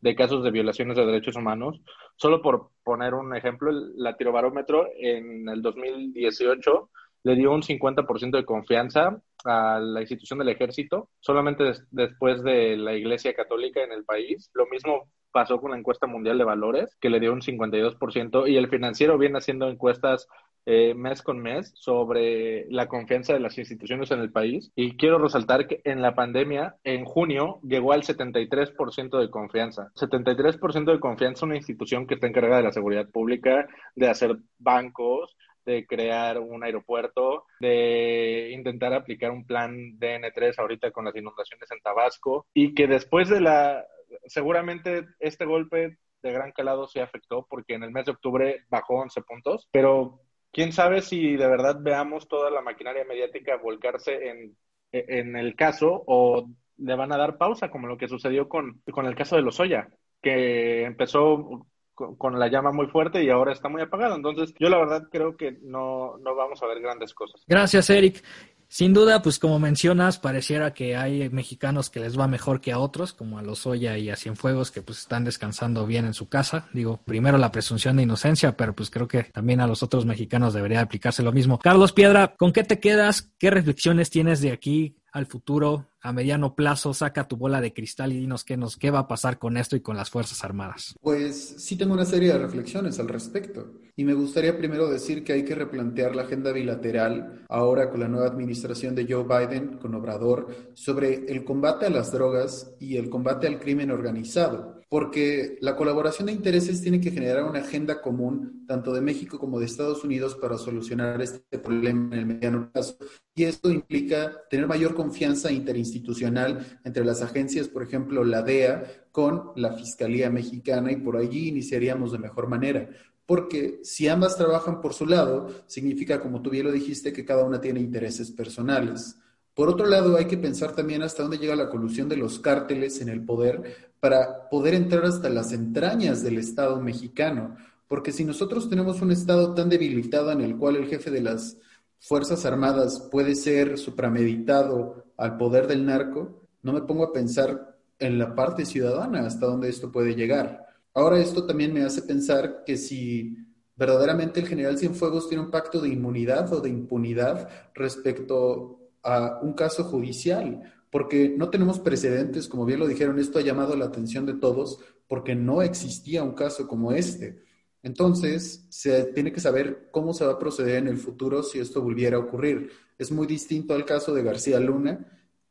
de, 0.00 0.14
casos 0.14 0.44
de 0.44 0.52
violaciones 0.52 0.96
de 0.96 1.06
derechos 1.06 1.36
humanos. 1.36 1.80
Solo 2.16 2.40
por 2.40 2.70
poner 2.84 3.14
un 3.14 3.34
ejemplo, 3.34 3.70
el 3.70 3.96
Latirobarómetro 3.96 4.88
en 4.96 5.48
el 5.48 5.60
2018 5.60 6.90
le 7.24 7.34
dio 7.34 7.52
un 7.52 7.62
50% 7.62 8.36
de 8.36 8.44
confianza 8.44 9.20
a 9.44 9.80
la 9.80 10.00
institución 10.00 10.38
del 10.38 10.50
ejército, 10.50 11.08
solamente 11.20 11.64
después 11.90 12.42
de 12.42 12.76
la 12.76 12.94
Iglesia 12.94 13.34
Católica 13.34 13.82
en 13.82 13.92
el 13.92 14.04
país. 14.04 14.50
Lo 14.54 14.66
mismo 14.66 15.08
pasó 15.32 15.60
con 15.60 15.72
la 15.72 15.78
encuesta 15.78 16.06
mundial 16.06 16.38
de 16.38 16.44
valores, 16.44 16.96
que 17.00 17.10
le 17.10 17.20
dio 17.20 17.32
un 17.32 17.40
52%, 17.40 18.48
y 18.48 18.56
el 18.56 18.68
financiero 18.68 19.18
viene 19.18 19.38
haciendo 19.38 19.68
encuestas 19.68 20.28
eh, 20.66 20.94
mes 20.94 21.20
con 21.20 21.40
mes 21.40 21.72
sobre 21.74 22.66
la 22.70 22.88
confianza 22.88 23.34
de 23.34 23.40
las 23.40 23.58
instituciones 23.58 24.10
en 24.10 24.20
el 24.20 24.30
país. 24.30 24.70
Y 24.74 24.96
quiero 24.96 25.18
resaltar 25.18 25.66
que 25.66 25.80
en 25.84 26.00
la 26.00 26.14
pandemia, 26.14 26.76
en 26.84 27.04
junio, 27.04 27.58
llegó 27.62 27.92
al 27.92 28.02
73% 28.02 29.18
de 29.18 29.30
confianza. 29.30 29.90
73% 29.94 30.92
de 30.92 31.00
confianza 31.00 31.46
una 31.46 31.56
institución 31.56 32.06
que 32.06 32.14
está 32.14 32.28
encargada 32.28 32.58
de 32.58 32.64
la 32.64 32.72
seguridad 32.72 33.08
pública, 33.10 33.66
de 33.94 34.08
hacer 34.08 34.38
bancos, 34.58 35.36
de 35.64 35.86
crear 35.86 36.38
un 36.38 36.64
aeropuerto, 36.64 37.44
de 37.60 38.50
intentar 38.52 38.92
aplicar 38.92 39.30
un 39.30 39.46
plan 39.46 39.98
DN3 39.98 40.58
ahorita 40.58 40.90
con 40.90 41.04
las 41.04 41.16
inundaciones 41.16 41.70
en 41.70 41.80
Tabasco 41.80 42.46
y 42.54 42.74
que 42.74 42.86
después 42.86 43.28
de 43.28 43.40
la, 43.40 43.84
seguramente 44.26 45.06
este 45.18 45.44
golpe 45.44 45.98
de 46.22 46.32
gran 46.32 46.52
calado 46.52 46.86
se 46.86 47.00
afectó 47.00 47.46
porque 47.48 47.74
en 47.74 47.82
el 47.82 47.90
mes 47.90 48.06
de 48.06 48.12
octubre 48.12 48.64
bajó 48.68 48.94
11 48.94 49.22
puntos, 49.22 49.68
pero 49.70 50.20
quién 50.52 50.72
sabe 50.72 51.02
si 51.02 51.36
de 51.36 51.48
verdad 51.48 51.78
veamos 51.80 52.28
toda 52.28 52.50
la 52.50 52.62
maquinaria 52.62 53.04
mediática 53.04 53.56
volcarse 53.56 54.28
en, 54.28 54.56
en 54.92 55.36
el 55.36 55.54
caso 55.54 56.02
o 56.06 56.48
le 56.78 56.94
van 56.94 57.12
a 57.12 57.16
dar 57.18 57.36
pausa 57.36 57.70
como 57.70 57.86
lo 57.86 57.96
que 57.98 58.08
sucedió 58.08 58.48
con, 58.48 58.80
con 58.90 59.06
el 59.06 59.14
caso 59.14 59.36
de 59.36 59.42
Lozoya, 59.42 59.88
que 60.22 60.84
empezó 60.84 61.66
con, 61.94 62.38
la 62.38 62.48
llama 62.48 62.72
muy 62.72 62.86
fuerte 62.88 63.22
y 63.22 63.30
ahora 63.30 63.52
está 63.52 63.68
muy 63.68 63.82
apagado. 63.82 64.16
Entonces, 64.16 64.54
yo 64.58 64.68
la 64.68 64.78
verdad 64.78 65.08
creo 65.10 65.36
que 65.36 65.58
no, 65.62 66.16
no 66.18 66.34
vamos 66.34 66.62
a 66.62 66.66
ver 66.66 66.80
grandes 66.80 67.14
cosas. 67.14 67.42
Gracias, 67.46 67.88
Eric. 67.90 68.22
Sin 68.68 68.92
duda, 68.92 69.22
pues 69.22 69.38
como 69.38 69.60
mencionas, 69.60 70.18
pareciera 70.18 70.74
que 70.74 70.96
hay 70.96 71.28
mexicanos 71.30 71.90
que 71.90 72.00
les 72.00 72.18
va 72.18 72.26
mejor 72.26 72.60
que 72.60 72.72
a 72.72 72.78
otros, 72.78 73.12
como 73.12 73.38
a 73.38 73.42
los 73.42 73.66
Oya 73.66 73.96
y 73.98 74.10
a 74.10 74.16
Cienfuegos, 74.16 74.72
que 74.72 74.82
pues 74.82 74.98
están 74.98 75.22
descansando 75.22 75.86
bien 75.86 76.06
en 76.06 76.14
su 76.14 76.28
casa. 76.28 76.68
Digo, 76.72 76.98
primero 77.04 77.38
la 77.38 77.52
presunción 77.52 77.96
de 77.96 78.02
inocencia, 78.02 78.56
pero 78.56 78.74
pues 78.74 78.90
creo 78.90 79.06
que 79.06 79.24
también 79.24 79.60
a 79.60 79.68
los 79.68 79.84
otros 79.84 80.06
mexicanos 80.06 80.54
debería 80.54 80.80
aplicarse 80.80 81.22
lo 81.22 81.30
mismo. 81.30 81.60
Carlos 81.60 81.92
Piedra, 81.92 82.34
¿con 82.36 82.52
qué 82.52 82.64
te 82.64 82.80
quedas? 82.80 83.32
¿Qué 83.38 83.50
reflexiones 83.50 84.10
tienes 84.10 84.40
de 84.40 84.50
aquí 84.50 84.96
al 85.14 85.26
futuro, 85.26 85.86
a 86.02 86.12
mediano 86.12 86.56
plazo, 86.56 86.92
saca 86.92 87.28
tu 87.28 87.36
bola 87.36 87.60
de 87.60 87.72
cristal 87.72 88.12
y 88.12 88.18
dinos 88.18 88.42
qué, 88.42 88.56
nos, 88.56 88.76
qué 88.76 88.90
va 88.90 88.98
a 88.98 89.08
pasar 89.08 89.38
con 89.38 89.56
esto 89.56 89.76
y 89.76 89.80
con 89.80 89.96
las 89.96 90.10
Fuerzas 90.10 90.42
Armadas. 90.42 90.96
Pues 91.00 91.54
sí 91.58 91.76
tengo 91.76 91.94
una 91.94 92.04
serie 92.04 92.32
de 92.32 92.38
reflexiones 92.38 92.98
al 92.98 93.08
respecto. 93.08 93.74
Y 93.94 94.04
me 94.04 94.14
gustaría 94.14 94.58
primero 94.58 94.90
decir 94.90 95.22
que 95.22 95.32
hay 95.32 95.44
que 95.44 95.54
replantear 95.54 96.16
la 96.16 96.22
agenda 96.22 96.50
bilateral 96.50 97.44
ahora 97.48 97.90
con 97.90 98.00
la 98.00 98.08
nueva 98.08 98.26
administración 98.26 98.96
de 98.96 99.06
Joe 99.08 99.22
Biden, 99.22 99.78
con 99.78 99.94
Obrador, 99.94 100.72
sobre 100.74 101.26
el 101.32 101.44
combate 101.44 101.86
a 101.86 101.90
las 101.90 102.10
drogas 102.10 102.74
y 102.80 102.96
el 102.96 103.08
combate 103.08 103.46
al 103.46 103.60
crimen 103.60 103.92
organizado 103.92 104.83
porque 104.94 105.58
la 105.60 105.74
colaboración 105.74 106.26
de 106.26 106.32
intereses 106.32 106.80
tiene 106.80 107.00
que 107.00 107.10
generar 107.10 107.42
una 107.42 107.58
agenda 107.58 108.00
común, 108.00 108.64
tanto 108.68 108.92
de 108.92 109.00
México 109.00 109.40
como 109.40 109.58
de 109.58 109.66
Estados 109.66 110.04
Unidos, 110.04 110.36
para 110.36 110.56
solucionar 110.56 111.20
este 111.20 111.58
problema 111.58 112.14
en 112.14 112.20
el 112.20 112.26
mediano 112.26 112.70
plazo. 112.70 112.96
Y 113.34 113.42
esto 113.42 113.72
implica 113.72 114.32
tener 114.48 114.68
mayor 114.68 114.94
confianza 114.94 115.50
interinstitucional 115.50 116.78
entre 116.84 117.04
las 117.04 117.22
agencias, 117.22 117.66
por 117.66 117.82
ejemplo, 117.82 118.22
la 118.22 118.42
DEA 118.42 119.08
con 119.10 119.50
la 119.56 119.72
Fiscalía 119.72 120.30
Mexicana, 120.30 120.92
y 120.92 120.96
por 120.98 121.16
allí 121.16 121.48
iniciaríamos 121.48 122.12
de 122.12 122.18
mejor 122.18 122.46
manera. 122.46 122.88
Porque 123.26 123.80
si 123.82 124.06
ambas 124.06 124.36
trabajan 124.36 124.80
por 124.80 124.94
su 124.94 125.06
lado, 125.06 125.48
significa, 125.66 126.20
como 126.20 126.40
tú 126.40 126.50
bien 126.50 126.66
lo 126.66 126.72
dijiste, 126.72 127.12
que 127.12 127.24
cada 127.24 127.42
una 127.42 127.60
tiene 127.60 127.80
intereses 127.80 128.30
personales. 128.30 129.16
Por 129.54 129.68
otro 129.68 129.86
lado, 129.86 130.16
hay 130.16 130.24
que 130.24 130.36
pensar 130.36 130.74
también 130.74 131.02
hasta 131.02 131.22
dónde 131.22 131.38
llega 131.38 131.54
la 131.54 131.70
colusión 131.70 132.08
de 132.08 132.16
los 132.16 132.40
cárteles 132.40 133.00
en 133.00 133.08
el 133.08 133.24
poder 133.24 133.92
para 134.00 134.48
poder 134.50 134.74
entrar 134.74 135.04
hasta 135.04 135.28
las 135.28 135.52
entrañas 135.52 136.22
del 136.22 136.38
Estado 136.38 136.80
mexicano. 136.80 137.56
Porque 137.86 138.10
si 138.10 138.24
nosotros 138.24 138.68
tenemos 138.68 139.00
un 139.00 139.12
Estado 139.12 139.54
tan 139.54 139.68
debilitado 139.68 140.32
en 140.32 140.40
el 140.40 140.56
cual 140.56 140.76
el 140.76 140.88
jefe 140.88 141.10
de 141.10 141.22
las 141.22 141.56
Fuerzas 142.00 142.44
Armadas 142.44 143.08
puede 143.10 143.36
ser 143.36 143.78
suprameditado 143.78 145.04
al 145.16 145.36
poder 145.36 145.68
del 145.68 145.86
narco, 145.86 146.42
no 146.62 146.72
me 146.72 146.82
pongo 146.82 147.04
a 147.04 147.12
pensar 147.12 147.78
en 147.98 148.18
la 148.18 148.34
parte 148.34 148.66
ciudadana 148.66 149.24
hasta 149.24 149.46
dónde 149.46 149.68
esto 149.68 149.92
puede 149.92 150.14
llegar. 150.14 150.66
Ahora 150.92 151.18
esto 151.18 151.46
también 151.46 151.72
me 151.72 151.82
hace 151.82 152.02
pensar 152.02 152.64
que 152.66 152.76
si 152.76 153.36
verdaderamente 153.76 154.40
el 154.40 154.48
general 154.48 154.78
Cienfuegos 154.78 155.28
tiene 155.28 155.44
un 155.44 155.50
pacto 155.50 155.80
de 155.80 155.88
inmunidad 155.88 156.52
o 156.52 156.60
de 156.60 156.70
impunidad 156.70 157.48
respecto 157.74 158.80
a 159.04 159.40
un 159.42 159.52
caso 159.52 159.84
judicial, 159.84 160.62
porque 160.90 161.34
no 161.36 161.50
tenemos 161.50 161.78
precedentes, 161.78 162.48
como 162.48 162.64
bien 162.64 162.80
lo 162.80 162.86
dijeron, 162.86 163.18
esto 163.18 163.38
ha 163.38 163.42
llamado 163.42 163.76
la 163.76 163.86
atención 163.86 164.26
de 164.26 164.34
todos, 164.34 164.78
porque 165.08 165.34
no 165.34 165.62
existía 165.62 166.22
un 166.22 166.34
caso 166.34 166.66
como 166.66 166.92
este. 166.92 167.42
Entonces, 167.82 168.66
se 168.70 169.04
tiene 169.12 169.32
que 169.32 169.40
saber 169.40 169.88
cómo 169.90 170.14
se 170.14 170.24
va 170.24 170.32
a 170.32 170.38
proceder 170.38 170.76
en 170.76 170.88
el 170.88 170.96
futuro 170.96 171.42
si 171.42 171.58
esto 171.58 171.82
volviera 171.82 172.16
a 172.16 172.20
ocurrir. 172.20 172.70
Es 172.98 173.12
muy 173.12 173.26
distinto 173.26 173.74
al 173.74 173.84
caso 173.84 174.14
de 174.14 174.22
García 174.22 174.58
Luna 174.58 175.06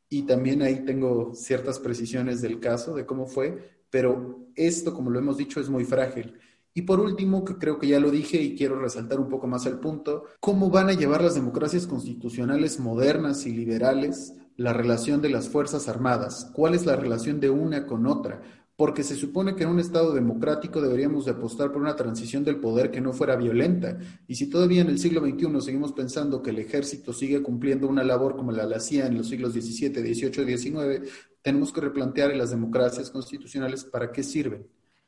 y 0.10 0.24
también 0.24 0.62
ahí 0.62 0.84
tengo 0.86 1.34
ciertas 1.36 1.80
precisiones 1.80 2.42
del 2.42 2.60
caso, 2.60 2.96
de 2.96 3.06
cómo 3.06 3.28
fue, 3.28 3.84
pero 3.90 4.48
esto, 4.56 4.94
como 4.94 5.12
lo 5.12 5.20
hemos 5.20 5.38
dicho, 5.38 5.60
es 5.60 5.70
muy 5.70 5.86
frágil. 5.86 6.40
Y 6.74 6.84
por 6.84 7.00
último, 7.00 7.46
que 7.46 7.58
creo 7.58 7.78
que 7.78 7.88
ya 7.88 8.00
lo 8.00 8.10
dije 8.10 8.42
y 8.42 8.56
quiero 8.56 8.80
resaltar 8.80 9.20
un 9.20 9.30
poco 9.30 9.48
más 9.48 9.66
el 9.66 9.80
punto, 9.80 10.26
¿cómo 10.40 10.70
van 10.70 10.90
a 10.90 10.94
llevar 10.94 11.24
las 11.24 11.36
democracias 11.36 11.86
constitucionales 11.86 12.80
modernas 12.80 13.46
y 13.46 13.52
liberales 13.52 14.34
la 14.56 14.74
relación 14.74 15.22
de 15.22 15.30
las 15.30 15.50
Fuerzas 15.50 15.88
Armadas? 15.88 16.50
¿Cuál 16.54 16.74
es 16.74 16.86
la 16.86 16.96
relación 16.96 17.40
de 17.40 17.50
una 17.50 17.86
con 17.86 18.08
otra? 18.08 18.42
porque 18.76 19.04
se 19.04 19.16
supone 19.16 19.56
que 19.56 19.64
en 19.64 19.70
un 19.70 19.80
Estado 19.80 20.14
democrático 20.14 20.82
deberíamos 20.82 21.26
de 21.26 21.32
apostar 21.32 21.72
por 21.72 21.82
una 21.82 21.96
transición 21.96 22.44
del 22.44 22.60
poder 22.60 22.90
que 22.90 23.02
no 23.02 23.14
fuera 23.14 23.36
violenta. 23.36 24.00
Y 24.28 24.36
si 24.36 24.50
todavía 24.50 24.82
en 24.82 24.90
el 24.90 24.98
siglo 24.98 25.22
XXI 25.22 25.62
seguimos 25.62 25.94
pensando 25.94 26.42
que 26.42 26.50
el 26.50 26.60
ejército 26.60 27.14
sigue 27.14 27.44
cumpliendo 27.44 27.88
una 27.88 28.04
labor 28.04 28.36
como 28.36 28.52
la 28.52 28.64
hacía 28.76 29.06
en 29.06 29.18
los 29.18 29.30
siglos 29.30 29.54
XVII, 29.54 29.90
XVIII 29.90 30.52
y 30.52 30.58
XIX, 30.58 31.12
tenemos 31.42 31.72
que 31.72 31.82
replantear 31.82 32.32
en 32.32 32.40
las 32.40 32.50
democracias 32.50 33.12
constitucionales 33.12 33.84
para 33.84 34.12
qué 34.12 34.24
sirven. 34.24 34.66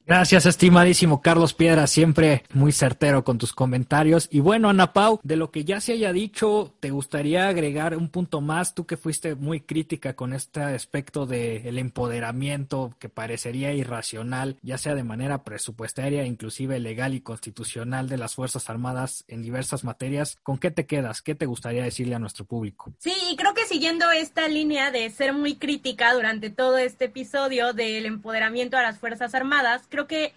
Gracias, 0.08 0.46
estimadísimo 0.46 1.24
Carlos 1.24 1.56
Piedra, 1.56 1.88
siempre 1.88 2.44
muy 2.54 2.72
certero 2.72 3.24
con 3.24 3.40
tus 3.40 3.54
comentarios. 3.54 4.28
Y 4.30 4.40
bueno, 4.40 4.70
Ana 4.70 4.94
Pau, 4.94 5.20
de 5.24 5.36
lo 5.36 5.50
que 5.50 5.66
ya 5.66 5.82
se 5.82 5.94
haya 5.94 6.14
dicho, 6.14 6.76
¿te 6.80 6.92
gustaría 6.92 7.48
agregar 7.48 7.98
un 7.98 8.10
punto 8.10 8.40
más? 8.40 8.76
Tú 8.76 8.86
que 8.86 8.98
fuiste 8.98 9.34
muy 9.34 9.62
crítica 9.62 10.16
con 10.16 10.34
este 10.34 10.62
aspecto 10.62 11.26
del 11.26 11.80
empoderamiento 11.80 12.94
que 13.00 13.10
parecería 13.10 13.74
irracional, 13.74 14.60
ya 14.62 14.78
sea 14.78 14.94
de 14.94 15.04
manera 15.04 15.44
presupuestaria, 15.44 16.24
inclusive 16.24 16.80
legal 16.80 17.16
y 17.16 17.22
constitucional 17.22 18.08
de 18.08 18.18
las 18.18 18.36
Fuerzas 18.36 18.70
Armadas 18.70 19.26
en 19.28 19.42
diversas 19.42 19.84
materias. 19.84 20.38
¿Con 20.44 20.60
qué 20.60 20.70
te 20.70 20.86
quedas? 20.86 21.24
¿Qué 21.24 21.34
te 21.34 21.48
gustaría 21.48 21.84
decirle 21.84 22.14
a 22.14 22.20
nuestro 22.20 22.46
público? 22.46 22.94
Sí, 23.00 23.14
y 23.32 23.36
creo 23.36 23.56
que 23.56 23.66
siguiendo 23.66 24.12
esta 24.12 24.48
línea 24.48 24.92
de 24.92 25.10
ser 25.10 25.34
muy 25.34 25.56
crítica 25.56 26.14
durante 26.14 26.52
todo 26.52 26.78
este 26.78 27.06
episodio 27.06 27.74
del 27.74 28.06
empoderamiento 28.06 28.78
a 28.78 28.84
las 28.84 29.00
Fuerzas 29.00 29.34
Armadas, 29.34 29.82
creo 29.96 30.08
que 30.08 30.34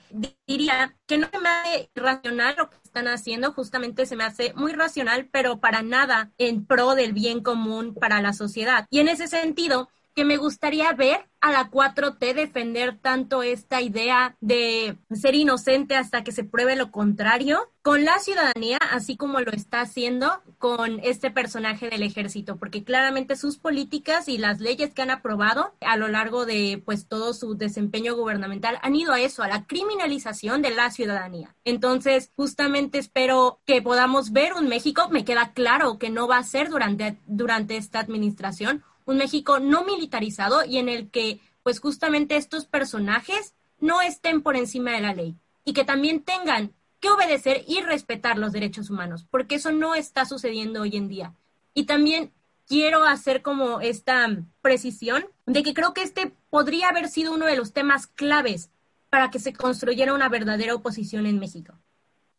diría 0.46 0.96
que 1.06 1.18
no 1.18 1.28
me 1.42 1.48
hace 1.48 1.90
racional 1.96 2.54
lo 2.56 2.70
que 2.70 2.76
están 2.84 3.08
haciendo, 3.08 3.52
justamente 3.52 4.06
se 4.06 4.14
me 4.14 4.22
hace 4.24 4.52
muy 4.54 4.72
racional, 4.72 5.28
pero 5.32 5.58
para 5.58 5.82
nada 5.82 6.30
en 6.38 6.64
pro 6.64 6.94
del 6.94 7.12
bien 7.12 7.42
común 7.42 7.94
para 7.94 8.22
la 8.22 8.32
sociedad. 8.32 8.86
Y 8.90 9.00
en 9.00 9.08
ese 9.08 9.26
sentido, 9.26 9.88
que 10.18 10.24
me 10.24 10.36
gustaría 10.36 10.92
ver 10.94 11.28
a 11.40 11.52
la 11.52 11.70
4T 11.70 12.34
defender 12.34 12.98
tanto 12.98 13.44
esta 13.44 13.80
idea 13.80 14.36
de 14.40 14.98
ser 15.12 15.36
inocente 15.36 15.94
hasta 15.94 16.24
que 16.24 16.32
se 16.32 16.42
pruebe 16.42 16.74
lo 16.74 16.90
contrario 16.90 17.70
con 17.82 18.04
la 18.04 18.18
ciudadanía, 18.18 18.78
así 18.90 19.16
como 19.16 19.40
lo 19.40 19.52
está 19.52 19.80
haciendo 19.80 20.42
con 20.58 20.98
este 21.04 21.30
personaje 21.30 21.88
del 21.88 22.02
ejército, 22.02 22.56
porque 22.56 22.82
claramente 22.82 23.36
sus 23.36 23.58
políticas 23.58 24.28
y 24.28 24.38
las 24.38 24.58
leyes 24.58 24.92
que 24.92 25.02
han 25.02 25.10
aprobado 25.10 25.72
a 25.80 25.96
lo 25.96 26.08
largo 26.08 26.44
de 26.44 26.82
pues 26.84 27.06
todo 27.06 27.32
su 27.32 27.56
desempeño 27.56 28.16
gubernamental 28.16 28.80
han 28.82 28.96
ido 28.96 29.12
a 29.12 29.20
eso, 29.20 29.44
a 29.44 29.48
la 29.48 29.66
criminalización 29.66 30.62
de 30.62 30.70
la 30.70 30.90
ciudadanía. 30.90 31.54
Entonces, 31.64 32.32
justamente 32.34 32.98
espero 32.98 33.60
que 33.64 33.80
podamos 33.80 34.32
ver 34.32 34.54
un 34.54 34.68
México, 34.68 35.08
me 35.10 35.24
queda 35.24 35.52
claro 35.52 35.98
que 35.98 36.10
no 36.10 36.26
va 36.26 36.38
a 36.38 36.42
ser 36.42 36.70
durante, 36.70 37.20
durante 37.26 37.76
esta 37.76 38.00
administración, 38.00 38.82
un 39.08 39.16
México 39.16 39.58
no 39.58 39.84
militarizado 39.84 40.64
y 40.66 40.76
en 40.76 40.90
el 40.90 41.10
que 41.10 41.40
pues 41.62 41.80
justamente 41.80 42.36
estos 42.36 42.66
personajes 42.66 43.54
no 43.80 44.02
estén 44.02 44.42
por 44.42 44.54
encima 44.54 44.92
de 44.92 45.00
la 45.00 45.14
ley 45.14 45.34
y 45.64 45.72
que 45.72 45.84
también 45.84 46.22
tengan 46.22 46.74
que 47.00 47.08
obedecer 47.08 47.64
y 47.66 47.80
respetar 47.80 48.36
los 48.36 48.52
derechos 48.52 48.90
humanos, 48.90 49.26
porque 49.30 49.54
eso 49.54 49.72
no 49.72 49.94
está 49.94 50.26
sucediendo 50.26 50.82
hoy 50.82 50.96
en 50.96 51.08
día. 51.08 51.32
Y 51.72 51.84
también 51.84 52.32
quiero 52.66 53.04
hacer 53.04 53.40
como 53.40 53.80
esta 53.80 54.28
precisión 54.60 55.24
de 55.46 55.62
que 55.62 55.72
creo 55.72 55.94
que 55.94 56.02
este 56.02 56.34
podría 56.50 56.90
haber 56.90 57.08
sido 57.08 57.32
uno 57.32 57.46
de 57.46 57.56
los 57.56 57.72
temas 57.72 58.08
claves 58.08 58.68
para 59.08 59.30
que 59.30 59.38
se 59.38 59.54
construyera 59.54 60.12
una 60.12 60.28
verdadera 60.28 60.74
oposición 60.74 61.24
en 61.24 61.38
México. 61.38 61.78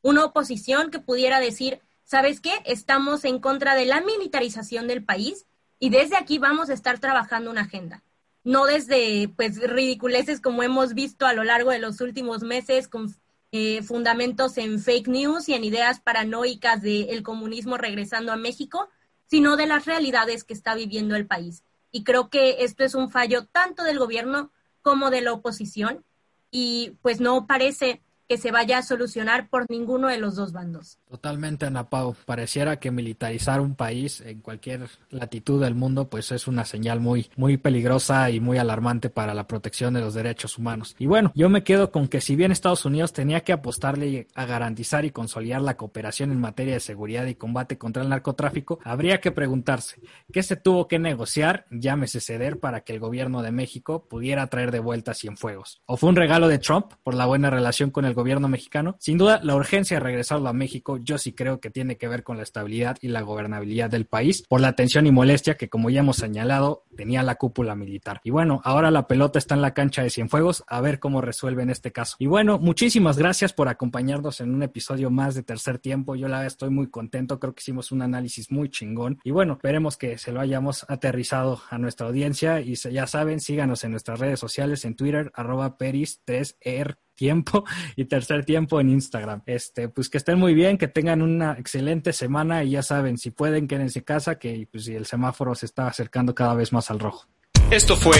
Una 0.03 0.23
oposición 0.23 0.91
que 0.91 0.99
pudiera 0.99 1.39
decir, 1.39 1.81
¿sabes 2.03 2.41
qué? 2.41 2.51
Estamos 2.65 3.25
en 3.25 3.39
contra 3.39 3.73
de 3.73 3.85
la 3.85 4.01
militarización 4.01 4.87
del 4.87 5.03
país 5.03 5.47
y 5.79 5.89
desde 5.89 6.17
aquí 6.17 6.37
vamos 6.37 6.69
a 6.69 6.73
estar 6.73 6.99
trabajando 6.99 7.49
una 7.49 7.61
agenda. 7.61 8.03
No 8.43 8.65
desde 8.65 9.29
pues 9.35 9.59
ridiculeces 9.61 10.41
como 10.41 10.63
hemos 10.63 10.93
visto 10.93 11.25
a 11.25 11.33
lo 11.33 11.43
largo 11.43 11.71
de 11.71 11.79
los 11.79 12.01
últimos 12.01 12.43
meses 12.43 12.87
con 12.87 13.13
eh, 13.51 13.81
fundamentos 13.81 14.57
en 14.57 14.79
fake 14.79 15.07
news 15.07 15.49
y 15.49 15.53
en 15.53 15.63
ideas 15.63 15.99
paranoicas 15.99 16.81
del 16.81 17.23
comunismo 17.23 17.77
regresando 17.77 18.31
a 18.31 18.37
México, 18.37 18.89
sino 19.25 19.57
de 19.57 19.65
las 19.65 19.85
realidades 19.85 20.43
que 20.43 20.53
está 20.53 20.75
viviendo 20.75 21.15
el 21.15 21.25
país. 21.25 21.63
Y 21.91 22.03
creo 22.03 22.29
que 22.29 22.63
esto 22.63 22.83
es 22.83 22.93
un 22.93 23.09
fallo 23.09 23.45
tanto 23.45 23.83
del 23.83 23.99
gobierno 23.99 24.51
como 24.81 25.09
de 25.09 25.21
la 25.21 25.33
oposición 25.33 26.05
y 26.51 26.97
pues 27.01 27.19
no 27.19 27.47
parece 27.47 28.01
que 28.27 28.37
se 28.37 28.51
vaya 28.51 28.77
a 28.77 28.83
solucionar 28.83 29.49
por 29.49 29.69
ninguno 29.69 30.07
de 30.07 30.19
los 30.19 30.35
dos 30.35 30.51
bandos. 30.51 30.98
Totalmente, 31.09 31.65
Ana. 31.65 31.87
Pareciera 32.25 32.79
que 32.79 32.91
militarizar 32.91 33.61
un 33.61 33.73
país 33.73 34.21
en 34.21 34.41
cualquier 34.41 34.87
latitud 35.09 35.59
del 35.59 35.73
mundo, 35.73 36.07
pues 36.07 36.31
es 36.31 36.47
una 36.47 36.65
señal 36.65 36.99
muy, 36.99 37.31
muy 37.35 37.57
peligrosa 37.57 38.29
y 38.29 38.39
muy 38.39 38.59
alarmante 38.59 39.09
para 39.09 39.33
la 39.33 39.47
protección 39.47 39.95
de 39.95 40.01
los 40.01 40.13
derechos 40.13 40.59
humanos. 40.59 40.95
Y 40.99 41.07
bueno, 41.07 41.31
yo 41.33 41.49
me 41.49 41.63
quedo 41.63 41.91
con 41.91 42.07
que 42.07 42.21
si 42.21 42.35
bien 42.35 42.51
Estados 42.51 42.85
Unidos 42.85 43.11
tenía 43.11 43.41
que 43.41 43.53
apostarle 43.53 44.27
a 44.35 44.45
garantizar 44.45 45.03
y 45.03 45.09
consolidar 45.09 45.61
la 45.61 45.77
cooperación 45.77 46.31
en 46.31 46.39
materia 46.39 46.75
de 46.75 46.79
seguridad 46.79 47.25
y 47.25 47.33
combate 47.33 47.79
contra 47.79 48.03
el 48.03 48.09
narcotráfico, 48.09 48.79
habría 48.83 49.19
que 49.19 49.31
preguntarse, 49.31 49.99
¿qué 50.31 50.43
se 50.43 50.57
tuvo 50.57 50.87
que 50.87 50.99
negociar, 50.99 51.65
llámese 51.71 52.21
ceder, 52.21 52.59
para 52.59 52.81
que 52.81 52.93
el 52.93 52.99
gobierno 52.99 53.41
de 53.41 53.51
México 53.51 54.05
pudiera 54.07 54.45
traer 54.45 54.69
de 54.69 54.79
vuelta 54.79 55.15
Cienfuegos? 55.15 55.81
¿O 55.87 55.97
fue 55.97 56.09
un 56.09 56.15
regalo 56.15 56.47
de 56.47 56.59
Trump 56.59 56.93
por 57.01 57.15
la 57.15 57.25
buena 57.25 57.49
relación 57.49 57.89
con 57.89 58.05
el 58.05 58.13
gobierno 58.13 58.47
mexicano. 58.47 58.95
Sin 58.99 59.17
duda, 59.17 59.39
la 59.43 59.55
urgencia 59.55 59.97
de 59.97 60.01
regresarlo 60.01 60.49
a 60.49 60.53
México, 60.53 60.98
yo 61.03 61.17
sí 61.17 61.33
creo 61.33 61.59
que 61.59 61.69
tiene 61.69 61.97
que 61.97 62.07
ver 62.07 62.23
con 62.23 62.37
la 62.37 62.43
estabilidad 62.43 62.97
y 63.01 63.07
la 63.07 63.21
gobernabilidad 63.21 63.89
del 63.89 64.05
país, 64.05 64.43
por 64.47 64.61
la 64.61 64.73
tensión 64.73 65.07
y 65.07 65.11
molestia 65.11 65.55
que, 65.55 65.69
como 65.69 65.89
ya 65.89 66.01
hemos 66.01 66.17
señalado, 66.17 66.85
tenía 66.95 67.23
la 67.23 67.35
cúpula 67.35 67.75
militar. 67.75 68.21
Y 68.23 68.31
bueno, 68.31 68.61
ahora 68.63 68.91
la 68.91 69.07
pelota 69.07 69.39
está 69.39 69.55
en 69.55 69.61
la 69.61 69.73
cancha 69.73 70.03
de 70.03 70.09
Cienfuegos, 70.09 70.63
a 70.67 70.81
ver 70.81 70.99
cómo 70.99 71.21
resuelven 71.21 71.69
este 71.69 71.91
caso. 71.91 72.15
Y 72.19 72.27
bueno, 72.27 72.59
muchísimas 72.59 73.17
gracias 73.17 73.53
por 73.53 73.67
acompañarnos 73.67 74.41
en 74.41 74.53
un 74.53 74.63
episodio 74.63 75.09
más 75.09 75.35
de 75.35 75.43
tercer 75.43 75.79
tiempo. 75.79 76.15
Yo 76.15 76.27
la 76.27 76.45
estoy 76.45 76.69
muy 76.69 76.89
contento, 76.89 77.39
creo 77.39 77.53
que 77.53 77.61
hicimos 77.61 77.91
un 77.91 78.01
análisis 78.01 78.51
muy 78.51 78.69
chingón. 78.69 79.19
Y 79.23 79.31
bueno, 79.31 79.53
esperemos 79.53 79.97
que 79.97 80.17
se 80.17 80.31
lo 80.31 80.39
hayamos 80.39 80.85
aterrizado 80.89 81.61
a 81.69 81.77
nuestra 81.77 82.07
audiencia. 82.07 82.61
Y 82.61 82.75
ya 82.75 83.07
saben, 83.07 83.39
síganos 83.39 83.83
en 83.83 83.91
nuestras 83.91 84.19
redes 84.19 84.39
sociales, 84.39 84.85
en 84.85 84.95
Twitter, 84.95 85.31
arroba 85.35 85.77
peris3er 85.77 86.97
tiempo 87.19 87.65
y 87.95 88.05
tercer 88.05 88.45
tiempo 88.45 88.79
en 88.79 88.89
Instagram. 88.89 89.43
Este, 89.45 89.89
pues 89.89 90.09
que 90.09 90.17
estén 90.17 90.39
muy 90.39 90.53
bien, 90.53 90.77
que 90.77 90.87
tengan 90.87 91.21
una 91.21 91.53
excelente 91.53 92.13
semana 92.13 92.63
y 92.63 92.71
ya 92.71 92.81
saben, 92.81 93.17
si 93.17 93.31
pueden, 93.31 93.67
quédense 93.67 93.99
en 93.99 94.05
casa, 94.05 94.39
que 94.39 94.67
pues 94.71 94.87
el 94.87 95.05
semáforo 95.05 95.53
se 95.53 95.65
está 95.65 95.87
acercando 95.87 96.33
cada 96.33 96.55
vez 96.55 96.71
más 96.71 96.89
al 96.89 96.99
rojo. 96.99 97.27
Esto 97.69 97.95
fue 97.95 98.17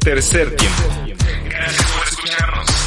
Tercer 0.00 0.56
Tiempo. 0.56 0.82
Gracias 1.50 1.92
por 1.92 2.06
escucharnos. 2.06 2.85